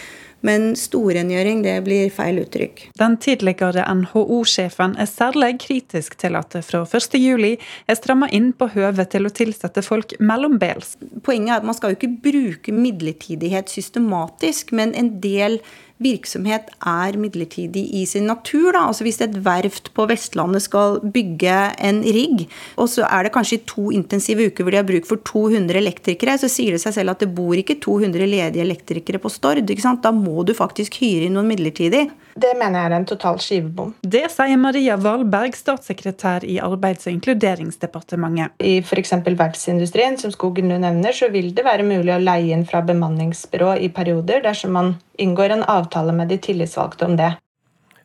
Men 0.45 0.75
storrengjøring, 0.77 1.63
det 1.65 1.79
blir 1.87 2.11
feil 2.13 2.37
uttrykk. 2.43 2.83
Den 2.99 3.15
tidligere 3.21 3.85
NHO-sjefen 3.97 4.93
er 5.01 5.09
særlig 5.09 5.55
kritisk 5.63 6.17
til 6.21 6.37
at 6.37 6.53
det 6.53 6.61
fra 6.67 6.83
1.7 6.85 7.55
er 7.55 7.97
stramma 7.97 8.29
inn 8.35 8.51
på 8.53 8.67
høvet 8.75 9.09
til 9.15 9.25
å 9.25 9.33
tilsette 9.33 9.81
folk 9.85 10.13
mellombels. 10.21 10.95
Poenget 11.25 11.55
er 11.55 11.63
at 11.63 11.65
man 11.65 11.77
skal 11.77 11.93
jo 11.93 11.99
ikke 11.99 12.13
bruke 12.27 12.75
midlertidighet 12.75 13.73
systematisk, 13.73 14.75
men 14.75 14.93
en 14.93 15.15
del 15.23 15.57
virksomhet 16.03 16.71
er 16.83 17.15
midlertidig 17.19 17.85
i 17.95 18.03
sin 18.09 18.27
natur. 18.27 18.71
Da. 18.75 18.85
Altså 18.89 19.05
Hvis 19.07 19.21
et 19.23 19.37
verft 19.45 19.91
på 19.95 20.07
Vestlandet 20.09 20.65
skal 20.65 20.99
bygge 21.01 21.55
en 21.79 22.01
rigg, 22.03 22.45
og 22.75 22.89
så 22.91 23.07
er 23.07 23.25
det 23.25 23.33
kanskje 23.35 23.59
i 23.59 23.65
to 23.69 23.89
intensive 23.95 24.49
uker 24.49 24.65
hvor 24.65 24.75
de 24.75 24.81
har 24.81 24.87
bruk 24.87 25.07
for 25.07 25.23
200 25.23 25.79
elektrikere, 25.79 26.37
så 26.41 26.51
sier 26.51 26.75
det 26.75 26.83
seg 26.83 26.97
selv 26.99 27.15
at 27.15 27.23
det 27.23 27.31
bor 27.35 27.55
ikke 27.55 27.79
200 27.83 28.27
ledige 28.27 28.65
elektrikere 28.65 29.21
på 29.21 29.31
Stord. 29.31 29.63
Da 29.65 30.11
må 30.11 30.43
du 30.43 30.53
faktisk 30.57 30.99
hyre 31.01 31.27
inn 31.27 31.35
noen 31.37 31.49
midlertidig. 31.51 32.07
Det 32.35 32.51
mener 32.59 32.81
jeg 32.81 32.89
er 32.89 32.93
en 32.97 33.05
total 33.07 33.37
skivebom. 33.39 33.93
Det 34.03 34.25
sier 34.33 34.59
Maria 34.59 34.97
Valberg, 34.99 35.55
statssekretær 35.55 36.43
i 36.43 36.57
Arbeids- 36.59 37.07
og 37.07 37.13
inkluderingsdepartementet. 37.13 38.57
I 38.59 38.81
f.eks. 38.83 39.13
verftsindustrien, 39.23 40.17
som 40.19 40.33
Skogen 40.35 40.67
nå 40.67 40.81
nevner, 40.83 41.15
så 41.15 41.29
vil 41.31 41.53
det 41.55 41.63
være 41.63 41.87
mulig 41.87 42.11
å 42.11 42.19
leie 42.19 42.51
inn 42.51 42.67
fra 42.67 42.83
bemanningsbyrå 42.83 43.77
i 43.79 43.87
perioder 43.87 44.43
dersom 44.43 44.75
man 44.75 44.91
inngår 45.15 45.55
en 45.55 45.63
avtale 45.77 46.11
med 46.17 46.33
de 46.33 46.41
tillitsvalgte 46.49 47.07
om 47.07 47.15
det. 47.21 47.31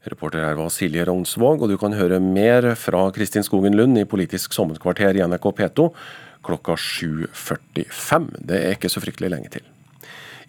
Reporter 0.06 0.46
her 0.46 0.54
var 0.56 0.70
Silje 0.72 1.02
Rognsvåg, 1.10 1.66
og 1.66 1.74
du 1.74 1.76
kan 1.80 1.98
høre 1.98 2.22
mer 2.22 2.70
fra 2.78 3.02
Kristin 3.12 3.44
Skogen 3.44 3.74
Lund 3.76 3.98
i 3.98 4.06
Politisk 4.08 4.54
sommerkvarter 4.54 5.18
i 5.18 5.26
NRK 5.26 5.50
P2 5.58 5.90
klokka 6.46 6.78
7.45. 6.78 8.30
Det 8.46 8.62
er 8.62 8.78
ikke 8.78 8.94
så 8.94 9.02
fryktelig 9.02 9.34
lenge 9.34 9.50
til. 9.58 9.66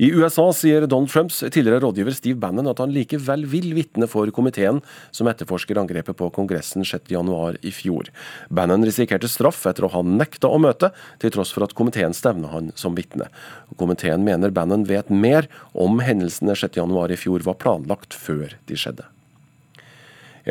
I 0.02 0.08
USA 0.18 0.48
sier 0.50 0.88
Donald 0.90 1.12
Trumps 1.14 1.44
tidligere 1.54 1.84
rådgiver 1.84 2.16
Steve 2.18 2.40
Bannon 2.42 2.72
at 2.72 2.80
han 2.82 2.90
likevel 2.90 3.44
vil 3.46 3.68
vitne 3.78 4.08
for 4.10 4.32
komiteen 4.34 4.80
som 5.14 5.30
etterforsker 5.30 5.78
angrepet 5.78 6.18
på 6.18 6.32
Kongressen 6.34 6.82
6.1 6.82 7.60
i 7.62 7.74
fjor. 7.76 8.10
Bannon 8.50 8.82
risikerte 8.88 9.30
straff 9.30 9.62
etter 9.70 9.86
å 9.86 9.92
ha 9.94 10.02
nekta 10.02 10.50
å 10.50 10.58
møte, 10.58 10.90
til 11.22 11.36
tross 11.38 11.54
for 11.54 11.68
at 11.68 11.78
komiteen 11.78 12.18
stevna 12.18 12.50
han 12.50 12.74
som 12.74 12.98
vitne. 12.98 13.30
Komiteen 13.78 14.26
mener 14.26 14.50
Bannon 14.50 14.90
vet 14.90 15.14
mer 15.14 15.46
om 15.78 16.02
hendelsene 16.02 16.58
6.1 16.58 17.14
i 17.14 17.22
fjor 17.22 17.46
var 17.46 17.62
planlagt 17.62 18.18
før 18.18 18.58
de 18.66 18.82
skjedde. 18.82 19.06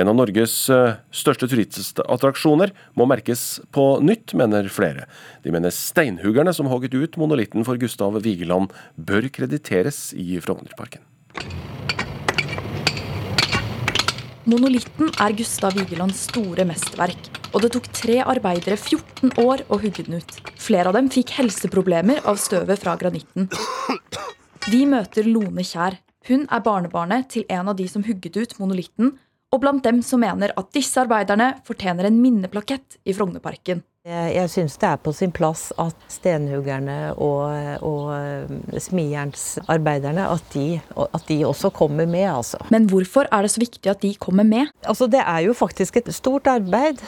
En 0.01 0.09
av 0.09 0.17
Norges 0.17 0.55
eh, 0.73 0.95
største 1.13 1.45
turistattraksjoner 1.51 2.71
må 2.97 3.05
merkes 3.11 3.59
på 3.75 3.99
nytt, 4.01 4.33
mener 4.39 4.71
flere. 4.73 5.05
De 5.45 5.53
mener 5.53 5.75
steinhuggerne 5.75 6.55
som 6.57 6.71
hogget 6.73 6.97
ut 6.97 7.19
monolitten 7.21 7.67
for 7.69 7.77
Gustav 7.81 8.17
Vigeland, 8.25 8.73
bør 8.97 9.29
krediteres 9.29 10.15
i 10.17 10.41
Frognerparken. 10.41 11.05
Monolitten 14.49 15.13
er 15.21 15.37
Gustav 15.37 15.77
Vigelands 15.77 16.25
store 16.31 16.65
mesterverk, 16.65 17.29
og 17.53 17.61
det 17.67 17.75
tok 17.77 17.93
tre 17.93 18.23
arbeidere 18.25 18.81
14 18.81 19.37
år 19.45 19.67
å 19.69 19.83
hugge 19.83 20.07
den 20.07 20.23
ut. 20.23 20.37
Flere 20.57 20.89
av 20.89 20.97
dem 20.97 21.13
fikk 21.13 21.37
helseproblemer 21.37 22.25
av 22.25 22.41
støvet 22.41 22.81
fra 22.81 22.97
granitten. 22.97 23.51
Vi 24.73 24.87
møter 24.89 25.29
Lone 25.29 25.61
Kjær. 25.67 26.01
Hun 26.29 26.49
er 26.49 26.65
barnebarnet 26.65 27.29
til 27.37 27.45
en 27.53 27.69
av 27.69 27.77
de 27.77 27.85
som 27.89 28.05
hugget 28.07 28.41
ut 28.41 28.57
monolitten, 28.63 29.19
og 29.51 29.61
blant 29.63 29.83
dem 29.85 30.03
som 30.07 30.23
mener 30.23 30.53
at 30.57 30.73
disse 30.77 31.01
arbeiderne 31.03 31.57
fortjener 31.67 32.07
en 32.07 32.21
minneplakett 32.23 33.01
i 33.05 33.15
Frognerparken. 33.17 33.83
Jeg 34.07 34.49
syns 34.49 34.79
det 34.81 34.87
er 34.89 35.01
på 35.05 35.13
sin 35.13 35.29
plass 35.37 35.67
at 35.77 35.97
stenhuggerne 36.09 37.11
og, 37.21 37.83
og 37.85 38.79
smijernsarbeiderne 38.81 40.25
at 40.25 40.47
de, 40.55 40.81
at 40.97 41.27
de 41.29 41.37
også 41.45 41.69
kommer 41.77 42.09
med, 42.09 42.25
altså. 42.31 42.63
Men 42.73 42.87
hvorfor 42.89 43.29
er 43.29 43.45
det 43.45 43.51
så 43.53 43.61
viktig 43.61 43.91
at 43.93 44.01
de 44.01 44.15
kommer 44.17 44.47
med? 44.49 44.71
Altså, 44.89 45.07
Det 45.07 45.21
er 45.21 45.45
jo 45.45 45.53
faktisk 45.53 46.01
et 46.01 46.09
stort 46.17 46.49
arbeid. 46.49 47.03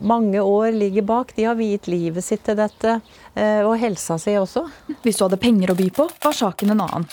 Mange 0.00 0.42
år 0.42 0.70
ligger 0.76 1.02
bak. 1.08 1.32
De 1.36 1.48
har 1.48 1.56
viet 1.56 1.88
livet 1.88 2.24
sitt 2.24 2.44
til 2.44 2.60
dette. 2.60 3.00
eh, 3.34 3.64
Og 3.64 3.78
helsa 3.80 4.18
si 4.20 4.36
også. 4.36 4.66
Hvis 5.02 5.16
du 5.16 5.24
hadde 5.24 5.40
penger 5.40 5.72
å 5.72 5.78
by 5.78 5.88
på, 5.96 6.10
var 6.22 6.32
saken 6.36 6.70
en 6.76 6.80
annen. 6.84 7.08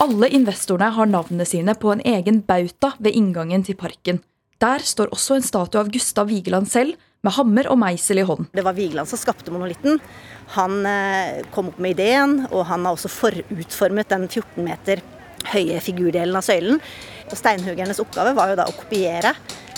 Alle 0.00 0.30
investorene 0.32 0.86
har 0.96 1.08
navnene 1.10 1.44
sine 1.44 1.74
på 1.76 1.90
en 1.92 2.00
egen 2.08 2.38
bauta 2.48 2.94
ved 3.04 3.12
inngangen 3.18 3.66
til 3.66 3.76
parken. 3.76 4.22
Der 4.60 4.80
står 4.80 5.12
også 5.12 5.36
en 5.36 5.44
statue 5.44 5.80
av 5.82 5.90
Gustav 5.92 6.30
Vigeland 6.30 6.70
selv, 6.72 6.96
med 7.20 7.34
hammer 7.36 7.68
og 7.68 7.76
meisel 7.82 8.22
i 8.22 8.24
hånd. 8.24 8.46
Det 8.56 8.64
var 8.64 8.78
Vigeland 8.78 9.10
som 9.10 9.20
skapte 9.20 9.52
monolitten. 9.52 10.00
Han 10.56 10.88
eh, 10.88 11.42
kom 11.52 11.68
opp 11.68 11.76
med 11.84 11.98
ideen, 11.98 12.38
og 12.48 12.64
han 12.70 12.88
har 12.88 12.96
også 12.96 13.12
forutformet 13.12 14.08
den 14.08 14.24
14 14.24 14.64
meter 14.64 15.04
høye 15.52 15.76
figurdelen 15.84 16.40
av 16.40 16.48
søylen. 16.48 16.80
Og 17.28 17.36
Steinhuggernes 17.36 18.00
oppgave 18.00 18.32
var 18.40 18.54
jo 18.54 18.58
da 18.62 18.70
å 18.72 18.76
kopiere 18.80 19.34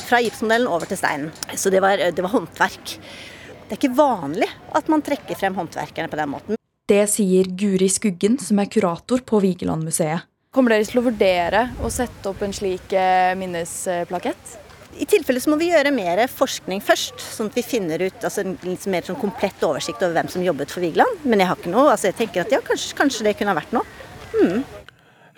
fra 0.06 0.22
gipsmodellen 0.22 0.70
over 0.70 0.86
til 0.86 1.02
steinen. 1.02 1.34
Så 1.58 1.74
det 1.74 1.82
var, 1.82 1.98
det 1.98 2.22
var 2.22 2.36
håndverk. 2.38 2.94
Det 3.66 3.74
er 3.74 3.80
ikke 3.80 3.96
vanlig 3.98 4.50
at 4.70 4.86
man 4.92 5.02
trekker 5.02 5.42
frem 5.42 5.58
håndverkerne 5.58 6.14
på 6.14 6.22
den 6.22 6.36
måten. 6.38 6.61
Det 6.92 7.06
sier 7.08 7.46
Guri 7.56 7.86
Skuggen, 7.88 8.34
som 8.42 8.58
er 8.60 8.68
kurator 8.68 9.22
på 9.24 9.38
Vigelandmuseet. 9.40 10.26
Kommer 10.52 10.74
dere 10.74 10.84
til 10.84 11.00
å 11.00 11.04
vurdere 11.06 11.62
å 11.80 11.88
sette 11.88 12.28
opp 12.28 12.42
en 12.44 12.52
slik 12.52 12.92
eh, 12.92 13.32
minnesplakett? 13.40 14.58
I 15.00 15.06
tilfelle 15.08 15.40
så 15.40 15.48
må 15.48 15.56
vi 15.56 15.70
gjøre 15.70 15.94
mer 15.94 16.20
forskning 16.28 16.82
først, 16.84 17.16
sånn 17.16 17.48
at 17.48 17.56
vi 17.56 17.64
finner 17.64 18.02
ut 18.04 18.26
altså, 18.26 18.42
en 18.42 18.58
litt 18.66 18.84
mer 18.92 19.06
sånn 19.06 19.16
komplett 19.22 19.64
oversikt 19.64 20.04
over 20.04 20.18
hvem 20.18 20.28
som 20.34 20.44
jobbet 20.44 20.74
for 20.74 20.84
Vigeland. 20.84 21.24
Men 21.24 21.40
jeg 21.40 21.48
har 21.48 21.62
ikke 21.62 21.72
noe, 21.72 21.86
altså 21.94 22.10
jeg 22.10 22.18
tenker 22.18 22.44
at 22.44 22.52
ja, 22.52 22.60
kanskje, 22.66 22.98
kanskje 22.98 23.28
det 23.28 23.38
kunne 23.38 23.54
ha 23.54 23.60
vært 23.62 23.72
noe. 23.72 23.88
Mm. 24.36 24.60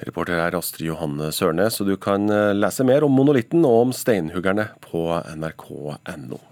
Reporter 0.08 0.40
er 0.42 0.58
Astrid 0.58 0.88
Johanne 0.88 1.30
Sørnes, 1.36 1.78
og 1.78 1.92
du 1.92 1.94
kan 2.02 2.26
eh, 2.34 2.50
lese 2.56 2.88
mer 2.88 3.06
om 3.06 3.14
monolitten 3.14 3.62
og 3.68 3.84
om 3.84 3.94
steinhuggerne 3.94 4.72
på 4.88 5.06
nrk.no. 5.36 6.42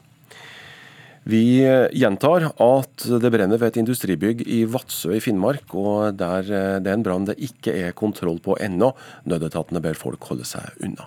Vi 1.22 1.62
eh, 1.62 1.86
gjentar 1.94 2.48
at 2.50 3.04
det 3.22 3.30
brenner 3.30 3.60
ved 3.60 3.70
et 3.70 3.76
industribygg 3.78 4.42
i 4.42 4.64
Vadsø 4.66 5.12
i 5.14 5.20
Finnmark, 5.22 5.70
og 5.70 6.18
der 6.18 6.48
eh, 6.50 6.80
det 6.82 6.90
er 6.90 6.98
en 6.98 7.04
brann 7.06 7.28
det 7.28 7.38
ikke 7.38 7.74
er 7.78 7.94
kontroll 7.94 8.40
på 8.42 8.56
ennå. 8.58 8.90
Nødetatene 9.30 9.82
ber 9.84 9.94
folk 9.94 10.26
holde 10.32 10.46
seg 10.48 10.74
unna. 10.82 11.06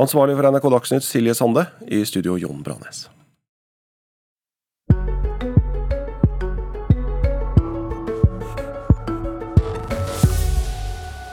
Ansvarlig 0.00 0.34
for 0.34 0.50
NRK 0.50 0.66
Dagsnytt, 0.74 1.06
Silje 1.06 1.36
Sande. 1.38 1.68
I 1.86 2.02
studio, 2.02 2.34
Jon 2.42 2.64
Branes. 2.66 3.06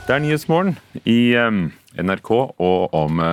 Det 0.05 0.15
er 0.15 0.21
Nyhetsmorgen 0.21 0.77
i 1.01 1.33
eh, 1.33 1.63
NRK 1.97 2.33
og 2.37 2.93
om 2.93 3.25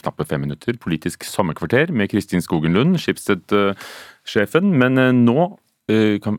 knappe 0.00 0.24
fem 0.28 0.44
minutter 0.46 0.78
Politisk 0.80 1.26
sommerkvarter 1.28 1.92
med 1.92 2.10
Kristin 2.12 2.44
Skogen 2.44 2.76
Lund, 2.76 2.98
Schibsted-sjefen. 3.02 4.70
Men 4.80 4.98
eh, 4.98 5.14
nå 5.16 5.50
eh, 5.90 6.16
kan, 6.24 6.38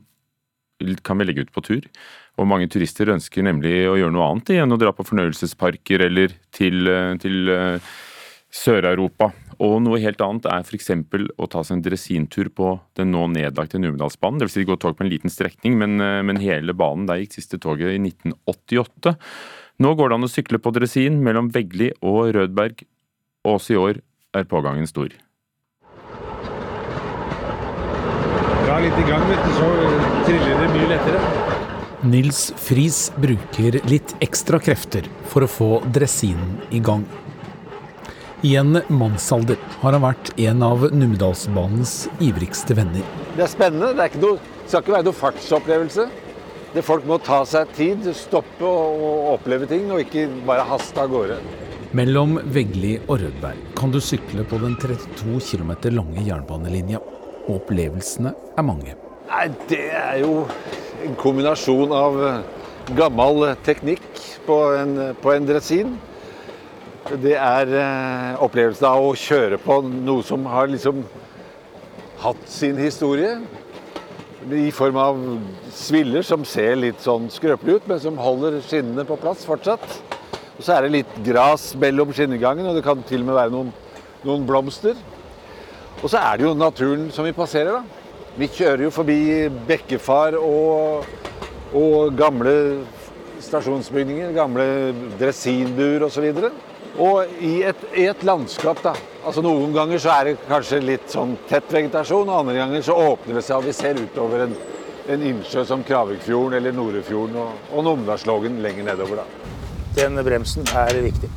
kan 1.06 1.20
vi 1.20 1.30
legge 1.30 1.48
ut 1.48 1.54
på 1.56 1.66
tur. 1.66 1.90
Og 2.40 2.48
mange 2.48 2.70
turister 2.72 3.12
ønsker 3.12 3.44
nemlig 3.44 3.84
å 3.90 3.98
gjøre 4.00 4.16
noe 4.16 4.30
annet 4.32 4.54
enn 4.56 4.76
å 4.76 4.80
dra 4.80 4.94
på 4.96 5.06
fornøyelsesparker 5.08 6.06
eller 6.08 6.34
til, 6.56 6.88
eh, 6.88 7.16
til 7.20 7.52
eh, 7.52 7.92
Sør-Europa. 8.50 9.34
Og 9.60 9.76
noe 9.84 10.00
helt 10.00 10.22
annet 10.24 10.48
er 10.48 10.64
f.eks. 10.64 10.94
å 11.36 11.50
ta 11.52 11.64
seg 11.68 11.78
en 11.78 11.84
dresintur 11.84 12.48
på 12.56 12.78
den 12.98 13.12
nå 13.12 13.26
nedlagte 13.34 13.82
Numedalsbanen. 13.82 14.40
Dvs. 14.40 14.56
Si 14.56 14.68
gå 14.68 14.78
tog 14.80 14.96
på 14.96 15.04
en 15.04 15.12
liten 15.12 15.34
strekning, 15.34 15.76
men, 15.82 16.00
eh, 16.00 16.22
men 16.24 16.40
hele 16.40 16.74
banen. 16.74 17.10
Der 17.10 17.20
gikk 17.20 17.36
siste 17.36 17.60
toget 17.60 17.98
i 17.98 18.00
1988. 18.00 19.18
Nå 19.84 19.94
går 19.96 20.10
det 20.10 20.20
an 20.20 20.28
å 20.28 20.32
sykle 20.32 20.60
på 20.64 20.74
dresin 20.76 21.20
mellom 21.24 21.52
Vegli 21.56 21.92
og 22.00 22.34
Rødberg, 22.36 22.84
også 23.48 23.74
i 23.74 23.78
år 23.80 24.02
er 24.36 24.44
pågangen 24.50 24.88
stor. 24.88 25.14
Dra 28.66 28.80
litt 28.84 29.00
i 29.00 29.06
gang, 29.08 29.24
vet 29.30 29.46
du, 29.46 29.54
så 29.56 29.70
triller 30.28 30.60
det 30.60 30.68
mye 30.76 30.90
lettere. 30.92 31.24
Nils 32.00 32.46
Friis 32.56 33.10
bruker 33.20 33.80
litt 33.90 34.14
ekstra 34.24 34.60
krefter 34.64 35.08
for 35.28 35.44
å 35.44 35.52
få 35.52 35.70
dressinen 35.96 36.60
i 36.72 36.80
gang. 36.84 37.04
I 38.48 38.54
en 38.56 38.78
mannsalder 38.88 39.60
har 39.82 39.96
han 39.98 40.06
vært 40.06 40.32
en 40.40 40.64
av 40.64 40.86
Numedalsbanens 40.96 42.06
ivrigste 42.24 42.78
venner. 42.78 43.04
Det 43.36 43.44
er 43.44 43.52
spennende. 43.52 43.92
Det, 43.98 44.06
er 44.06 44.14
ikke 44.14 44.24
noe, 44.24 44.38
det 44.40 44.72
skal 44.72 44.86
ikke 44.86 44.96
være 44.96 45.08
noe 45.10 45.20
fartsopplevelse. 45.20 46.06
Det 46.72 46.86
Folk 46.86 47.08
må 47.10 47.18
ta 47.26 47.42
seg 47.50 47.74
tid, 47.76 48.08
stoppe 48.16 48.64
og, 48.64 49.04
og 49.04 49.34
oppleve 49.34 49.68
ting, 49.68 49.90
og 49.92 50.06
ikke 50.06 50.30
bare 50.48 50.68
haste 50.70 51.04
av 51.04 51.12
gårde. 51.12 51.42
Mellom 51.98 52.36
Veggli 52.54 53.00
og 53.08 53.16
Rødberg 53.18 53.62
kan 53.74 53.90
du 53.90 53.98
sykle 53.98 54.44
på 54.46 54.60
den 54.62 54.76
32 54.78 55.40
km 55.42 55.72
lange 55.96 56.22
jernbanelinja. 56.22 57.00
Og 57.48 57.56
opplevelsene 57.56 58.30
er 58.30 58.66
mange. 58.68 58.94
Nei, 59.26 59.48
Det 59.70 59.88
er 59.98 60.20
jo 60.22 60.44
en 61.02 61.16
kombinasjon 61.18 61.90
av 61.90 62.20
gammel 62.94 63.56
teknikk 63.66 64.06
på 64.46 64.58
en, 64.78 64.94
på 65.18 65.34
en 65.34 65.48
dresin. 65.50 65.96
Det 67.10 67.34
er 67.34 67.74
eh, 67.82 68.38
opplevelsen 68.38 68.86
av 68.86 69.08
å 69.08 69.18
kjøre 69.18 69.58
på 69.58 69.80
noe 69.90 70.22
som 70.22 70.46
har 70.46 70.70
liksom 70.70 71.02
hatt 72.22 72.46
sin 72.54 72.78
historie. 72.78 73.40
I 74.46 74.70
form 74.70 75.02
av 75.02 75.18
sviller 75.74 76.22
som 76.22 76.46
ser 76.46 76.78
litt 76.78 77.02
sånn 77.02 77.32
skrøpelige 77.34 77.82
ut, 77.82 77.90
men 77.90 78.06
som 78.06 78.22
holder 78.22 78.62
skinnene 78.62 79.10
på 79.10 79.18
plass 79.18 79.42
fortsatt. 79.50 80.00
Og 80.60 80.66
så 80.66 80.76
er 80.76 80.84
det 80.84 80.96
litt 80.98 81.20
gras 81.24 81.70
mellom 81.80 82.10
skinnegangen, 82.12 82.68
og 82.68 82.76
det 82.76 82.84
kan 82.84 83.00
til 83.08 83.24
og 83.24 83.30
med 83.30 83.38
være 83.38 83.54
noen, 83.54 83.70
noen 84.28 84.42
blomster. 84.48 84.98
Og 86.02 86.10
så 86.12 86.20
er 86.20 86.40
det 86.40 86.50
jo 86.50 86.56
naturen 86.58 87.06
som 87.16 87.24
vi 87.24 87.32
passerer, 87.36 87.80
da. 87.80 88.10
Vi 88.36 88.48
kjører 88.52 88.84
jo 88.86 88.92
forbi 88.92 89.20
bekkefar 89.68 90.36
og, 90.36 91.08
og 91.76 92.18
gamle 92.20 92.54
stasjonsbygninger, 93.44 94.34
gamle 94.36 94.66
dresinbuer 95.20 96.04
osv. 96.10 96.28
Og, 96.28 96.44
så 96.44 96.52
og 97.00 97.40
i 97.40 97.54
et, 97.64 97.86
i 97.96 98.10
et, 98.12 98.26
landskap, 98.28 98.82
da. 98.84 98.94
Altså 99.24 99.44
Noen 99.46 99.72
ganger 99.76 100.02
så 100.04 100.12
er 100.18 100.28
det 100.28 100.50
kanskje 100.50 100.82
litt 100.84 101.08
sånn 101.12 101.38
tett 101.48 101.72
vegetasjon, 101.72 102.28
og 102.28 102.42
andre 102.42 102.58
ganger 102.60 102.84
så 102.84 102.98
åpner 103.00 103.40
det 103.40 103.46
seg 103.48 103.62
og 103.62 103.70
vi 103.70 103.78
ser 103.78 104.02
utover 104.02 104.44
en, 104.50 104.58
en 105.08 105.24
innsjø 105.32 105.64
som 105.72 105.88
Kravikfjorden 105.88 106.60
eller 106.60 106.76
Norefjorden 106.76 107.40
og, 107.46 107.72
og 107.72 107.88
Numedalslågen 107.88 108.60
lenger 108.66 108.92
nedover. 108.92 109.24
da. 109.24 109.59
Den 110.00 110.16
bremsen 110.24 110.64
er 110.80 110.96
viktig. 111.04 111.28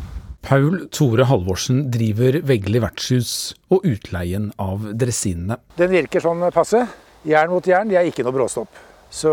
Paul 0.47 0.85
Tore 0.95 1.25
Halvorsen 1.27 1.89
driver 1.91 2.37
Veggli 2.47 2.79
vertshus 2.83 3.57
og 3.75 3.83
utleien 3.89 4.53
av 4.63 4.85
dresinene. 4.99 5.57
Den 5.75 5.91
virker 5.91 6.23
sånn 6.23 6.45
passe. 6.55 6.85
Jern 7.27 7.51
mot 7.51 7.67
jern, 7.67 7.91
de 7.91 7.99
er 7.99 8.07
ikke 8.07 8.23
noe 8.23 8.37
bråstopp. 8.37 8.79
Så 9.11 9.33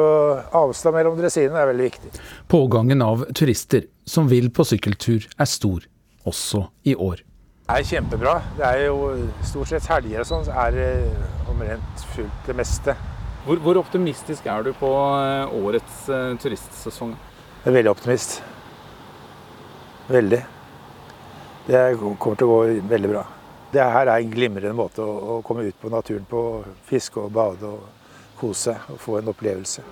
avstand 0.57 0.97
mellom 0.97 1.19
dresinene 1.19 1.61
er 1.61 1.69
veldig 1.69 1.87
viktig. 1.91 2.11
Pågangen 2.49 3.05
av 3.05 3.27
turister 3.37 3.85
som 4.09 4.25
vil 4.33 4.49
på 4.49 4.65
sykkeltur 4.65 5.29
er 5.37 5.49
stor, 5.53 5.85
også 6.25 6.65
i 6.89 6.97
år. 6.97 7.21
Det 7.69 7.77
er 7.77 7.89
kjempebra. 7.93 8.37
Det 8.57 8.65
er 8.65 8.85
jo 8.87 9.13
stort 9.45 9.69
sett 9.69 9.93
helger 9.93 10.25
og 10.25 10.31
sånn, 10.31 10.45
så 10.49 10.57
er 10.65 10.73
det 10.73 10.91
omtrent 11.45 12.05
fullt 12.15 12.49
det 12.49 12.57
meste. 12.57 12.97
Hvor, 13.45 13.61
hvor, 13.61 13.85
optimistisk 13.85 14.49
er 14.49 14.65
du 14.65 14.73
på 14.77 14.89
årets 14.89 16.07
uh, 16.09 16.33
turistsesong? 16.41 17.13
Jeg 17.59 17.69
er 17.69 17.77
veldig 17.77 17.93
optimist. 17.93 18.41
Veldig. 20.09 20.39
Det 21.69 21.81
kommer 22.17 22.39
til 22.39 22.49
å 22.49 22.53
gå 22.55 22.61
veldig 22.89 23.09
bra. 23.11 23.23
Det 23.69 23.83
her 23.85 24.09
er 24.09 24.23
en 24.23 24.31
glimrende 24.33 24.73
måte 24.73 25.05
å, 25.05 25.39
komme 25.45 25.67
ut 25.67 25.75
på 25.77 25.91
naturen 25.93 26.25
på. 26.29 26.39
Fiske 26.89 27.21
og 27.21 27.33
bade 27.35 27.69
og 27.69 27.83
kose 28.39 28.71
seg 28.71 28.93
og 28.95 29.01
få 29.03 29.19
en 29.19 29.29
opplevelse. 29.29 29.83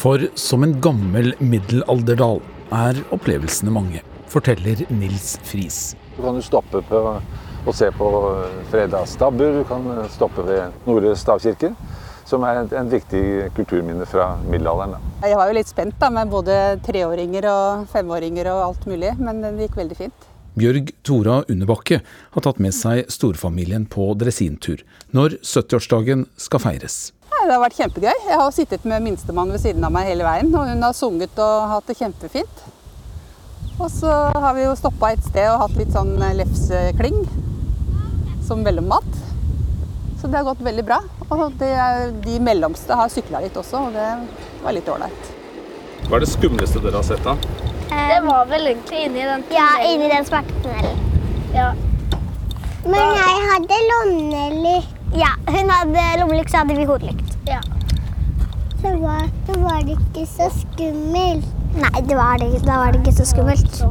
For 0.00 0.24
som 0.38 0.66
en 0.66 0.74
gammel 0.82 1.34
middelalderdal 1.38 2.40
er 2.74 2.98
opplevelsene 3.14 3.70
mange, 3.74 4.02
forteller 4.30 4.82
Nils 4.90 5.36
Friis. 5.46 5.80
Du 6.16 6.24
kan 6.24 6.38
jo 6.38 6.42
stoppe 6.42 6.82
på 6.90 7.04
og 7.60 7.74
se 7.76 7.90
på 7.92 8.10
freda 8.70 9.04
stabbur. 9.06 9.60
Du 9.60 9.64
kan 9.68 9.86
stoppe 10.10 10.42
ved 10.48 10.86
Nordre 10.88 11.14
stavkirke, 11.18 11.74
som 12.30 12.46
er 12.46 12.62
en, 12.62 12.72
en 12.80 12.90
viktig 12.90 13.22
kulturminne 13.56 14.06
fra 14.08 14.32
middelalderen. 14.46 14.96
Da. 14.96 15.28
Jeg 15.28 15.38
var 15.40 15.50
jo 15.50 15.58
litt 15.58 15.70
spent 15.70 15.96
da, 16.00 16.10
med 16.14 16.32
både 16.32 16.56
treåringer 16.86 17.48
og 17.50 17.86
femåringer 17.92 18.52
og 18.54 18.64
alt 18.70 18.90
mulig, 18.90 19.14
men 19.18 19.42
det 19.44 19.66
gikk 19.66 19.80
veldig 19.82 19.98
fint. 19.98 20.26
Bjørg 20.58 20.90
Tora 21.06 21.36
Underbakke 21.48 22.00
har 22.34 22.44
tatt 22.44 22.58
med 22.62 22.74
seg 22.74 23.06
storfamilien 23.12 23.86
på 23.90 24.08
dresintur 24.18 24.82
når 25.14 25.38
70-årsdagen 25.46 26.26
skal 26.40 26.62
feires. 26.62 26.98
Det 27.30 27.54
har 27.54 27.62
vært 27.62 27.78
kjempegøy. 27.78 28.10
Jeg 28.28 28.36
har 28.36 28.50
sittet 28.52 28.84
med 28.86 29.04
minstemann 29.06 29.50
ved 29.54 29.62
siden 29.62 29.86
av 29.86 29.94
meg 29.94 30.10
hele 30.10 30.26
veien, 30.26 30.50
og 30.52 30.68
hun 30.68 30.84
har 30.84 30.94
sunget 30.94 31.38
og 31.40 31.70
hatt 31.70 31.88
det 31.88 31.96
kjempefint. 31.98 32.64
Og 33.80 33.88
så 33.94 34.10
har 34.36 34.52
vi 34.58 34.66
jo 34.66 34.74
stoppa 34.76 35.14
et 35.14 35.24
sted 35.24 35.48
og 35.48 35.62
hatt 35.62 35.78
litt 35.78 35.94
sånn 35.94 36.12
lefsekling 36.36 37.22
som 38.44 38.60
mellommat. 38.66 39.08
Så 40.20 40.28
det 40.28 40.36
har 40.36 40.44
gått 40.44 40.60
veldig 40.60 40.84
bra. 40.84 41.00
Og 41.30 41.52
det, 41.60 41.72
de 42.26 42.38
mellomste 42.44 42.96
har 42.96 43.08
sykla 43.08 43.40
litt 43.40 43.56
også, 43.56 43.86
og 43.88 43.94
det 43.96 44.08
var 44.64 44.76
litt 44.76 44.88
ålreit. 44.92 45.30
Hva 46.08 46.18
er 46.18 46.24
det 46.24 46.28
skumleste 46.28 46.82
dere 46.84 47.00
har 47.00 47.06
sett, 47.06 47.24
da? 47.24 47.36
Det 47.90 48.18
var 48.26 48.46
vel 48.50 48.68
egentlig 48.70 49.06
inni 49.06 49.24
den 49.24 49.44
tunnelen. 49.48 49.56
Ja, 49.56 49.68
inni 49.88 50.10
den 50.12 50.26
smertetunnelen. 50.28 51.00
Ja. 51.54 51.70
Men 52.84 53.16
jeg 53.16 53.40
hadde 53.48 53.78
lommelykt. 53.88 54.96
Ja, 55.16 55.32
hun 55.48 55.72
hadde 55.72 56.04
lommelykt, 56.20 56.52
så 56.52 56.62
hadde 56.62 56.76
vi 56.78 56.86
hodelykt. 56.88 57.36
Ja. 57.48 57.60
Så 58.80 58.94
var, 59.00 59.26
så 59.46 59.56
var 59.60 59.82
det 59.88 59.96
ikke 59.96 60.26
så 60.28 60.50
skummelt. 60.54 61.48
Nei, 61.80 62.00
det 62.06 62.16
var 62.18 62.40
det, 62.42 62.52
da 62.66 62.80
var 62.82 62.92
det 62.92 63.02
ikke 63.04 63.16
så 63.20 63.26
skummelt. 63.30 63.82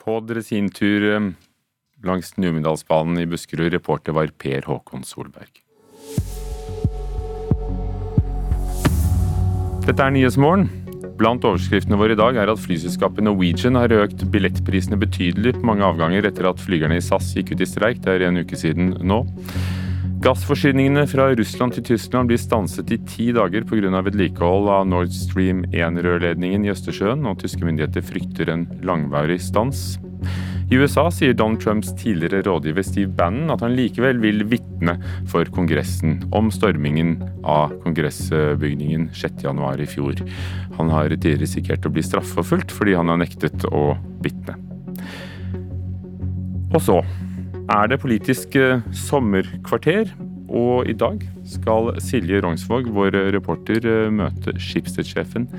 På 0.00 0.20
dresintur 0.26 1.08
eh, 1.14 1.30
langs 2.06 2.36
Numedalsbanen 2.36 3.18
i 3.22 3.26
Buskerud, 3.28 3.72
reporter 3.72 4.16
var 4.16 4.32
Per 4.38 4.68
Håkon 4.68 5.04
Solberg. 5.04 5.62
Dette 9.86 10.04
er 10.04 10.14
Nyhetsmorgen. 10.14 10.68
Blant 11.20 11.44
overskriftene 11.44 11.98
våre 12.00 12.14
i 12.14 12.18
dag 12.18 12.36
er 12.40 12.48
at 12.52 12.60
flyselskapet 12.62 13.24
Norwegian 13.24 13.76
har 13.76 13.92
økt 13.92 14.22
billettprisene 14.32 14.96
betydelig 15.00 15.54
på 15.58 15.66
mange 15.68 15.84
avganger 15.84 16.28
etter 16.28 16.48
at 16.48 16.62
flygerne 16.62 16.96
i 16.96 17.04
SAS 17.04 17.34
gikk 17.36 17.52
ut 17.54 17.64
i 17.64 17.68
streik. 17.68 18.00
Det 18.04 18.14
er 18.14 18.28
en 18.28 18.40
uke 18.40 18.56
siden 18.56 18.94
nå. 19.04 19.22
Gassforsyningene 20.20 21.06
fra 21.08 21.30
Russland 21.32 21.72
til 21.72 21.84
Tyskland 21.90 22.28
blir 22.28 22.40
stanset 22.40 22.90
i 22.92 22.98
ti 23.08 23.30
dager 23.32 23.64
pga. 23.64 24.02
vedlikehold 24.04 24.68
av 24.68 24.88
Nord 24.88 25.12
Stream 25.16 25.64
1-rørledningen 25.72 26.66
i 26.66 26.72
Østersjøen, 26.72 27.24
og 27.24 27.40
tyske 27.40 27.64
myndigheter 27.64 28.04
frykter 28.04 28.52
en 28.52 28.66
langvarig 28.84 29.40
stans. 29.40 29.96
I 30.70 30.78
USA 30.78 31.08
sier 31.10 31.32
Donald 31.34 31.58
Trumps 31.58 31.88
tidligere 31.98 32.44
rådgiver 32.46 32.84
Steve 32.86 33.10
Bannon 33.18 33.50
at 33.50 33.62
han 33.64 33.72
likevel 33.74 34.20
vil 34.22 34.44
vitne 34.46 34.92
for 35.26 35.48
Kongressen 35.50 36.20
om 36.30 36.46
stormingen 36.54 37.16
av 37.42 37.74
kongressbygningen 37.82 39.08
6.1 39.10 39.82
i 39.82 39.88
fjor. 39.90 40.22
Han 40.78 40.92
har 40.94 41.10
tidligere 41.10 41.42
risikert 41.42 41.88
å 41.88 41.90
bli 41.90 42.04
straffeforfulgt 42.06 42.70
fordi 42.76 42.94
han 42.94 43.10
har 43.10 43.18
nektet 43.18 43.66
å 43.66 43.96
vitne. 44.22 44.54
Og 46.70 46.78
så 46.86 47.00
er 47.74 47.90
det 47.90 47.98
politisk 48.02 48.54
sommerkvarter, 48.94 50.14
og 50.50 50.86
i 50.90 50.94
dag 50.94 51.22
skal 51.50 51.96
Silje 52.02 52.38
Rongsvåg, 52.42 52.88
vår 52.94 53.18
reporter, 53.34 53.82
møte 54.14 54.54
Schibsted-sjefen 54.58 55.50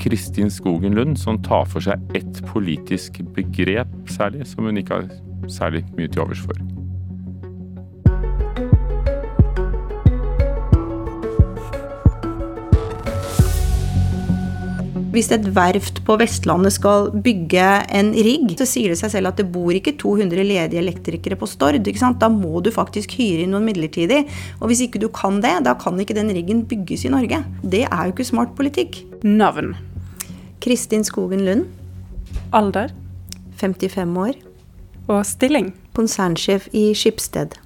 Kristin 0.00 0.50
Skogen 0.50 0.96
Lund, 0.96 1.18
som 1.20 1.40
tar 1.44 1.68
for 1.68 1.84
seg 1.84 2.00
ett 2.16 2.42
politisk 2.50 3.20
begrep 3.36 3.92
særlig, 4.10 4.48
som 4.48 4.64
hun 4.64 4.80
ikke 4.80 5.02
har 5.02 5.50
særlig 5.50 5.84
mye 5.96 6.08
til 6.08 6.24
overs 6.24 6.44
for. 6.44 6.60
Hvis 15.10 15.26
et 15.34 15.48
verft 15.56 15.96
på 16.06 16.14
Vestlandet 16.20 16.76
skal 16.76 17.08
bygge 17.10 17.64
en 17.98 18.12
rigg, 18.14 18.52
så 18.54 18.66
sier 18.68 18.92
det 18.92 19.00
seg 19.00 19.10
selv 19.10 19.32
at 19.32 19.40
det 19.42 19.48
bor 19.50 19.74
ikke 19.74 19.96
200 19.98 20.46
ledige 20.46 20.78
elektrikere 20.78 21.36
på 21.36 21.50
Stord. 21.50 21.82
Da 21.82 22.30
må 22.30 22.62
du 22.62 22.70
faktisk 22.70 23.18
hyre 23.18 23.42
inn 23.42 23.50
noen 23.50 23.66
midlertidig. 23.66 24.22
Og 24.62 24.70
hvis 24.70 24.86
ikke 24.86 25.02
du 25.02 25.10
kan 25.10 25.42
det, 25.42 25.56
da 25.66 25.74
kan 25.74 25.98
ikke 25.98 26.14
den 26.14 26.30
riggen 26.30 26.62
bygges 26.70 27.08
i 27.08 27.12
Norge. 27.12 27.42
Det 27.60 27.88
er 27.90 28.02
jo 28.06 28.14
ikke 28.14 28.30
smart 28.30 28.54
politikk. 28.54 29.02
Navn? 29.26 29.74
Kristin 30.60 31.04
Skogen 31.04 31.44
Lund. 31.44 31.64
Alder? 32.52 32.90
55 33.60 34.16
år. 34.16 34.36
Og 35.08 35.26
stilling? 35.26 35.72
Konsernsjef 35.96 36.68
i 36.76 36.90
Skipsted. 36.94 37.56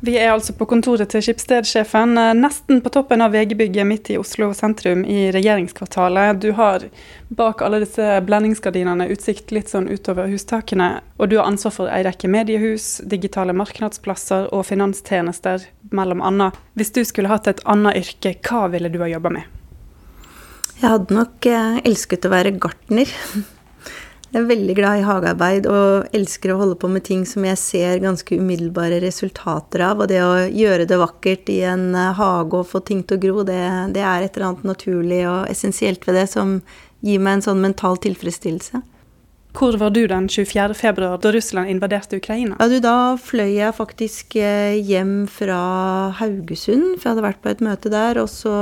Vi 0.00 0.14
er 0.14 0.30
altså 0.30 0.54
på 0.54 0.68
kontoret 0.70 1.10
til 1.10 1.24
Skipsted-sjefen, 1.26 2.14
nesten 2.38 2.78
på 2.84 2.92
toppen 2.94 3.18
av 3.24 3.34
VG-bygget 3.34 3.86
midt 3.90 4.12
i 4.14 4.18
Oslo 4.20 4.52
sentrum, 4.54 5.02
i 5.02 5.32
regjeringskvartalet. 5.34 6.38
Du 6.38 6.52
har 6.54 6.86
bak 7.34 7.66
alle 7.66 7.82
disse 7.82 8.06
blendingsgardinene 8.22 9.08
utsikt 9.10 9.50
litt 9.50 9.74
sånn 9.74 9.90
utover 9.90 10.30
hustakene. 10.30 11.00
Og 11.18 11.32
du 11.32 11.40
har 11.40 11.50
ansvar 11.50 11.74
for 11.80 11.90
ei 11.90 12.04
rekke 12.06 12.30
mediehus, 12.30 13.00
digitale 13.10 13.56
markedsplasser 13.58 14.52
og 14.54 14.68
finanstjenester, 14.70 15.66
mellom 15.90 16.22
annet. 16.22 16.54
Hvis 16.78 16.94
du 16.94 17.02
skulle 17.02 17.34
hatt 17.34 17.50
et 17.50 17.66
annet 17.66 17.98
yrke, 17.98 18.38
hva 18.46 18.68
ville 18.70 18.94
du 18.94 19.02
ha 19.02 19.10
jobba 19.10 19.34
med? 19.40 19.57
Jeg 20.78 20.92
hadde 20.92 21.14
nok 21.16 21.46
elsket 21.50 22.26
å 22.28 22.30
være 22.30 22.54
gartner. 22.62 23.10
Jeg 24.28 24.42
er 24.42 24.48
veldig 24.50 24.74
glad 24.76 25.00
i 25.00 25.04
hagearbeid 25.06 25.66
og 25.72 26.10
elsker 26.14 26.52
å 26.52 26.58
holde 26.60 26.76
på 26.76 26.90
med 26.92 27.00
ting 27.06 27.22
som 27.24 27.46
jeg 27.48 27.56
ser 27.56 28.00
ganske 28.02 28.36
umiddelbare 28.36 28.98
resultater 29.00 29.80
av. 29.86 30.02
Og 30.04 30.10
det 30.10 30.18
å 30.20 30.34
gjøre 30.44 30.84
det 30.84 30.98
vakkert 31.00 31.48
i 31.48 31.62
en 31.64 31.94
hage 31.96 32.58
og 32.58 32.68
få 32.68 32.82
ting 32.84 33.00
til 33.08 33.16
å 33.16 33.22
gro, 33.22 33.44
det, 33.48 33.62
det 33.96 34.02
er 34.04 34.26
et 34.26 34.36
eller 34.36 34.50
annet 34.50 34.66
naturlig 34.68 35.22
og 35.30 35.48
essensielt 35.48 36.04
ved 36.04 36.20
det 36.20 36.26
som 36.28 36.58
gir 37.00 37.22
meg 37.24 37.38
en 37.38 37.44
sånn 37.46 37.62
mental 37.64 37.96
tilfredsstillelse. 38.04 38.82
Hvor 39.56 39.78
var 39.80 39.94
du 39.96 40.02
den 40.10 40.28
24. 40.28 40.76
februar 40.76 41.16
da 41.24 41.32
Russland 41.32 41.72
invaderte 41.72 42.20
Ukraina? 42.20 42.58
Ja, 42.60 42.68
du, 42.68 42.76
da 42.84 42.98
fløy 43.16 43.54
jeg 43.54 43.78
faktisk 43.78 44.36
hjem 44.36 45.22
fra 45.32 45.62
Haugesund, 46.20 46.98
for 46.98 47.08
jeg 47.08 47.14
hadde 47.14 47.26
vært 47.30 47.40
på 47.40 47.54
et 47.54 47.64
møte 47.64 47.94
der. 47.96 48.20
Og 48.20 48.28
så 48.28 48.52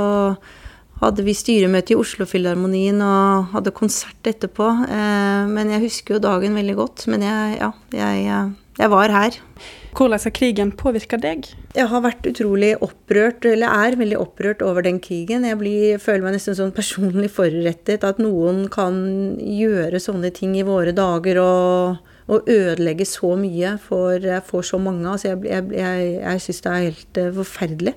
hadde 1.01 1.25
vi 1.25 1.35
styremøte 1.37 1.93
i 1.93 1.99
Oslo-filharmonien 1.99 3.01
og 3.05 3.51
hadde 3.53 3.75
konsert 3.75 4.29
etterpå. 4.29 4.69
Men 5.53 5.73
jeg 5.75 5.83
husker 5.85 6.17
jo 6.17 6.23
dagen 6.23 6.57
veldig 6.57 6.77
godt. 6.79 7.05
Men 7.11 7.25
jeg, 7.25 7.59
ja, 7.59 7.71
jeg, 7.93 8.53
jeg 8.81 8.93
var 8.93 9.13
her. 9.13 9.37
Hvordan 9.97 10.21
har 10.21 10.33
krigen 10.33 10.71
påvirka 10.77 11.17
deg? 11.17 11.47
Jeg 11.73 11.89
har 11.89 12.01
vært 12.05 12.27
utrolig 12.29 12.75
opprørt, 12.85 13.45
eller 13.49 13.73
er 13.87 13.97
veldig 13.97 14.19
opprørt 14.21 14.61
over 14.61 14.85
den 14.85 14.99
krigen. 15.01 15.45
Jeg 15.47 15.57
blir, 15.57 15.97
føler 16.01 16.25
meg 16.25 16.35
nesten 16.37 16.57
sånn 16.57 16.73
personlig 16.75 17.31
forurettet. 17.33 18.05
At 18.05 18.21
noen 18.21 18.67
kan 18.73 18.99
gjøre 19.41 20.01
sånne 20.01 20.29
ting 20.37 20.53
i 20.57 20.65
våre 20.67 20.93
dager 20.97 21.41
og, 21.41 22.13
og 22.29 22.49
ødelegge 22.53 23.09
så 23.09 23.33
mye 23.41 23.75
for, 23.81 24.21
for 24.45 24.65
så 24.65 24.81
mange. 24.81 25.05
Altså 25.09 25.31
jeg 25.31 25.45
jeg, 25.49 25.69
jeg, 25.77 26.09
jeg 26.21 26.45
syns 26.45 26.65
det 26.65 26.73
er 26.73 26.87
helt 26.89 27.21
forferdelig. 27.41 27.95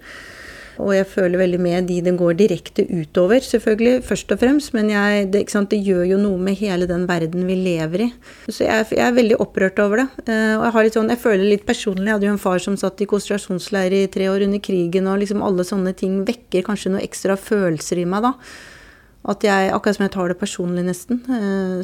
Og 0.81 0.95
jeg 0.95 1.07
føler 1.11 1.41
veldig 1.41 1.61
med 1.61 1.89
de 1.91 1.99
det 2.05 2.14
går 2.18 2.37
direkte 2.39 2.87
utover, 2.89 3.43
selvfølgelig, 3.45 4.01
først 4.07 4.33
og 4.35 4.41
fremst. 4.41 4.72
Men 4.76 4.91
jeg, 4.93 5.28
det, 5.35 5.45
det, 5.70 5.81
gjør 5.85 6.07
jo 6.14 6.20
noe 6.22 6.41
med 6.41 6.59
hele 6.61 6.89
den 6.91 7.07
verden 7.09 7.47
vi 7.49 7.59
lever 7.61 8.07
i. 8.07 8.09
Så 8.49 8.64
jeg, 8.64 8.89
jeg 8.97 9.05
er 9.05 9.16
veldig 9.16 9.39
opprørt 9.45 9.83
over 9.85 10.03
det. 10.03 10.09
Og 10.24 10.64
jeg, 10.64 10.74
har 10.76 10.89
litt 10.89 10.99
sånn, 10.99 11.12
jeg 11.12 11.22
føler 11.22 11.47
litt 11.47 11.68
personlig. 11.68 12.09
Jeg 12.09 12.18
hadde 12.18 12.31
jo 12.31 12.35
en 12.35 12.43
far 12.43 12.64
som 12.64 12.81
satt 12.81 13.05
i 13.05 13.09
konsentrasjonsleir 13.11 13.97
i 14.01 14.03
tre 14.12 14.31
år 14.33 14.47
under 14.49 14.64
krigen, 14.64 15.09
og 15.11 15.20
liksom 15.22 15.45
alle 15.47 15.66
sånne 15.68 15.95
ting 15.99 16.20
vekker 16.28 16.66
kanskje 16.66 16.95
noe 16.97 17.05
ekstra 17.05 17.37
følelser 17.41 18.01
i 18.01 18.09
meg 18.09 18.28
da. 18.31 18.35
At 19.31 19.45
jeg, 19.45 19.72
akkurat 19.76 19.99
som 19.99 20.07
jeg 20.07 20.14
tar 20.14 20.33
det 20.33 20.41
personlig, 20.41 20.87
nesten. 20.87 21.20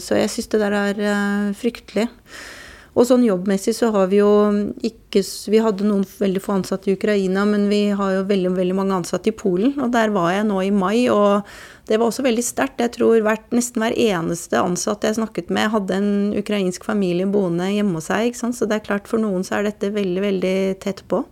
Så 0.01 0.17
jeg 0.17 0.33
syns 0.33 0.55
det 0.55 0.63
der 0.63 0.79
er 0.81 1.03
fryktelig. 1.59 2.09
Og 2.97 3.05
sånn 3.05 3.27
jobbmessig 3.27 3.75
så 3.77 3.91
har 3.93 4.09
vi 4.09 4.23
jo 4.23 4.31
ikke 4.85 5.21
Vi 5.53 5.61
hadde 5.61 5.85
noen 5.85 6.05
veldig 6.05 6.41
få 6.45 6.55
ansatte 6.57 6.91
i 6.91 6.95
Ukraina, 6.97 7.45
men 7.49 7.67
vi 7.69 7.91
har 7.97 8.15
jo 8.15 8.25
veldig, 8.29 8.55
veldig 8.57 8.77
mange 8.77 8.97
ansatte 8.97 9.31
i 9.31 9.37
Polen. 9.37 9.75
Og 9.85 9.93
der 9.93 10.13
var 10.13 10.31
jeg 10.33 10.47
nå 10.49 10.63
i 10.65 10.73
mai, 10.73 11.09
og 11.13 11.45
det 11.89 12.01
var 12.01 12.09
også 12.09 12.25
veldig 12.25 12.45
sterkt. 12.45 12.81
Jeg 12.81 12.95
tror 12.97 13.21
hvert, 13.25 13.47
nesten 13.57 13.85
hver 13.85 13.97
eneste 13.97 14.61
ansatte 14.61 15.09
jeg 15.09 15.19
snakket 15.21 15.53
med, 15.53 15.73
hadde 15.73 15.97
en 15.97 16.13
ukrainsk 16.37 16.85
familie 16.89 17.29
boende 17.29 17.69
hjemme 17.73 18.01
hos 18.01 18.09
seg. 18.13 18.37
Så 18.37 18.69
det 18.69 18.81
er 18.81 18.87
klart 18.89 19.09
for 19.09 19.21
noen 19.21 19.45
så 19.45 19.59
er 19.59 19.69
dette 19.71 19.93
veldig, 19.93 20.23
veldig 20.25 20.57
tett 20.85 21.05
på. 21.09 21.23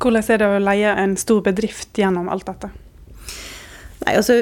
Hvordan 0.00 0.32
er 0.32 0.40
det 0.40 0.48
å 0.48 0.64
leie 0.64 0.96
en 1.04 1.16
stor 1.20 1.44
bedrift 1.44 2.00
gjennom 2.00 2.28
alt 2.32 2.48
dette? 2.48 2.72
Nei, 4.04 4.16
altså 4.18 4.40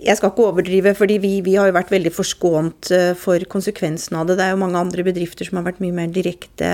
jeg 0.00 0.16
skal 0.16 0.32
ikke 0.32 0.46
overdrive, 0.48 0.94
fordi 0.96 1.18
vi, 1.20 1.32
vi, 1.44 1.56
har 1.60 1.68
jo 1.68 1.76
vært 1.76 1.92
veldig 1.92 2.12
forskånt 2.14 2.90
eh, 2.96 3.10
for 3.18 3.42
konsekvensen 3.52 4.16
av 4.16 4.28
det. 4.28 4.38
Det 4.38 4.46
er 4.46 4.54
jo 4.54 4.62
mange 4.62 4.80
andre 4.80 5.04
bedrifter 5.06 5.48
som 5.48 5.60
har 5.60 5.66
vært 5.68 5.82
mye 5.84 5.96
mer 5.96 6.14
direkte 6.14 6.70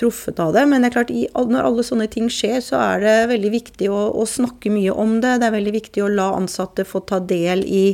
truffet 0.00 0.42
av 0.42 0.54
det. 0.56 0.64
Men 0.70 0.82
det 0.82 0.90
er 0.90 0.96
klart, 0.96 1.14
når 1.54 1.70
alle 1.70 1.86
sånne 1.86 2.08
ting 2.10 2.26
skjer, 2.32 2.58
så 2.64 2.80
er 2.82 3.06
det 3.06 3.16
veldig 3.34 3.54
viktig 3.54 3.92
å, 3.94 4.02
å 4.10 4.26
snakke 4.28 4.72
mye 4.74 4.94
om 4.94 5.20
det. 5.22 5.38
Det 5.38 5.48
er 5.48 5.56
veldig 5.58 5.76
viktig 5.78 6.04
å 6.04 6.12
la 6.12 6.32
ansatte 6.40 6.88
få 6.88 7.04
ta 7.06 7.22
del 7.22 7.64
i 7.64 7.86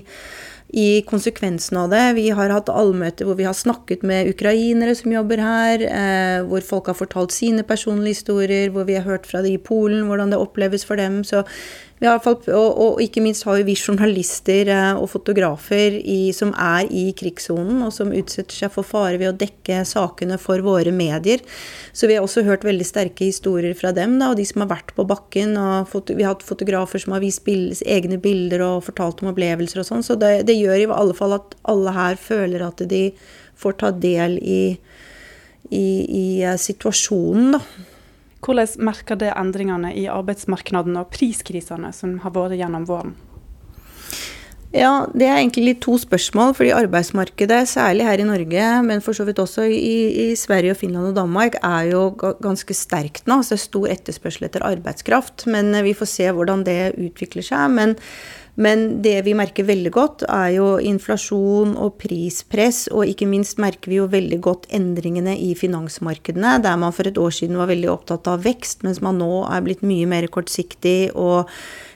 i 0.75 1.05
konsekvensen 1.07 1.79
av 1.79 1.93
det. 1.93 2.03
Vi 2.17 2.25
har 2.35 2.51
hatt 2.51 2.71
allmøter 2.73 3.29
hvor 3.29 3.39
vi 3.39 3.47
har 3.47 3.55
snakket 3.55 4.03
med 4.07 4.27
ukrainere 4.33 4.97
som 4.99 5.13
jobber 5.13 5.39
her, 5.39 5.85
eh, 5.87 6.41
hvor 6.49 6.65
folk 6.67 6.91
har 6.91 6.99
fortalt 6.99 7.35
sine 7.35 7.63
personlige 7.63 8.19
historier, 8.19 8.73
hvor 8.75 8.89
vi 8.89 8.97
har 8.99 9.07
hørt 9.07 9.29
fra 9.31 9.43
de 9.45 9.55
i 9.55 9.61
Polen 9.61 10.09
hvordan 10.09 10.35
det 10.35 10.41
oppleves 10.41 10.85
for 10.85 10.99
dem. 10.99 11.23
Så 11.23 11.45
Fall, 12.03 12.37
og, 12.51 12.79
og, 12.83 12.99
ikke 13.01 13.23
minst 13.23 13.47
har 13.47 13.63
vi 13.65 13.77
journalister 13.79 14.69
eh, 14.69 14.99
og 14.99 15.07
fotografer 15.13 15.95
i, 15.95 16.35
som 16.37 16.51
er 16.59 16.91
i 16.91 17.05
krigssonen, 17.17 17.85
og 17.87 17.95
som 17.95 18.11
utsetter 18.13 18.65
seg 18.65 18.73
for 18.75 18.85
fare 18.85 19.17
ved 19.21 19.31
å 19.31 19.37
dekke 19.39 19.85
sakene 19.87 20.37
for 20.43 20.61
våre 20.67 20.91
medier. 20.93 21.41
Så 21.95 22.11
vi 22.11 22.19
har 22.19 22.27
også 22.27 22.45
hørt 22.45 22.67
veldig 22.67 22.85
sterke 22.89 23.29
historier 23.31 23.77
fra 23.79 23.95
dem, 23.95 24.19
da, 24.19 24.33
og 24.33 24.41
de 24.41 24.47
som 24.49 24.65
har 24.65 24.73
vært 24.75 24.93
på 24.99 25.07
bakken. 25.07 25.55
Vi 25.55 26.27
har 26.27 26.35
hatt 26.35 26.45
fotografer 26.45 27.01
som 27.01 27.15
har 27.15 27.25
vist 27.25 27.45
bilder, 27.47 27.79
egne 27.87 28.19
bilder 28.21 28.67
og 28.67 28.85
fortalt 28.91 29.23
om 29.23 29.31
opplevelser 29.31 29.85
og 29.85 29.89
sånn. 29.89 30.05
Så 30.05 30.19
det, 30.21 30.35
det, 30.51 30.59
gjør 30.59 30.83
i 30.83 30.91
alle 30.99 31.17
fall 31.17 31.39
at 31.39 31.57
alle 31.71 31.95
her 31.95 32.21
føler 32.21 32.67
at 32.67 32.85
de 32.91 33.05
får 33.57 33.81
ta 33.81 33.95
del 33.95 34.37
i, 34.43 34.63
i, 35.71 35.89
i 36.05 36.29
eh, 36.43 36.61
situasjonen, 36.61 37.55
da. 37.55 37.65
Hvordan 38.45 38.69
merker 38.85 39.17
det 39.17 39.33
endringene 39.33 39.95
i 39.97 40.09
arbeidsmarkedene 40.13 41.01
og 41.01 41.13
priskrisene 41.15 41.93
som 41.97 42.19
har 42.25 42.35
vært 42.35 42.59
gjennom 42.61 42.85
våren? 42.89 43.15
Ja, 44.75 45.07
Det 45.15 45.23
er 45.23 45.39
egentlig 45.39 45.81
to 45.81 45.95
spørsmål. 45.95 46.55
fordi 46.55 46.71
Arbeidsmarkedet, 46.75 47.69
særlig 47.69 48.05
her 48.05 48.19
i 48.19 48.25
Norge, 48.25 48.83
men 48.83 49.01
for 49.01 49.13
så 49.13 49.25
vidt 49.25 49.39
også 49.39 49.63
i, 49.63 50.33
i 50.33 50.35
Sverige, 50.35 50.73
og 50.73 50.77
Finland 50.77 51.07
og 51.07 51.15
Danmark, 51.15 51.55
er 51.63 51.93
jo 51.93 52.11
ganske 52.43 52.75
sterkt 52.75 53.27
nå. 53.27 53.43
Så 53.43 53.55
det 53.55 53.61
er 53.61 53.71
stor 53.71 53.87
etterspørsel 53.87 54.45
etter 54.45 54.67
arbeidskraft. 54.67 55.47
Men 55.47 55.71
vi 55.85 55.95
får 55.95 56.07
se 56.07 56.27
hvordan 56.27 56.65
det 56.65 56.99
utvikler 56.99 57.43
seg. 57.43 57.71
Men 57.71 57.97
men 58.55 58.85
det 59.03 59.17
vi 59.27 59.35
merker 59.35 59.67
veldig 59.67 59.91
godt, 59.95 60.25
er 60.31 60.53
jo 60.55 60.67
inflasjon 60.79 61.73
og 61.81 61.97
prispress, 61.99 62.85
og 62.95 63.09
ikke 63.11 63.27
minst 63.27 63.59
merker 63.63 63.91
vi 63.91 63.99
jo 63.99 64.11
veldig 64.11 64.39
godt 64.45 64.69
endringene 64.75 65.35
i 65.35 65.55
finansmarkedene, 65.59 66.61
der 66.63 66.77
man 66.79 66.95
for 66.95 67.11
et 67.11 67.19
år 67.19 67.35
siden 67.35 67.59
var 67.59 67.73
veldig 67.73 67.91
opptatt 67.91 68.31
av 68.31 68.45
vekst, 68.47 68.87
mens 68.87 69.03
man 69.03 69.19
nå 69.19 69.43
er 69.51 69.65
blitt 69.67 69.83
mye 69.87 70.07
mer 70.11 70.29
kortsiktig 70.31 71.11
og 71.19 71.51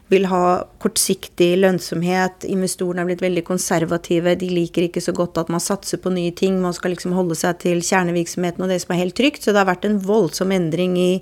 vil 0.09 0.25
ha 0.31 0.65
kortsiktig 0.83 1.51
lønnsomhet. 1.61 2.47
Investorene 2.49 3.05
er 3.05 3.11
blitt 3.11 3.23
veldig 3.23 3.45
konservative. 3.45 4.35
De 4.41 4.49
liker 4.49 4.87
ikke 4.87 5.03
så 5.05 5.13
godt 5.17 5.37
at 5.41 5.53
man 5.53 5.61
satser 5.61 6.01
på 6.01 6.13
nye 6.15 6.33
ting. 6.33 6.57
Man 6.65 6.77
skal 6.77 6.95
liksom 6.95 7.13
holde 7.17 7.37
seg 7.37 7.61
til 7.61 7.85
kjernevirksomheten 7.85 8.65
og 8.65 8.73
det 8.73 8.81
som 8.83 8.97
er 8.97 9.03
helt 9.03 9.19
trygt. 9.21 9.45
Så 9.45 9.53
det 9.53 9.61
har 9.61 9.69
vært 9.69 9.85
en 9.85 10.01
voldsom 10.01 10.55
endring 10.57 10.97
i 10.97 11.13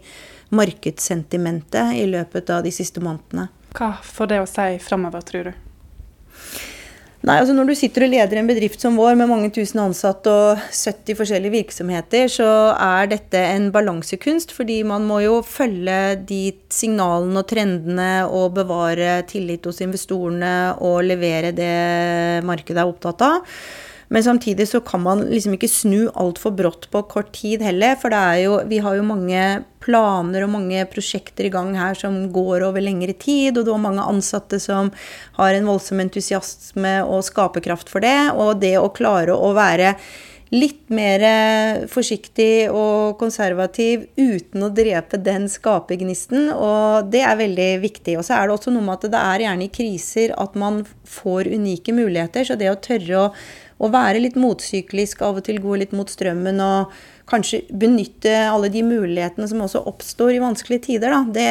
markedssentimentet 0.55 1.99
i 1.99 2.07
løpet 2.13 2.55
av 2.55 2.63
de 2.63 2.71
siste 2.75 3.03
månedene. 3.03 3.49
Hva 3.77 3.93
får 4.01 4.33
det 4.33 4.41
å 4.41 4.49
si 4.49 4.77
framover, 4.81 5.25
tror 5.27 5.51
du? 5.51 5.55
Nei, 7.27 7.41
altså 7.41 7.57
Når 7.57 7.71
du 7.73 7.75
sitter 7.75 8.05
og 8.07 8.13
leder 8.13 8.39
en 8.39 8.47
bedrift 8.47 8.83
som 8.83 8.95
vår 9.01 9.17
med 9.19 9.27
mange 9.27 9.49
tusen 9.51 9.81
ansatte 9.83 10.31
og 10.31 10.61
70 10.71 11.17
forskjellige 11.19 11.57
virksomheter, 11.57 12.29
så 12.31 12.51
er 12.73 13.09
dette 13.11 13.41
en 13.41 13.67
balansekunst. 13.75 14.55
Fordi 14.55 14.77
man 14.87 15.09
må 15.09 15.19
jo 15.25 15.41
følge 15.43 16.15
de 16.29 16.43
signalene 16.71 17.43
og 17.43 17.49
trendene 17.51 18.11
og 18.31 18.55
bevare 18.61 19.19
tillit 19.27 19.67
hos 19.67 19.83
investorene 19.83 20.77
og 20.87 21.03
levere 21.09 21.51
det 21.57 21.75
markedet 22.47 22.85
er 22.85 22.95
opptatt 22.95 23.27
av. 23.27 23.59
Men 24.09 24.25
samtidig 24.25 24.69
så 24.71 24.81
kan 24.81 25.03
man 25.03 25.25
liksom 25.31 25.57
ikke 25.57 25.71
snu 25.71 26.07
altfor 26.15 26.55
brått 26.55 26.87
på 26.93 27.03
kort 27.11 27.33
tid 27.35 27.65
heller. 27.67 27.97
For 27.99 28.15
det 28.15 28.21
er 28.21 28.43
jo, 28.45 28.61
vi 28.71 28.79
har 28.85 28.99
jo 28.99 29.07
mange 29.07 29.47
planer 29.83 30.47
og 30.47 30.53
mange 30.55 30.85
prosjekter 30.91 31.49
i 31.49 31.53
gang 31.55 31.75
her 31.79 31.99
som 31.99 32.21
går 32.35 32.67
over 32.69 32.85
lengre 32.85 33.17
tid. 33.19 33.59
Og 33.59 33.67
du 33.67 33.73
har 33.75 33.83
mange 33.83 34.07
ansatte 34.07 34.61
som 34.63 34.93
har 35.41 35.57
en 35.57 35.69
voldsom 35.73 36.05
entusiasme 36.07 37.01
og 37.07 37.27
skaperkraft 37.27 37.91
for 37.91 38.07
det. 38.07 38.19
Og 38.37 38.57
det 38.63 38.77
å 38.79 38.93
klare 38.95 39.35
å 39.35 39.53
være 39.57 39.97
litt 40.55 40.85
mer 40.95 41.23
forsiktig 41.91 42.69
og 42.71 43.17
konservativ 43.19 44.05
uten 44.15 44.63
å 44.63 44.71
drepe 44.71 45.19
den 45.19 45.49
skapergnisten. 45.51 46.53
Og 46.55 47.11
det 47.11 47.25
er 47.27 47.41
veldig 47.41 47.71
viktig. 47.83 48.15
Og 48.21 48.27
så 48.27 48.39
er 48.39 48.47
det 48.47 48.55
også 48.55 48.75
noe 48.75 48.87
med 48.87 49.01
at 49.01 49.11
det 49.17 49.23
er 49.23 49.47
gjerne 49.49 49.67
i 49.67 49.73
kriser 49.75 50.35
at 50.39 50.55
man 50.59 50.85
får 51.07 51.51
unike 51.51 51.95
muligheter. 51.97 52.47
Så 52.47 52.59
det 52.59 52.71
å 52.71 52.79
tørre 52.79 53.25
å 53.25 53.31
å 53.77 53.91
være 53.93 54.23
litt 54.25 54.37
motsyklisk, 54.41 55.23
av 55.23 55.41
og 55.41 55.47
til 55.47 55.61
gå 55.61 55.77
litt 55.81 55.95
mot 55.97 56.09
strømmen 56.11 56.61
og 56.65 56.93
kanskje 57.29 57.65
benytte 57.71 58.33
alle 58.49 58.71
de 58.73 58.83
mulighetene 58.87 59.49
som 59.51 59.65
også 59.65 59.85
oppstår 59.91 60.37
i 60.37 60.43
vanskelige 60.43 60.87
tider, 60.91 61.13
da. 61.13 61.25
Det, 61.27 61.49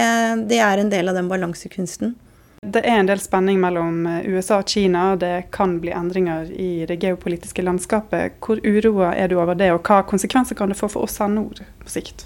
det 0.50 0.62
er 0.64 0.82
en 0.82 0.94
del 0.94 1.12
av 1.12 1.20
den 1.20 1.30
balansekunsten. 1.32 2.16
Det 2.66 2.82
er 2.82 2.98
en 2.98 3.10
del 3.10 3.20
spenning 3.22 3.60
mellom 3.62 4.08
USA 4.26 4.58
og 4.64 4.70
Kina. 4.72 5.12
Det 5.22 5.52
kan 5.54 5.78
bli 5.84 5.92
endringer 5.94 6.50
i 6.50 6.88
det 6.90 6.98
geopolitiske 7.04 7.62
landskapet. 7.62 8.40
Hvor 8.42 8.62
uroa 8.66 9.14
er 9.14 9.30
du 9.30 9.38
over 9.38 9.58
det, 9.60 9.70
og 9.76 9.86
hva 9.86 10.02
konsekvenser 10.10 10.58
kan 10.58 10.74
det 10.74 10.80
få 10.80 10.90
for 10.90 11.06
oss 11.06 11.20
her 11.22 11.30
nord 11.30 11.62
på 11.84 11.94
sikt? 11.94 12.26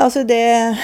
Altså 0.00 0.22
det, 0.24 0.76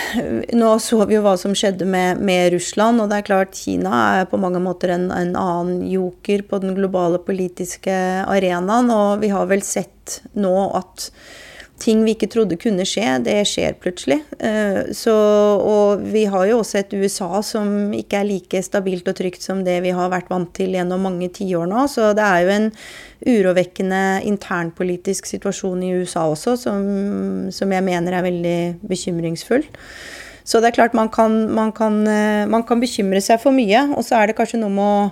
nå 0.53 0.75
så 0.85 0.99
vi 1.09 1.17
jo 1.17 1.23
hva 1.25 1.33
som 1.41 1.55
skjedde 1.57 1.87
med, 1.89 2.21
med, 2.21 2.53
Russland, 2.53 3.01
og 3.01 3.09
det 3.09 3.19
er 3.19 3.27
klart 3.27 3.57
Kina 3.57 4.03
er 4.21 4.29
på 4.29 4.41
mange 4.41 4.61
måter 4.61 4.93
en, 4.93 5.09
en, 5.15 5.33
annen 5.33 5.81
joker 5.89 6.45
på 6.51 6.61
den 6.61 6.77
globale 6.77 7.21
politiske 7.25 7.95
arenaen. 8.29 8.93
Og 8.93 9.25
vi 9.25 9.33
har 9.33 9.49
vel 9.49 9.65
sett 9.65 10.21
nå 10.37 10.53
at 10.77 11.09
ting 11.79 12.03
vi 12.07 12.15
ikke 12.17 12.29
trodde 12.31 12.59
kunne 12.61 12.85
skje, 12.89 13.07
det 13.25 13.37
skjer 13.49 13.77
plutselig. 13.81 14.19
Eh, 14.43 14.91
så, 14.97 15.15
og 15.59 16.03
vi 16.13 16.25
har 16.31 16.49
jo 16.51 16.61
også 16.61 16.81
et 16.81 16.95
USA 16.99 17.43
som 17.47 17.93
ikke 17.97 18.21
er 18.21 18.29
like 18.29 18.63
stabilt 18.67 19.09
og 19.11 19.19
trygt 19.19 19.45
som 19.45 19.63
det 19.67 19.79
vi 19.85 19.95
har 19.95 20.11
vært 20.13 20.31
vant 20.33 20.51
til 20.57 20.75
gjennom 20.77 21.07
mange 21.09 21.31
tiår 21.39 21.71
nå. 21.71 21.87
Så 21.91 22.13
det 22.19 22.27
er 22.27 22.45
jo 22.45 22.55
en 22.57 22.71
urovekkende 23.29 24.03
internpolitisk 24.29 25.27
situasjon 25.31 25.83
i 25.87 25.95
USA 26.03 26.29
også, 26.31 26.57
som, 26.61 26.87
som 27.55 27.75
jeg 27.75 27.87
mener 27.87 28.19
er 28.19 28.27
veldig 28.27 28.61
bekymringsfull. 28.89 29.67
Så 30.49 30.63
det 30.63 30.71
er 30.71 30.79
klart 30.79 30.97
man 30.97 31.11
kan, 31.13 31.43
man, 31.53 31.75
kan, 31.77 32.01
eh, 32.09 32.47
man 32.49 32.65
kan 32.67 32.81
bekymre 32.81 33.21
seg 33.25 33.43
for 33.43 33.55
mye, 33.55 33.91
og 33.95 34.07
så 34.07 34.19
er 34.19 34.31
det 34.31 34.39
kanskje 34.39 34.63
noe 34.63 34.73
med 34.73 34.89
å 34.89 35.11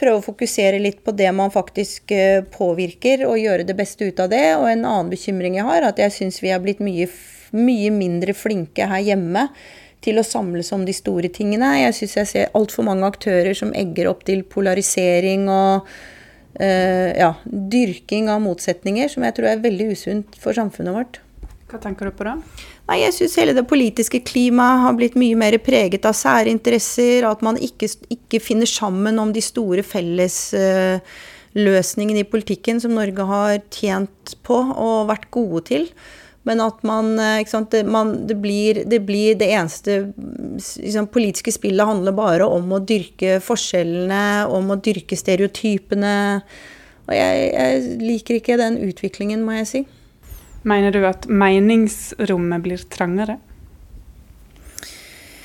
prøve 0.00 0.20
å 0.20 0.24
fokusere 0.24 0.80
litt 0.82 1.02
på 1.04 1.14
det 1.16 1.30
man 1.34 1.52
faktisk 1.54 2.12
eh, 2.14 2.42
påvirker, 2.52 3.24
og 3.28 3.40
gjøre 3.40 3.66
det 3.68 3.76
beste 3.78 4.10
ut 4.10 4.20
av 4.22 4.30
det. 4.32 4.44
Og 4.58 4.68
en 4.70 4.84
annen 4.84 5.12
bekymring 5.12 5.58
jeg 5.58 5.66
har, 5.68 5.80
er 5.80 5.90
at 5.90 6.02
jeg 6.02 6.14
syns 6.18 6.42
vi 6.44 6.52
har 6.52 6.62
blitt 6.64 6.82
mye, 6.84 7.08
mye 7.56 7.92
mindre 7.94 8.36
flinke 8.36 8.88
her 8.90 9.04
hjemme 9.06 9.48
til 10.04 10.20
å 10.20 10.26
samles 10.26 10.70
om 10.76 10.84
de 10.86 10.94
store 10.94 11.30
tingene. 11.32 11.72
Jeg 11.80 11.96
syns 11.96 12.18
jeg 12.20 12.30
ser 12.32 12.52
altfor 12.58 12.86
mange 12.86 13.08
aktører 13.08 13.56
som 13.56 13.72
egger 13.74 14.12
opp 14.12 14.26
til 14.28 14.44
polarisering 14.46 15.48
og 15.50 15.88
uh, 15.88 17.10
ja, 17.16 17.32
dyrking 17.44 18.30
av 18.30 18.42
motsetninger, 18.44 19.10
som 19.10 19.26
jeg 19.26 19.34
tror 19.38 19.50
er 19.50 19.64
veldig 19.64 19.88
usunt 19.96 20.38
for 20.42 20.54
samfunnet 20.54 20.94
vårt. 20.94 21.20
Hva 21.66 21.80
tenker 21.82 22.06
du 22.06 22.14
på 22.14 22.28
da? 22.28 22.36
Nei, 22.86 23.00
jeg 23.02 23.16
syns 23.16 23.32
hele 23.40 23.50
det 23.56 23.64
politiske 23.66 24.20
klimaet 24.22 24.84
har 24.84 24.92
blitt 24.94 25.16
mye 25.18 25.34
mer 25.38 25.56
preget 25.58 26.04
av 26.06 26.12
særinteresser. 26.14 27.24
At 27.26 27.42
man 27.42 27.56
ikke, 27.58 27.88
ikke 28.14 28.38
finner 28.42 28.66
sammen 28.70 29.18
om 29.18 29.32
de 29.34 29.40
store 29.42 29.82
fellesløsningene 29.82 32.20
uh, 32.20 32.22
i 32.22 32.30
politikken 32.30 32.80
som 32.82 32.94
Norge 32.94 33.22
har 33.26 33.58
tjent 33.74 34.36
på 34.46 34.54
og 34.54 35.08
vært 35.10 35.30
gode 35.34 35.62
til. 35.72 35.90
Men 36.46 36.62
at 36.62 36.78
man, 36.86 37.18
eh, 37.18 37.42
sant, 37.50 37.74
det, 37.74 37.82
man 37.90 38.22
det, 38.30 38.38
blir, 38.38 38.86
det, 38.86 39.02
blir, 39.02 39.34
det 39.34 39.50
eneste 39.50 40.14
liksom, 40.14 41.10
politiske 41.10 41.50
spillet 41.50 41.82
handler 41.88 42.14
bare 42.14 42.46
om 42.46 42.70
å 42.70 42.78
dyrke 42.78 43.42
forskjellene, 43.42 44.46
om 44.54 44.70
å 44.70 44.78
dyrke 44.78 45.18
stereotypene. 45.18 46.38
Og 47.08 47.14
jeg, 47.18 47.50
jeg 47.50 47.98
liker 47.98 48.38
ikke 48.38 48.62
den 48.62 48.78
utviklingen, 48.86 49.42
må 49.42 49.58
jeg 49.58 49.66
si. 49.72 49.82
Mener 50.66 50.90
du 50.90 51.04
at 51.06 51.28
meningsrommet 51.30 52.64
blir 52.64 52.82
trangere? 52.90 53.38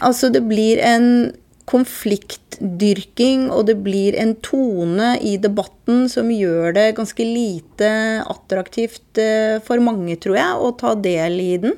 Altså, 0.01 0.32
det 0.34 0.41
blir 0.49 0.82
en 0.82 1.30
konfliktdyrking, 1.69 3.45
og 3.53 3.67
det 3.69 3.78
blir 3.86 4.17
en 4.19 4.34
tone 4.43 5.13
i 5.22 5.36
debatten 5.41 6.07
som 6.11 6.32
gjør 6.34 6.74
det 6.76 6.88
ganske 6.97 7.28
lite 7.28 7.91
attraktivt 8.26 9.22
eh, 9.22 9.61
for 9.63 9.84
mange, 9.84 10.17
tror 10.19 10.39
jeg, 10.39 10.57
å 10.57 10.74
ta 10.80 10.95
del 10.97 11.38
i 11.43 11.53
den. 11.61 11.78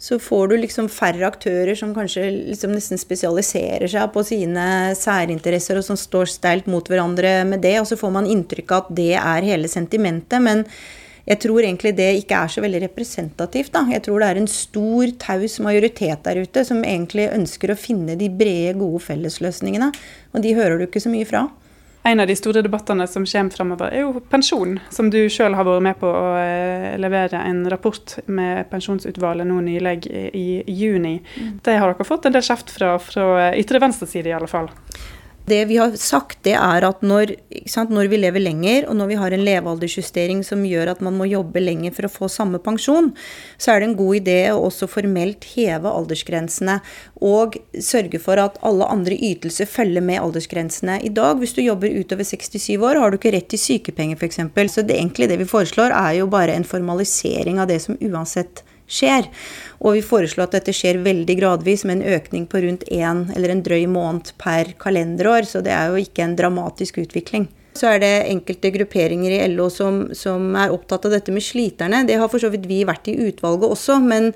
Så 0.00 0.16
får 0.22 0.52
du 0.52 0.54
liksom 0.60 0.86
færre 0.92 1.26
aktører 1.28 1.76
som 1.76 1.90
kanskje 1.96 2.28
liksom 2.52 2.72
nesten 2.72 3.00
spesialiserer 3.00 3.88
seg 3.90 4.12
på 4.14 4.22
sine 4.24 4.94
særinteresser, 4.96 5.80
og 5.80 5.84
som 5.84 5.98
står 6.00 6.30
steilt 6.32 6.70
mot 6.72 6.86
hverandre 6.88 7.42
med 7.48 7.60
det, 7.64 7.78
og 7.80 7.88
så 7.88 7.98
får 8.00 8.14
man 8.14 8.28
inntrykk 8.28 8.72
av 8.72 8.86
at 8.86 8.96
det 9.00 9.12
er 9.16 9.48
hele 9.48 9.68
sentimentet. 9.68 10.40
men 10.44 10.64
Jeg 11.30 11.38
tror 11.44 11.62
egentlig 11.62 11.92
det 11.94 12.08
ikke 12.24 12.42
er 12.42 12.50
så 12.50 12.62
veldig 12.64 12.82
representativt. 12.88 13.70
Da. 13.76 13.84
Jeg 13.92 14.02
tror 14.06 14.18
det 14.22 14.30
er 14.32 14.40
en 14.40 14.50
stor, 14.50 15.12
taus 15.22 15.60
majoritet 15.62 16.24
der 16.26 16.42
ute 16.42 16.64
som 16.66 16.82
egentlig 16.82 17.28
ønsker 17.30 17.70
å 17.70 17.78
finne 17.78 18.18
de 18.18 18.26
brede, 18.34 18.74
gode 18.80 19.02
fellesløsningene. 19.04 19.92
Og 20.34 20.42
de 20.42 20.56
hører 20.58 20.80
du 20.80 20.88
ikke 20.88 21.02
så 21.04 21.12
mye 21.12 21.28
fra. 21.28 21.46
En 22.02 22.20
av 22.22 22.26
de 22.26 22.34
store 22.34 22.62
debattene 22.64 23.04
som 23.06 23.26
kommer 23.28 23.54
fremover, 23.54 23.92
er 23.92 24.06
jo 24.06 24.22
pensjon. 24.32 24.78
Som 24.90 25.10
du 25.12 25.20
selv 25.30 25.58
har 25.58 25.68
vært 25.68 25.84
med 25.84 25.98
på 26.00 26.08
å 26.08 26.26
eh, 26.40 26.96
levere 26.98 27.44
en 27.44 27.60
rapport 27.70 28.16
med 28.26 28.64
pensjonsutvalget 28.72 29.46
nå 29.46 29.60
nylig 29.68 29.94
i 30.08 30.48
juni. 30.66 31.18
Mm. 31.20 31.58
Det 31.62 31.76
har 31.76 31.92
dere 31.92 32.08
fått 32.08 32.26
en 32.26 32.34
del 32.34 32.46
kjeft 32.46 32.72
fra, 32.72 32.94
fra 33.04 33.50
ytre 33.52 33.82
venstre 33.84 34.08
side, 34.08 34.32
i 34.32 34.36
alle 34.38 34.48
fall. 34.50 34.70
Det 35.48 35.64
vi 35.64 35.76
har 35.80 35.94
sagt, 35.98 36.38
det 36.46 36.52
er 36.54 36.84
at 36.86 37.00
når, 37.02 37.32
sant, 37.70 37.90
når, 37.90 38.10
vi 38.12 38.18
lever 38.20 38.42
lenger, 38.42 38.84
og 38.90 38.96
når 38.98 39.08
vi 39.10 39.18
har 39.18 39.34
en 39.34 39.44
levealdersjustering 39.46 40.42
som 40.46 40.62
gjør 40.68 40.92
at 40.92 41.02
man 41.04 41.16
må 41.18 41.26
jobbe 41.30 41.62
lenger 41.62 41.94
for 41.96 42.06
å 42.06 42.12
få 42.12 42.28
samme 42.30 42.60
pensjon, 42.62 43.10
så 43.56 43.72
er 43.72 43.80
det 43.80 43.88
en 43.88 43.96
god 43.98 44.20
idé 44.20 44.38
å 44.52 44.60
også 44.68 44.88
formelt 44.90 45.48
heve 45.54 45.90
aldersgrensene 45.90 46.78
og 47.24 47.58
sørge 47.82 48.20
for 48.22 48.40
at 48.42 48.60
alle 48.66 48.88
andre 48.92 49.16
ytelser 49.16 49.70
følger 49.70 50.04
med 50.04 50.22
aldersgrensene. 50.22 51.00
I 51.02 51.12
dag, 51.16 51.40
hvis 51.40 51.56
du 51.56 51.64
jobber 51.64 51.92
utover 51.98 52.28
67 52.28 52.76
år, 52.76 53.00
har 53.00 53.10
du 53.10 53.18
ikke 53.18 53.34
rett 53.34 53.50
til 53.50 53.62
sykepenger 53.62 54.20
f.eks. 54.20 54.44
Så 54.70 54.86
det 54.86 55.00
egentlig 55.00 55.30
det 55.32 55.40
vi 55.40 55.48
foreslår, 55.48 55.96
er 55.96 56.20
jo 56.20 56.30
bare 56.30 56.54
en 56.54 56.68
formalisering 56.68 57.58
av 57.58 57.72
det 57.72 57.80
som 57.82 57.98
uansett 57.98 58.62
skjer. 58.90 59.28
Og 59.80 59.96
vi 59.96 60.02
foreslår 60.04 60.48
at 60.48 60.58
dette 60.58 60.74
skjer 60.76 61.00
veldig 61.04 61.36
gradvis, 61.38 61.86
med 61.88 62.00
en 62.00 62.18
økning 62.18 62.44
på 62.50 62.60
rundt 62.66 62.84
én 62.92 63.24
eller 63.32 63.54
en 63.54 63.62
drøy 63.64 63.86
måned 63.88 64.34
per 64.40 64.74
kalenderår. 64.80 65.48
Så 65.48 65.64
det 65.64 65.72
er 65.72 65.88
jo 65.88 66.02
ikke 66.04 66.26
en 66.26 66.36
dramatisk 66.36 67.00
utvikling. 67.00 67.48
Så 67.76 67.86
er 67.86 68.00
det 68.02 68.10
enkelte 68.26 68.72
grupperinger 68.74 69.32
i 69.36 69.40
LO 69.52 69.68
som, 69.70 70.02
som, 70.16 70.48
er 70.58 70.72
opptatt 70.74 71.06
av 71.06 71.14
dette 71.14 71.32
med 71.32 71.44
sliterne. 71.44 72.02
Det 72.08 72.16
har 72.18 72.30
for 72.30 72.42
så 72.42 72.50
vidt 72.50 72.66
vi 72.66 72.80
vært 72.88 73.06
i 73.12 73.14
utvalget 73.28 73.70
også, 73.70 74.00
men 74.02 74.32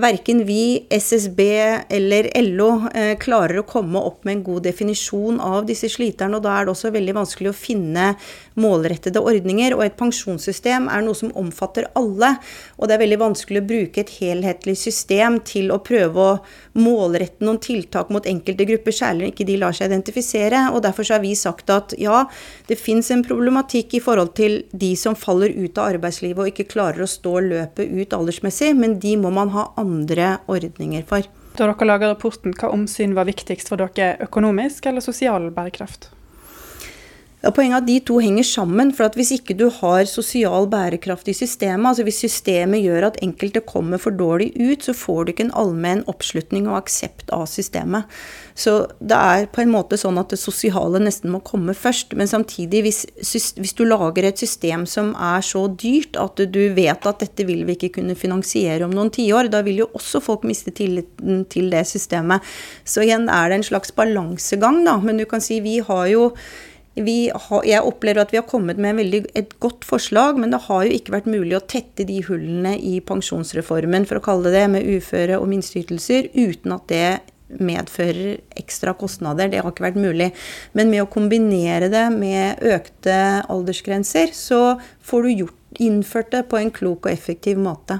verken 0.00 0.42
vi, 0.44 0.84
SSB 0.92 1.40
eller 1.96 2.28
LO 2.44 2.68
eh, 2.92 3.14
klarer 3.20 3.62
å 3.62 3.66
komme 3.68 4.02
opp 4.04 4.26
med 4.28 4.36
en 4.36 4.44
god 4.50 4.66
definisjon 4.68 5.40
av 5.40 5.64
disse 5.68 5.88
sliterne. 5.92 6.36
Og 6.36 6.44
da 6.44 6.58
er 6.58 6.66
det 6.66 6.74
også 6.74 6.92
veldig 6.94 7.16
vanskelig 7.16 7.52
å 7.52 7.56
finne 7.56 8.10
målrettede 8.60 9.22
ordninger. 9.22 9.74
Og 9.78 9.86
et 9.86 9.96
pensjonssystem 9.98 10.90
er 10.92 11.04
noe 11.06 11.18
som 11.18 11.32
omfatter 11.40 11.88
alle. 11.98 12.34
Og 12.76 12.88
det 12.88 12.98
er 12.98 13.04
veldig 13.04 13.20
vanskelig 13.24 13.62
å 13.62 13.68
bruke 13.70 14.04
et 14.04 14.14
helhetlig 14.18 14.76
system 14.80 15.40
til 15.46 15.72
å 15.74 15.80
prøve 15.84 16.28
å 16.28 16.36
målrette 16.78 17.44
noen 17.46 17.60
tiltak 17.62 18.10
mot 18.12 18.26
enkelte 18.28 18.66
grupper, 18.68 18.94
særlig 18.94 19.32
ikke 19.32 19.48
de 19.48 19.58
lar 19.62 19.76
seg 19.76 19.90
identifisere. 19.90 20.66
Og 20.74 20.82
derfor 20.84 21.08
har 21.14 21.22
vi 21.24 21.34
sagt 21.38 21.72
at 21.72 21.96
ja, 22.00 22.24
det 22.68 22.73
det 22.74 22.80
fins 22.82 23.10
en 23.14 23.22
problematikk 23.22 23.94
i 23.94 24.02
forhold 24.02 24.32
til 24.34 24.64
de 24.74 24.90
som 24.98 25.14
faller 25.18 25.52
ut 25.54 25.78
av 25.78 25.92
arbeidslivet 25.94 26.42
og 26.42 26.50
ikke 26.50 26.66
klarer 26.72 27.04
å 27.04 27.10
stå 27.10 27.36
løpet 27.44 27.92
ut 27.94 28.16
aldersmessig, 28.16 28.72
men 28.74 28.98
de 29.02 29.14
må 29.20 29.30
man 29.34 29.52
ha 29.54 29.68
andre 29.80 30.38
ordninger 30.50 31.06
for. 31.06 31.28
Da 31.54 31.68
dere 31.68 31.86
laga 31.86 32.10
rapporten, 32.10 32.56
hva 32.58 32.72
omsyn 32.74 33.14
var 33.14 33.28
viktigst 33.30 33.70
for 33.70 33.78
dere, 33.78 34.16
økonomisk 34.26 34.90
eller 34.90 35.04
sosial 35.04 35.52
bærekraft? 35.54 36.10
Ja, 37.44 37.50
poenget 37.52 37.76
er 37.76 37.82
at 37.82 37.88
de 37.90 37.98
to 38.08 38.14
henger 38.24 38.46
sammen. 38.48 38.90
for 38.96 39.12
Hvis 39.12 39.34
ikke 39.36 39.52
du 39.52 39.68
har 39.68 40.06
sosial 40.08 40.64
bærekraft 40.66 41.28
i 41.28 41.34
systemet, 41.36 41.90
altså 41.90 42.04
hvis 42.06 42.22
systemet 42.24 42.80
gjør 42.80 43.10
at 43.10 43.18
enkelte 43.20 43.60
kommer 43.60 44.00
for 44.00 44.16
dårlig 44.16 44.54
ut, 44.56 44.80
så 44.80 44.94
får 44.96 45.24
du 45.24 45.32
ikke 45.32 45.44
en 45.44 45.52
allmenn 45.52 46.04
oppslutning 46.08 46.70
og 46.70 46.78
aksept 46.78 47.28
av 47.36 47.44
systemet. 47.44 48.08
Så 48.56 48.86
det 48.96 49.18
er 49.18 49.50
på 49.52 49.60
en 49.60 49.74
måte 49.74 50.00
sånn 50.00 50.16
at 50.16 50.32
det 50.32 50.40
sosiale 50.40 51.02
nesten 51.04 51.34
må 51.34 51.42
komme 51.44 51.76
først. 51.76 52.16
Men 52.16 52.32
samtidig, 52.32 52.80
hvis, 52.86 53.04
hvis 53.60 53.76
du 53.76 53.84
lager 53.84 54.24
et 54.24 54.40
system 54.40 54.88
som 54.88 55.12
er 55.12 55.44
så 55.44 55.66
dyrt 55.68 56.16
at 56.16 56.40
du 56.40 56.62
vet 56.72 57.04
at 57.04 57.20
dette 57.20 57.44
vil 57.44 57.66
vi 57.68 57.76
ikke 57.76 57.98
kunne 58.00 58.16
finansiere 58.16 58.88
om 58.88 58.96
noen 58.96 59.12
tiår, 59.12 59.52
da 59.52 59.60
vil 59.66 59.84
jo 59.84 59.92
også 59.92 60.24
folk 60.24 60.48
miste 60.48 60.72
tilliten 60.72 61.44
til 61.52 61.68
det 61.74 61.84
systemet. 61.92 62.40
Så 62.88 63.04
igjen 63.04 63.28
er 63.28 63.50
det 63.50 63.60
en 63.60 63.72
slags 63.74 63.92
balansegang, 63.92 64.86
da. 64.88 64.96
Men 65.04 65.20
du 65.20 65.28
kan 65.28 65.44
si 65.44 65.60
vi 65.60 65.82
har 65.84 66.08
jo 66.08 66.30
har, 66.94 67.64
jeg 67.66 67.82
opplever 67.82 68.22
at 68.22 68.30
vi 68.30 68.38
har 68.38 68.46
kommet 68.46 68.78
med 68.78 68.94
veldig, 69.00 69.24
et 69.34 69.56
godt 69.62 69.82
forslag, 69.86 70.38
men 70.38 70.54
det 70.54 70.62
har 70.68 70.84
jo 70.86 70.94
ikke 70.94 71.16
vært 71.16 71.30
mulig 71.30 71.56
å 71.58 71.64
tette 71.66 72.06
de 72.06 72.20
hullene 72.22 72.76
i 72.78 73.00
pensjonsreformen, 73.02 74.06
for 74.06 74.20
å 74.20 74.24
kalle 74.24 74.50
det 74.50 74.60
det, 74.60 74.66
med 74.70 74.86
uføre 74.86 75.40
og 75.40 75.48
minsteytelser, 75.50 76.30
uten 76.36 76.76
at 76.76 76.86
det 76.92 77.08
medfører 77.54 78.38
ekstra 78.58 78.94
kostnader. 78.98 79.50
Det 79.50 79.60
har 79.62 79.74
ikke 79.74 79.88
vært 79.88 80.00
mulig. 80.00 80.30
Men 80.72 80.90
med 80.92 81.04
å 81.04 81.10
kombinere 81.10 81.90
det 81.92 82.06
med 82.14 82.62
økte 82.64 83.18
aldersgrenser, 83.50 84.32
så 84.34 84.78
får 85.04 85.26
du 85.26 85.44
gjort, 85.44 85.60
innført 85.82 86.30
det 86.30 86.44
på 86.50 86.60
en 86.60 86.70
klok 86.74 87.08
og 87.08 87.12
effektiv 87.12 87.58
måte. 87.58 87.98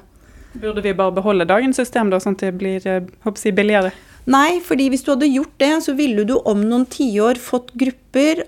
Burde 0.55 0.84
vi 0.84 0.95
bare 0.95 1.14
beholde 1.16 1.49
dagens 1.51 1.80
system, 1.80 2.12
da, 2.14 2.20
sånn 2.22 2.38
at 2.38 2.47
det 2.47 2.53
blir 2.55 2.84
eh, 2.86 3.03
jeg, 3.26 3.55
billigere? 3.59 3.90
Nei, 4.30 4.61
fordi 4.64 4.86
hvis 4.92 5.03
du 5.05 5.11
hadde 5.12 5.28
gjort 5.28 5.59
det, 5.61 5.72
så 5.84 5.97
ville 5.99 6.22
du 6.24 6.36
om 6.38 6.62
noen 6.62 6.86
tiår 6.88 7.42
fått 7.42 7.74
grupper 7.74 8.04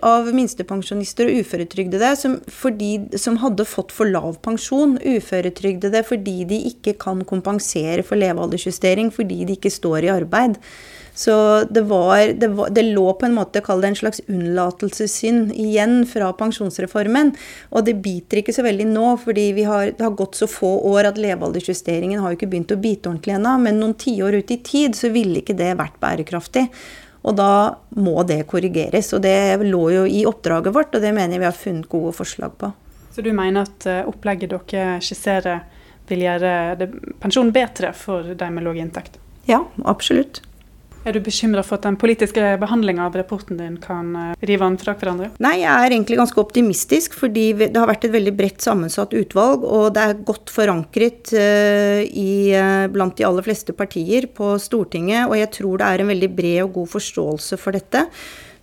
av 0.07 0.29
minstepensjonister 0.35 1.31
og 1.31 1.41
uføretrygdede 1.43 2.11
som, 2.19 2.37
fordi, 2.51 2.91
som 3.19 3.39
hadde 3.43 3.67
fått 3.69 3.95
for 3.95 4.09
lav 4.11 4.39
pensjon. 4.45 4.97
Uføretrygdede 5.03 6.05
fordi 6.07 6.39
de 6.49 6.61
ikke 6.73 6.97
kan 7.03 7.25
kompensere 7.29 8.05
for 8.07 8.21
levealdersjustering 8.21 9.11
fordi 9.15 9.45
de 9.49 9.59
ikke 9.59 9.73
står 9.73 10.07
i 10.07 10.15
arbeid. 10.15 10.61
Så 11.17 11.65
det, 11.71 11.81
var, 11.89 12.19
det, 12.37 12.49
var, 12.49 12.69
det 12.71 12.83
lå 12.83 13.07
på 13.17 13.25
en 13.25 13.35
måte, 13.39 13.63
kall 13.65 13.81
det 13.81 13.89
en 13.89 13.97
slags 13.97 14.21
unnlatelsessynd 14.29 15.55
igjen 15.57 16.03
fra 16.05 16.29
pensjonsreformen. 16.37 17.31
Og 17.73 17.87
det 17.87 17.95
biter 18.05 18.43
ikke 18.43 18.53
så 18.53 18.67
veldig 18.67 18.85
nå, 18.91 19.07
fordi 19.23 19.47
det 19.57 19.65
har 20.05 20.19
gått 20.19 20.37
så 20.37 20.49
få 20.51 20.75
år 20.91 21.09
at 21.09 21.21
levealdersjusteringen 21.21 22.21
har 22.21 22.35
jo 22.35 22.37
ikke 22.37 22.51
begynt 22.53 22.77
å 22.77 22.81
bite 22.83 23.09
ordentlig 23.09 23.33
ennå. 23.39 23.55
Men 23.65 23.81
noen 23.81 23.97
tiår 23.97 24.43
ut 24.43 24.53
i 24.53 24.61
tid 24.61 24.99
så 24.99 25.09
ville 25.15 25.41
ikke 25.41 25.57
det 25.57 25.73
vært 25.81 25.97
bærekraftig. 26.05 26.67
Og 27.27 27.35
da 27.35 27.51
må 27.99 28.23
det 28.27 28.45
korrigeres. 28.51 29.13
Og 29.17 29.23
det 29.25 29.59
lå 29.67 29.83
jo 29.91 30.05
i 30.07 30.23
oppdraget 30.29 30.75
vårt, 30.75 30.95
og 30.95 31.03
det 31.03 31.15
mener 31.15 31.37
jeg 31.37 31.43
vi 31.43 31.49
har 31.49 31.59
funnet 31.59 31.89
gode 31.91 32.15
forslag 32.17 32.55
på. 32.61 32.71
Så 33.17 33.25
du 33.25 33.33
mener 33.35 33.67
at 33.67 33.87
eh, 33.89 34.05
opplegget 34.07 34.53
dere 34.53 34.99
skisserer 35.03 35.65
vil 36.07 36.23
gjøre 36.23 36.89
pensjonen 37.23 37.51
bedre 37.55 37.91
for 37.97 38.35
de 38.39 38.51
med 38.53 38.67
lav 38.67 38.77
inntekt? 38.79 39.17
Ja, 39.49 39.65
absolutt. 39.85 40.43
Er 41.07 41.15
du 41.15 41.21
bekymra 41.23 41.63
for 41.63 41.79
at 41.79 41.85
den 41.87 41.97
politiske 42.01 42.43
behandlinga 42.59 43.05
av 43.07 43.15
rapporten 43.15 43.61
din 43.61 43.77
kan 43.79 44.09
eh, 44.19 44.33
rive 44.49 44.67
den 44.67 44.79
fra 44.81 44.97
hverandre? 44.99 45.29
Nei, 45.45 45.61
jeg 45.61 45.71
er 45.71 45.93
egentlig 45.95 46.19
ganske 46.19 46.41
optimistisk, 46.43 47.15
fordi 47.15 47.45
det 47.61 47.77
har 47.79 47.87
vært 47.87 48.09
et 48.09 48.15
veldig 48.17 48.33
bredt 48.35 48.65
sammensatt 48.65 49.15
utvalg. 49.15 49.63
Og 49.63 49.93
det 49.95 50.03
er 50.03 50.25
godt 50.27 50.51
forankret 50.51 51.31
uh, 51.37 52.03
i, 52.03 52.51
uh, 52.59 52.89
blant 52.91 53.15
de 53.15 53.27
aller 53.29 53.47
fleste 53.47 53.77
partier 53.77 54.27
på 54.35 54.57
Stortinget. 54.59 55.29
Og 55.31 55.37
jeg 55.39 55.53
tror 55.61 55.79
det 55.79 55.93
er 55.93 56.03
en 56.03 56.11
veldig 56.11 56.33
bred 56.35 56.59
og 56.65 56.75
god 56.81 56.91
forståelse 56.97 57.61
for 57.63 57.79
dette. 57.79 58.03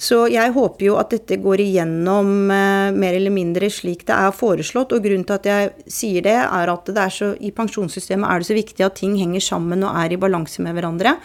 Så 0.03 0.25
jeg 0.27 0.51
håper 0.51 0.89
jo 0.89 0.99
at 0.99 1.13
dette 1.15 1.37
går 1.39 1.63
igjennom 1.63 2.31
mer 2.49 3.15
eller 3.15 3.31
mindre 3.31 3.69
slik 3.71 4.01
det 4.09 4.17
er 4.17 4.35
foreslått. 4.35 4.91
Og 4.91 5.05
grunnen 5.05 5.23
til 5.29 5.37
at 5.37 5.47
jeg 5.47 5.71
sier 5.87 6.25
det, 6.25 6.35
er 6.43 6.71
at 6.73 6.91
det 6.91 7.05
er 7.05 7.13
så, 7.13 7.31
i 7.39 7.53
pensjonssystemet 7.55 8.27
er 8.27 8.43
det 8.43 8.49
så 8.49 8.57
viktig 8.57 8.83
at 8.83 8.99
ting 8.99 9.15
henger 9.21 9.45
sammen 9.53 9.85
og 9.87 9.95
er 10.03 10.11
i 10.11 10.19
balanse 10.19 10.65
med 10.65 10.75
hverandre. 10.75 11.15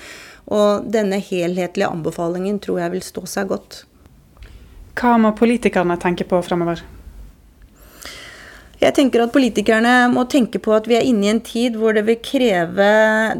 Og 0.49 0.86
denne 0.88 1.20
helhetlige 1.20 1.90
anbefalingen 1.90 2.61
tror 2.62 2.82
jeg 2.82 2.94
vil 2.96 3.05
stå 3.05 3.24
seg 3.28 3.51
godt. 3.53 3.82
Hva 4.99 5.18
må 5.20 5.34
politikerne 5.38 5.99
tenke 6.01 6.26
på 6.26 6.40
fremover? 6.42 6.80
Jeg 8.78 8.94
tenker 8.94 9.24
at 9.24 9.32
politikerne 9.34 9.92
må 10.12 10.22
tenke 10.30 10.61
på 10.62 10.70
at 10.76 10.86
vi 10.86 10.94
er 10.94 11.07
inne 11.07 11.26
i 11.26 11.30
en 11.32 11.40
tid 11.42 11.74
hvor 11.74 11.96
det 11.96 12.05
vil, 12.07 12.20
kreve, 12.22 12.90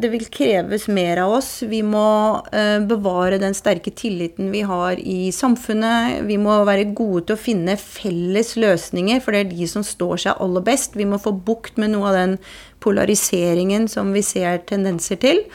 det 0.03 0.11
vil 0.11 0.25
kreves 0.35 0.89
mer 0.91 1.21
av 1.23 1.37
oss. 1.37 1.51
Vi 1.71 1.79
må 1.87 2.09
uh, 2.43 2.79
bevare 2.91 3.39
den 3.39 3.55
sterke 3.55 3.93
tilliten 3.95 4.51
vi 4.51 4.65
har 4.67 4.99
i 4.99 5.31
samfunnet. 5.35 6.25
Vi 6.27 6.41
må 6.43 6.59
være 6.67 6.91
gode 6.91 7.29
til 7.29 7.39
å 7.39 7.43
finne 7.45 7.79
felles 7.79 8.57
løsninger, 8.59 9.23
for 9.23 9.35
det 9.35 9.45
er 9.45 9.53
de 9.53 9.71
som 9.71 9.87
står 9.87 10.25
seg 10.27 10.43
aller 10.43 10.67
best. 10.67 10.99
Vi 10.99 11.07
må 11.07 11.23
få 11.23 11.31
bukt 11.31 11.79
med 11.79 11.95
noe 11.95 12.11
av 12.11 12.19
den 12.19 12.35
polariseringen 12.83 13.87
som 13.91 14.11
vi 14.17 14.27
ser 14.27 14.65
tendenser 14.67 15.23
til. 15.23 15.47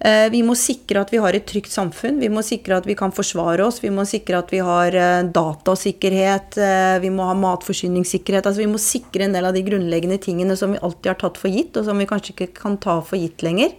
Eh, 0.00 0.30
vi 0.32 0.40
må 0.46 0.54
sikre 0.56 1.02
at 1.02 1.10
vi 1.12 1.18
har 1.20 1.36
et 1.36 1.44
trygt 1.48 1.72
samfunn. 1.72 2.20
Vi 2.22 2.30
må 2.32 2.40
sikre 2.44 2.78
at 2.80 2.86
vi 2.88 2.96
kan 2.96 3.12
forsvare 3.12 3.66
oss. 3.66 3.82
Vi 3.84 3.92
må 3.92 4.06
sikre 4.08 4.38
at 4.40 4.52
vi 4.52 4.62
har 4.64 4.96
eh, 4.96 5.26
datasikkerhet. 5.28 6.56
Eh, 6.56 6.96
vi 7.04 7.10
må 7.12 7.26
ha 7.28 7.34
matforsyningssikkerhet. 7.36 8.48
Altså 8.48 8.64
vi 8.64 8.70
må 8.70 8.80
sikre 8.80 9.26
en 9.26 9.36
del 9.36 9.50
av 9.50 9.56
de 9.56 9.64
grunnleggende 9.66 10.16
tingene 10.22 10.56
som 10.56 10.72
vi 10.72 10.80
alltid 10.80 11.12
har 11.12 11.20
tatt 11.20 11.40
for 11.40 11.52
gitt, 11.52 11.76
og 11.76 11.84
som 11.88 12.00
vi 12.00 12.08
kanskje 12.08 12.32
ikke 12.32 12.52
kan 12.62 12.80
ta 12.80 12.96
for 13.04 13.20
gitt 13.20 13.44
lenger. 13.44 13.76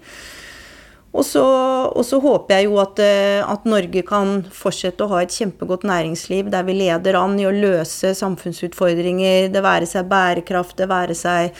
Og 1.11 1.25
så, 1.27 1.43
og 1.91 2.05
så, 2.07 2.21
håper 2.23 2.55
jeg 2.55 2.69
jo 2.69 2.77
at, 2.79 2.99
at, 3.43 3.65
Norge 3.67 3.99
kan 4.07 4.45
fortsette 4.55 5.03
å 5.03 5.11
ha 5.11 5.17
et 5.19 5.33
kjempegodt 5.35 5.83
næringsliv 5.83 6.47
der 6.53 6.63
vi 6.63 6.77
leder 6.77 7.17
an 7.19 7.35
i 7.35 7.43
å 7.43 7.51
løse 7.51 8.13
samfunnsutfordringer, 8.15 9.49
det 9.51 9.63
være 9.65 9.89
seg 9.91 10.07
bærekraft, 10.07 10.77
det 10.79 10.87
være 10.87 11.17
seg 11.19 11.51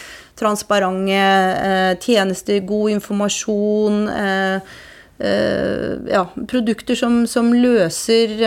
transparente 0.41 1.12
eh, 1.14 1.99
tjenester, 2.02 2.60
god 2.66 2.95
informasjon. 2.95 4.02
Eh, 4.10 4.76
eh, 5.20 6.12
ja, 6.12 6.26
produkter 6.47 6.97
som, 6.97 7.24
som 7.28 7.54
løser 7.54 8.38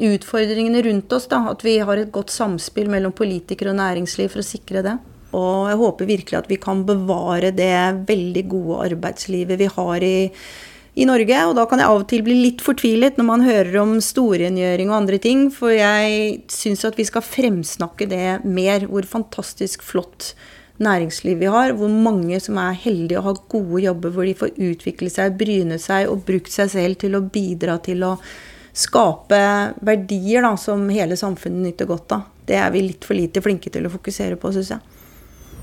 utfordringene 0.00 0.82
rundt 0.86 1.12
oss. 1.12 1.28
Da. 1.30 1.42
At 1.52 1.64
vi 1.66 1.78
har 1.78 2.00
et 2.00 2.12
godt 2.12 2.32
samspill 2.34 2.90
mellom 2.92 3.14
politikere 3.16 3.74
og 3.74 3.80
næringsliv 3.80 4.32
for 4.32 4.44
å 4.44 4.46
sikre 4.46 4.84
det. 4.86 4.98
Og 5.36 5.70
jeg 5.70 5.78
håper 5.80 6.10
virkelig 6.10 6.38
at 6.40 6.50
vi 6.50 6.58
kan 6.60 6.82
bevare 6.88 7.52
det 7.54 8.06
veldig 8.08 8.44
gode 8.50 8.82
arbeidslivet 8.90 9.60
vi 9.60 9.68
har 9.70 10.06
i, 10.06 10.30
i 10.98 11.06
Norge. 11.08 11.42
Og 11.48 11.56
da 11.58 11.66
kan 11.70 11.82
jeg 11.82 11.90
av 11.90 12.02
og 12.02 12.08
til 12.10 12.24
bli 12.26 12.38
litt 12.40 12.64
fortvilet 12.64 13.20
når 13.20 13.28
man 13.28 13.46
hører 13.46 13.80
om 13.82 13.98
storrengjøring 14.04 14.90
og 14.90 15.00
andre 15.02 15.20
ting. 15.22 15.48
For 15.54 15.74
jeg 15.74 16.40
syns 16.52 16.86
at 16.88 16.98
vi 16.98 17.06
skal 17.08 17.26
fremsnakke 17.26 18.10
det 18.10 18.40
mer. 18.46 18.88
Hvor 18.90 19.06
fantastisk 19.08 19.86
flott 19.86 20.34
næringsliv 20.80 21.40
vi 21.44 21.50
har. 21.52 21.74
Hvor 21.78 21.92
mange 21.92 22.40
som 22.42 22.58
er 22.60 22.78
heldige 22.82 23.20
og 23.20 23.28
har 23.30 23.42
gode 23.52 23.84
jobber 23.86 24.14
hvor 24.14 24.28
de 24.28 24.38
får 24.38 24.56
utvikle 24.56 25.10
seg, 25.12 25.36
bryne 25.38 25.78
seg 25.82 26.10
og 26.10 26.24
brukt 26.28 26.52
seg 26.52 26.72
selv 26.72 27.00
til 27.02 27.18
å 27.18 27.26
bidra 27.26 27.78
til 27.84 28.06
å 28.06 28.16
skape 28.80 29.40
verdier 29.84 30.44
da, 30.46 30.54
som 30.58 30.88
hele 30.92 31.18
samfunnet 31.18 31.66
nyter 31.66 31.88
godt 31.90 32.14
av. 32.16 32.28
Det 32.46 32.56
er 32.58 32.70
vi 32.74 32.84
litt 32.86 33.06
for 33.06 33.18
lite 33.18 33.42
flinke 33.44 33.70
til 33.70 33.86
å 33.86 33.92
fokusere 33.92 34.38
på, 34.40 34.52
syns 34.54 34.72
jeg. 34.74 34.99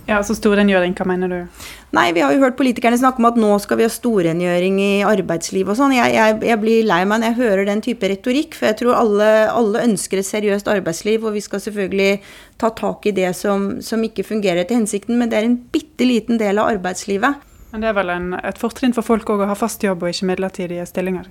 Ja, 0.08 0.22
så 0.24 0.38
Storrengjøring, 0.38 0.94
hva 0.96 1.04
mener 1.10 1.28
du? 1.28 1.64
Nei, 1.92 2.14
Vi 2.16 2.22
har 2.24 2.32
jo 2.32 2.40
hørt 2.40 2.56
politikerne 2.56 2.96
snakke 3.00 3.20
om 3.20 3.28
at 3.28 3.40
nå 3.40 3.50
skal 3.60 3.80
vi 3.80 3.84
ha 3.84 3.92
storrengjøring 3.92 4.78
i 4.80 4.92
arbeidslivet 5.04 5.74
og 5.74 5.80
sånn. 5.80 5.96
Jeg, 5.98 6.14
jeg, 6.16 6.38
jeg, 6.48 6.60
blir 6.62 6.88
lei 6.88 7.02
meg 7.04 7.20
når 7.20 7.34
jeg 7.34 7.38
hører 7.42 7.68
den 7.68 7.84
type 7.84 8.08
retorikk, 8.08 8.56
for 8.56 8.70
jeg 8.70 8.78
tror 8.80 8.96
alle, 9.02 9.28
alle, 9.52 9.84
ønsker 9.84 10.22
et 10.22 10.30
seriøst 10.30 10.72
arbeidsliv, 10.72 11.28
og 11.28 11.36
vi 11.36 11.44
skal 11.44 11.64
selvfølgelig 11.66 12.22
ta 12.62 12.72
tak 12.72 13.10
i 13.12 13.16
det 13.20 13.34
som, 13.36 13.68
som 13.84 14.04
ikke 14.08 14.24
fungerer 14.28 14.64
etter 14.64 14.80
hensikten, 14.80 15.20
men 15.20 15.32
det 15.32 15.42
er 15.42 15.50
en 15.50 15.60
bitte 15.76 16.08
liten 16.08 16.40
del 16.40 16.64
av 16.64 16.72
arbeidslivet. 16.78 17.44
Men 17.74 17.84
det 17.84 17.92
er 17.92 17.98
vel 18.00 18.14
en, 18.14 18.32
et 18.48 18.60
fortrinn 18.60 18.96
for 18.96 19.04
folk 19.04 19.28
å 19.28 19.42
ha 19.44 19.56
fast 19.60 19.84
jobb 19.84 20.06
og 20.06 20.14
ikke 20.14 20.30
midlertidige 20.30 20.88
stillinger? 20.88 21.28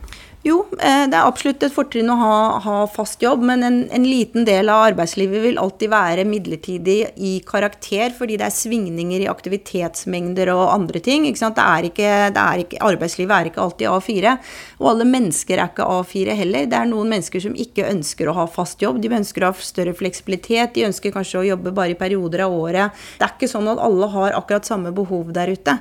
Jo, 0.47 0.61
eh, 0.79 1.09
det 1.11 1.17
er 1.17 1.27
absolutt 1.27 1.65
et 1.67 1.75
fortrinn 1.75 2.11
å 2.13 2.17
ha, 2.21 2.35
ha 2.63 2.75
fast 2.87 3.23
jobb, 3.25 3.43
men 3.49 3.67
en, 3.67 3.79
en, 3.91 4.05
liten 4.07 4.45
del 4.47 4.69
av 4.71 4.85
arbeidslivet 4.93 5.43
vil 5.43 5.57
alltid 5.59 5.91
være 5.91 6.27
midlertidig 6.29 6.99
i 7.19 7.33
karakter, 7.49 8.13
fordi 8.15 8.37
det 8.39 8.47
er 8.47 8.55
svingninger 8.55 9.25
i 9.25 9.31
aktivitetsmengder 9.33 10.53
og 10.55 10.69
andre 10.71 11.03
ting. 11.03 11.27
Det 11.27 11.51
er 11.51 11.89
ikke, 11.89 12.11
det 12.37 12.45
er 12.45 12.63
ikke, 12.63 12.79
arbeidslivet 12.87 13.35
er 13.35 13.51
ikke 13.51 13.65
alltid 13.65 13.91
A4, 13.91 14.35
og 14.79 14.91
alle 14.93 15.09
mennesker 15.17 15.59
er 15.59 15.73
ikke 15.73 15.89
A4 15.97 16.37
heller. 16.39 16.69
Det 16.71 16.79
er 16.79 16.93
noen 16.93 17.11
mennesker 17.17 17.43
som 17.43 17.57
ikke 17.67 17.89
ønsker 17.91 18.31
å 18.31 18.37
ha 18.37 18.45
fast 18.47 18.85
jobb, 18.85 19.01
de 19.03 19.11
ønsker 19.19 19.43
å 19.43 19.51
ha 19.51 19.67
større 19.67 19.97
fleksibilitet, 19.99 20.77
de 20.77 20.87
ønsker 20.87 21.17
kanskje 21.17 21.41
å 21.41 21.49
jobbe 21.49 21.75
bare 21.75 21.97
i 21.97 21.99
perioder 21.99 22.45
av 22.47 22.55
året. 22.55 23.03
Det 23.19 23.27
er 23.27 23.35
ikke 23.35 23.51
sånn 23.51 23.73
at 23.75 23.83
alle 23.83 24.13
har 24.15 24.39
akkurat 24.39 24.71
samme 24.71 24.95
behov 24.95 25.35
der 25.35 25.57
ute. 25.57 25.81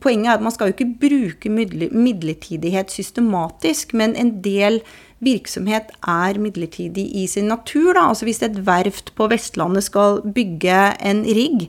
Poenget 0.00 0.30
er 0.30 0.36
at 0.38 0.44
man 0.44 0.52
skal 0.54 0.70
jo 0.70 0.74
ikke 0.76 0.92
bruke 1.00 1.50
midlertidighet 1.50 2.92
systematisk, 2.92 3.94
men 3.94 4.14
en 4.16 4.36
del 4.44 4.80
virksomhet 5.24 5.92
er 6.10 6.38
midlertidig 6.42 7.04
i 7.16 7.24
sin 7.30 7.48
natur. 7.48 7.94
Da. 7.96 8.08
Altså 8.10 8.26
Hvis 8.28 8.42
et 8.42 8.58
verft 8.66 9.12
på 9.16 9.28
Vestlandet 9.30 9.86
skal 9.86 10.20
bygge 10.36 10.78
en 11.00 11.22
rigg, 11.24 11.66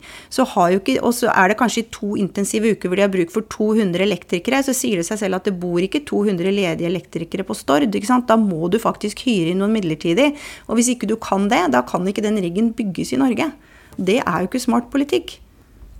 og 1.02 1.14
så 1.16 1.32
er 1.32 1.48
det 1.52 1.58
kanskje 1.60 1.88
to 1.92 2.16
intensive 2.20 2.76
uker 2.76 2.90
hvor 2.90 3.00
de 3.00 3.06
har 3.06 3.14
bruk 3.14 3.32
for 3.34 3.48
200 3.52 4.04
elektrikere, 4.04 4.64
så 4.64 4.76
sier 4.76 5.02
det 5.02 5.08
seg 5.08 5.24
selv 5.24 5.40
at 5.40 5.48
det 5.48 5.56
bor 5.60 5.80
ikke 5.82 6.04
200 6.08 6.52
ledige 6.52 6.90
elektrikere 6.90 7.48
på 7.48 7.58
Stord. 7.58 7.88
Da 8.28 8.38
må 8.40 8.70
du 8.70 8.80
faktisk 8.82 9.26
hyre 9.26 9.54
inn 9.54 9.62
noen 9.64 9.76
midlertidig. 9.76 10.34
Og 10.68 10.80
hvis 10.80 10.92
ikke 10.94 11.10
du 11.10 11.16
kan 11.22 11.50
det, 11.52 11.66
da 11.74 11.82
kan 11.88 12.06
ikke 12.08 12.26
den 12.26 12.42
riggen 12.42 12.74
bygges 12.74 13.14
i 13.14 13.22
Norge. 13.22 13.52
Det 13.96 14.20
er 14.22 14.40
jo 14.42 14.50
ikke 14.50 14.64
smart 14.64 14.92
politikk. 14.92 15.40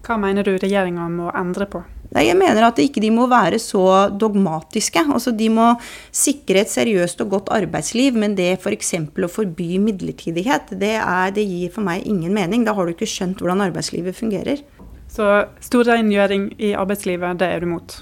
Hva 0.06 0.18
mener 0.22 0.46
du 0.46 0.58
regjeringa 0.62 1.08
må 1.10 1.32
endre 1.34 1.66
på? 1.70 1.82
Nei, 2.14 2.28
Jeg 2.28 2.38
mener 2.38 2.68
at 2.68 2.80
ikke 2.80 3.02
de 3.04 3.10
må 3.12 3.26
være 3.32 3.58
så 3.60 4.10
dogmatiske. 4.14 5.06
Altså, 5.10 5.32
De 5.36 5.50
må 5.50 5.74
sikre 6.12 6.62
et 6.62 6.72
seriøst 6.72 7.22
og 7.26 7.30
godt 7.30 7.52
arbeidsliv, 7.56 8.14
men 8.14 8.38
det 8.38 8.60
f.eks. 8.60 8.94
For 9.16 9.28
å 9.28 9.32
forby 9.32 9.76
midlertidighet, 9.82 10.76
det, 10.80 10.96
er, 11.02 11.32
det, 11.36 11.48
gir 11.50 11.74
for 11.74 11.86
meg 11.88 12.06
ingen 12.06 12.34
mening. 12.34 12.66
Da 12.66 12.76
har 12.78 12.86
du 12.86 12.94
ikke 12.94 13.10
skjønt 13.10 13.42
hvordan 13.42 13.66
arbeidslivet 13.66 14.16
fungerer. 14.16 14.62
Så 15.12 15.26
stor 15.64 15.88
rengjøring 15.88 16.52
i 16.60 16.74
arbeidslivet, 16.76 17.40
det 17.40 17.50
er 17.50 17.64
du 17.64 17.70
imot? 17.70 18.00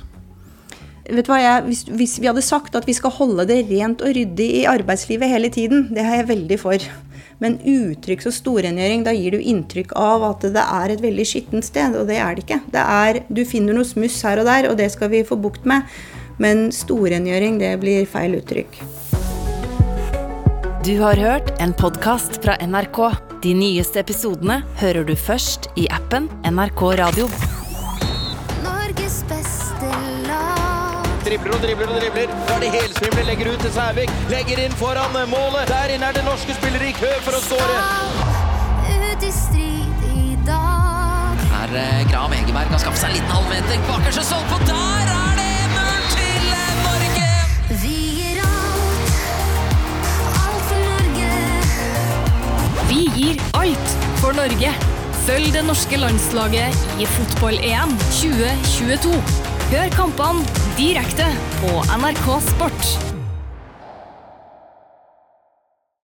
Vet 1.04 1.28
du 1.28 1.34
hva, 1.34 1.40
jeg, 1.42 1.64
hvis, 1.68 1.82
hvis 1.92 2.14
vi 2.22 2.30
hadde 2.30 2.46
sagt 2.46 2.78
at 2.80 2.86
vi 2.88 2.96
skal 2.96 3.12
holde 3.12 3.44
det 3.50 3.66
rent 3.68 4.02
og 4.06 4.14
ryddig 4.16 4.48
i 4.62 4.68
arbeidslivet 4.72 5.28
hele 5.28 5.50
tiden, 5.52 5.90
det 5.92 6.04
er 6.04 6.22
jeg 6.22 6.30
veldig 6.30 6.60
for. 6.62 6.86
Men 7.44 7.58
uttrykk 7.68 8.30
og 8.30 8.36
storrengjøring, 8.38 9.02
da 9.04 9.12
gir 9.12 9.36
du 9.36 9.42
inntrykk 9.44 9.92
av 10.00 10.24
at 10.30 10.46
det 10.56 10.64
er 10.64 10.94
et 10.94 11.02
veldig 11.04 11.26
skittent 11.28 11.68
sted, 11.68 11.98
og 12.00 12.08
det 12.08 12.22
er 12.24 12.38
det 12.38 12.46
ikke. 12.46 12.60
Det 12.72 12.84
er, 12.84 13.20
du 13.28 13.44
finner 13.44 13.76
noe 13.76 13.88
smuss 13.88 14.22
her 14.24 14.40
og 14.40 14.48
der, 14.48 14.70
og 14.70 14.78
det 14.80 14.88
skal 14.94 15.12
vi 15.12 15.26
få 15.28 15.36
bukt 15.44 15.68
med. 15.68 15.84
Men 16.40 16.70
storrengjøring, 16.72 17.60
det 17.60 17.74
blir 17.84 18.08
feil 18.08 18.38
uttrykk. 18.40 18.80
Du 20.88 20.96
har 21.00 21.20
hørt 21.20 21.52
en 21.64 21.76
podkast 21.76 22.40
fra 22.44 22.56
NRK. 22.64 23.02
De 23.44 23.52
nyeste 23.56 24.00
episodene 24.00 24.62
hører 24.80 25.04
du 25.08 25.14
først 25.20 25.68
i 25.80 25.90
appen 25.92 26.32
NRK 26.48 26.88
Radio. 27.04 27.28
Dribler 31.34 31.54
og 31.56 31.62
dribler 31.62 31.88
og 31.88 32.02
dribler. 32.02 32.28
Da 32.48 32.54
er 32.56 32.60
det 32.62 32.72
helsvimler, 32.72 33.24
legger 33.26 33.54
ut 33.54 33.60
til 33.66 33.72
Sævik. 33.74 34.10
Legger 34.30 34.60
inn 34.66 34.76
foran 34.78 35.16
målet. 35.30 35.66
Der 35.72 35.94
inne 35.96 36.06
er 36.06 36.14
det 36.18 36.26
norske 36.26 36.54
spillere 36.60 36.90
i 36.92 36.94
kø 36.94 37.10
for 37.26 37.34
å 37.38 37.42
skåre. 37.42 37.78
Ut 38.94 39.26
i 39.26 39.32
strid 39.34 40.06
i 40.14 40.38
dag. 40.46 41.42
Her 41.56 41.76
eh, 41.82 42.06
Graham 42.12 42.38
Egeberg 42.38 42.70
har 42.76 42.84
skaffet 42.86 43.02
seg 43.02 43.10
en 43.10 43.18
liten 43.18 43.34
halvmeter. 43.34 43.82
Bakerste 43.90 44.28
stolpe, 44.30 44.54
på. 44.54 44.70
der 44.70 45.14
er 45.18 45.34
det 45.42 45.58
mål 45.74 46.02
til 46.14 46.46
Norge! 46.86 47.30
Vi 47.82 47.98
gir 48.22 48.38
alt, 48.46 49.14
alt 50.46 50.64
for 50.70 50.80
Norge. 50.88 51.30
Vi 52.94 53.06
gir 53.18 53.48
alt 53.64 54.02
for 54.22 54.38
Norge. 54.44 54.93
Følg 55.24 55.54
det 55.56 55.62
norske 55.64 55.96
landslaget 55.96 56.82
i 57.00 57.06
fotball-EM 57.08 57.94
2022. 58.18 59.14
Hør 59.72 59.96
kampene 59.96 60.44
direkte 60.76 61.32
på 61.62 61.80
NRK 61.96 62.28
Sport. 62.52 63.13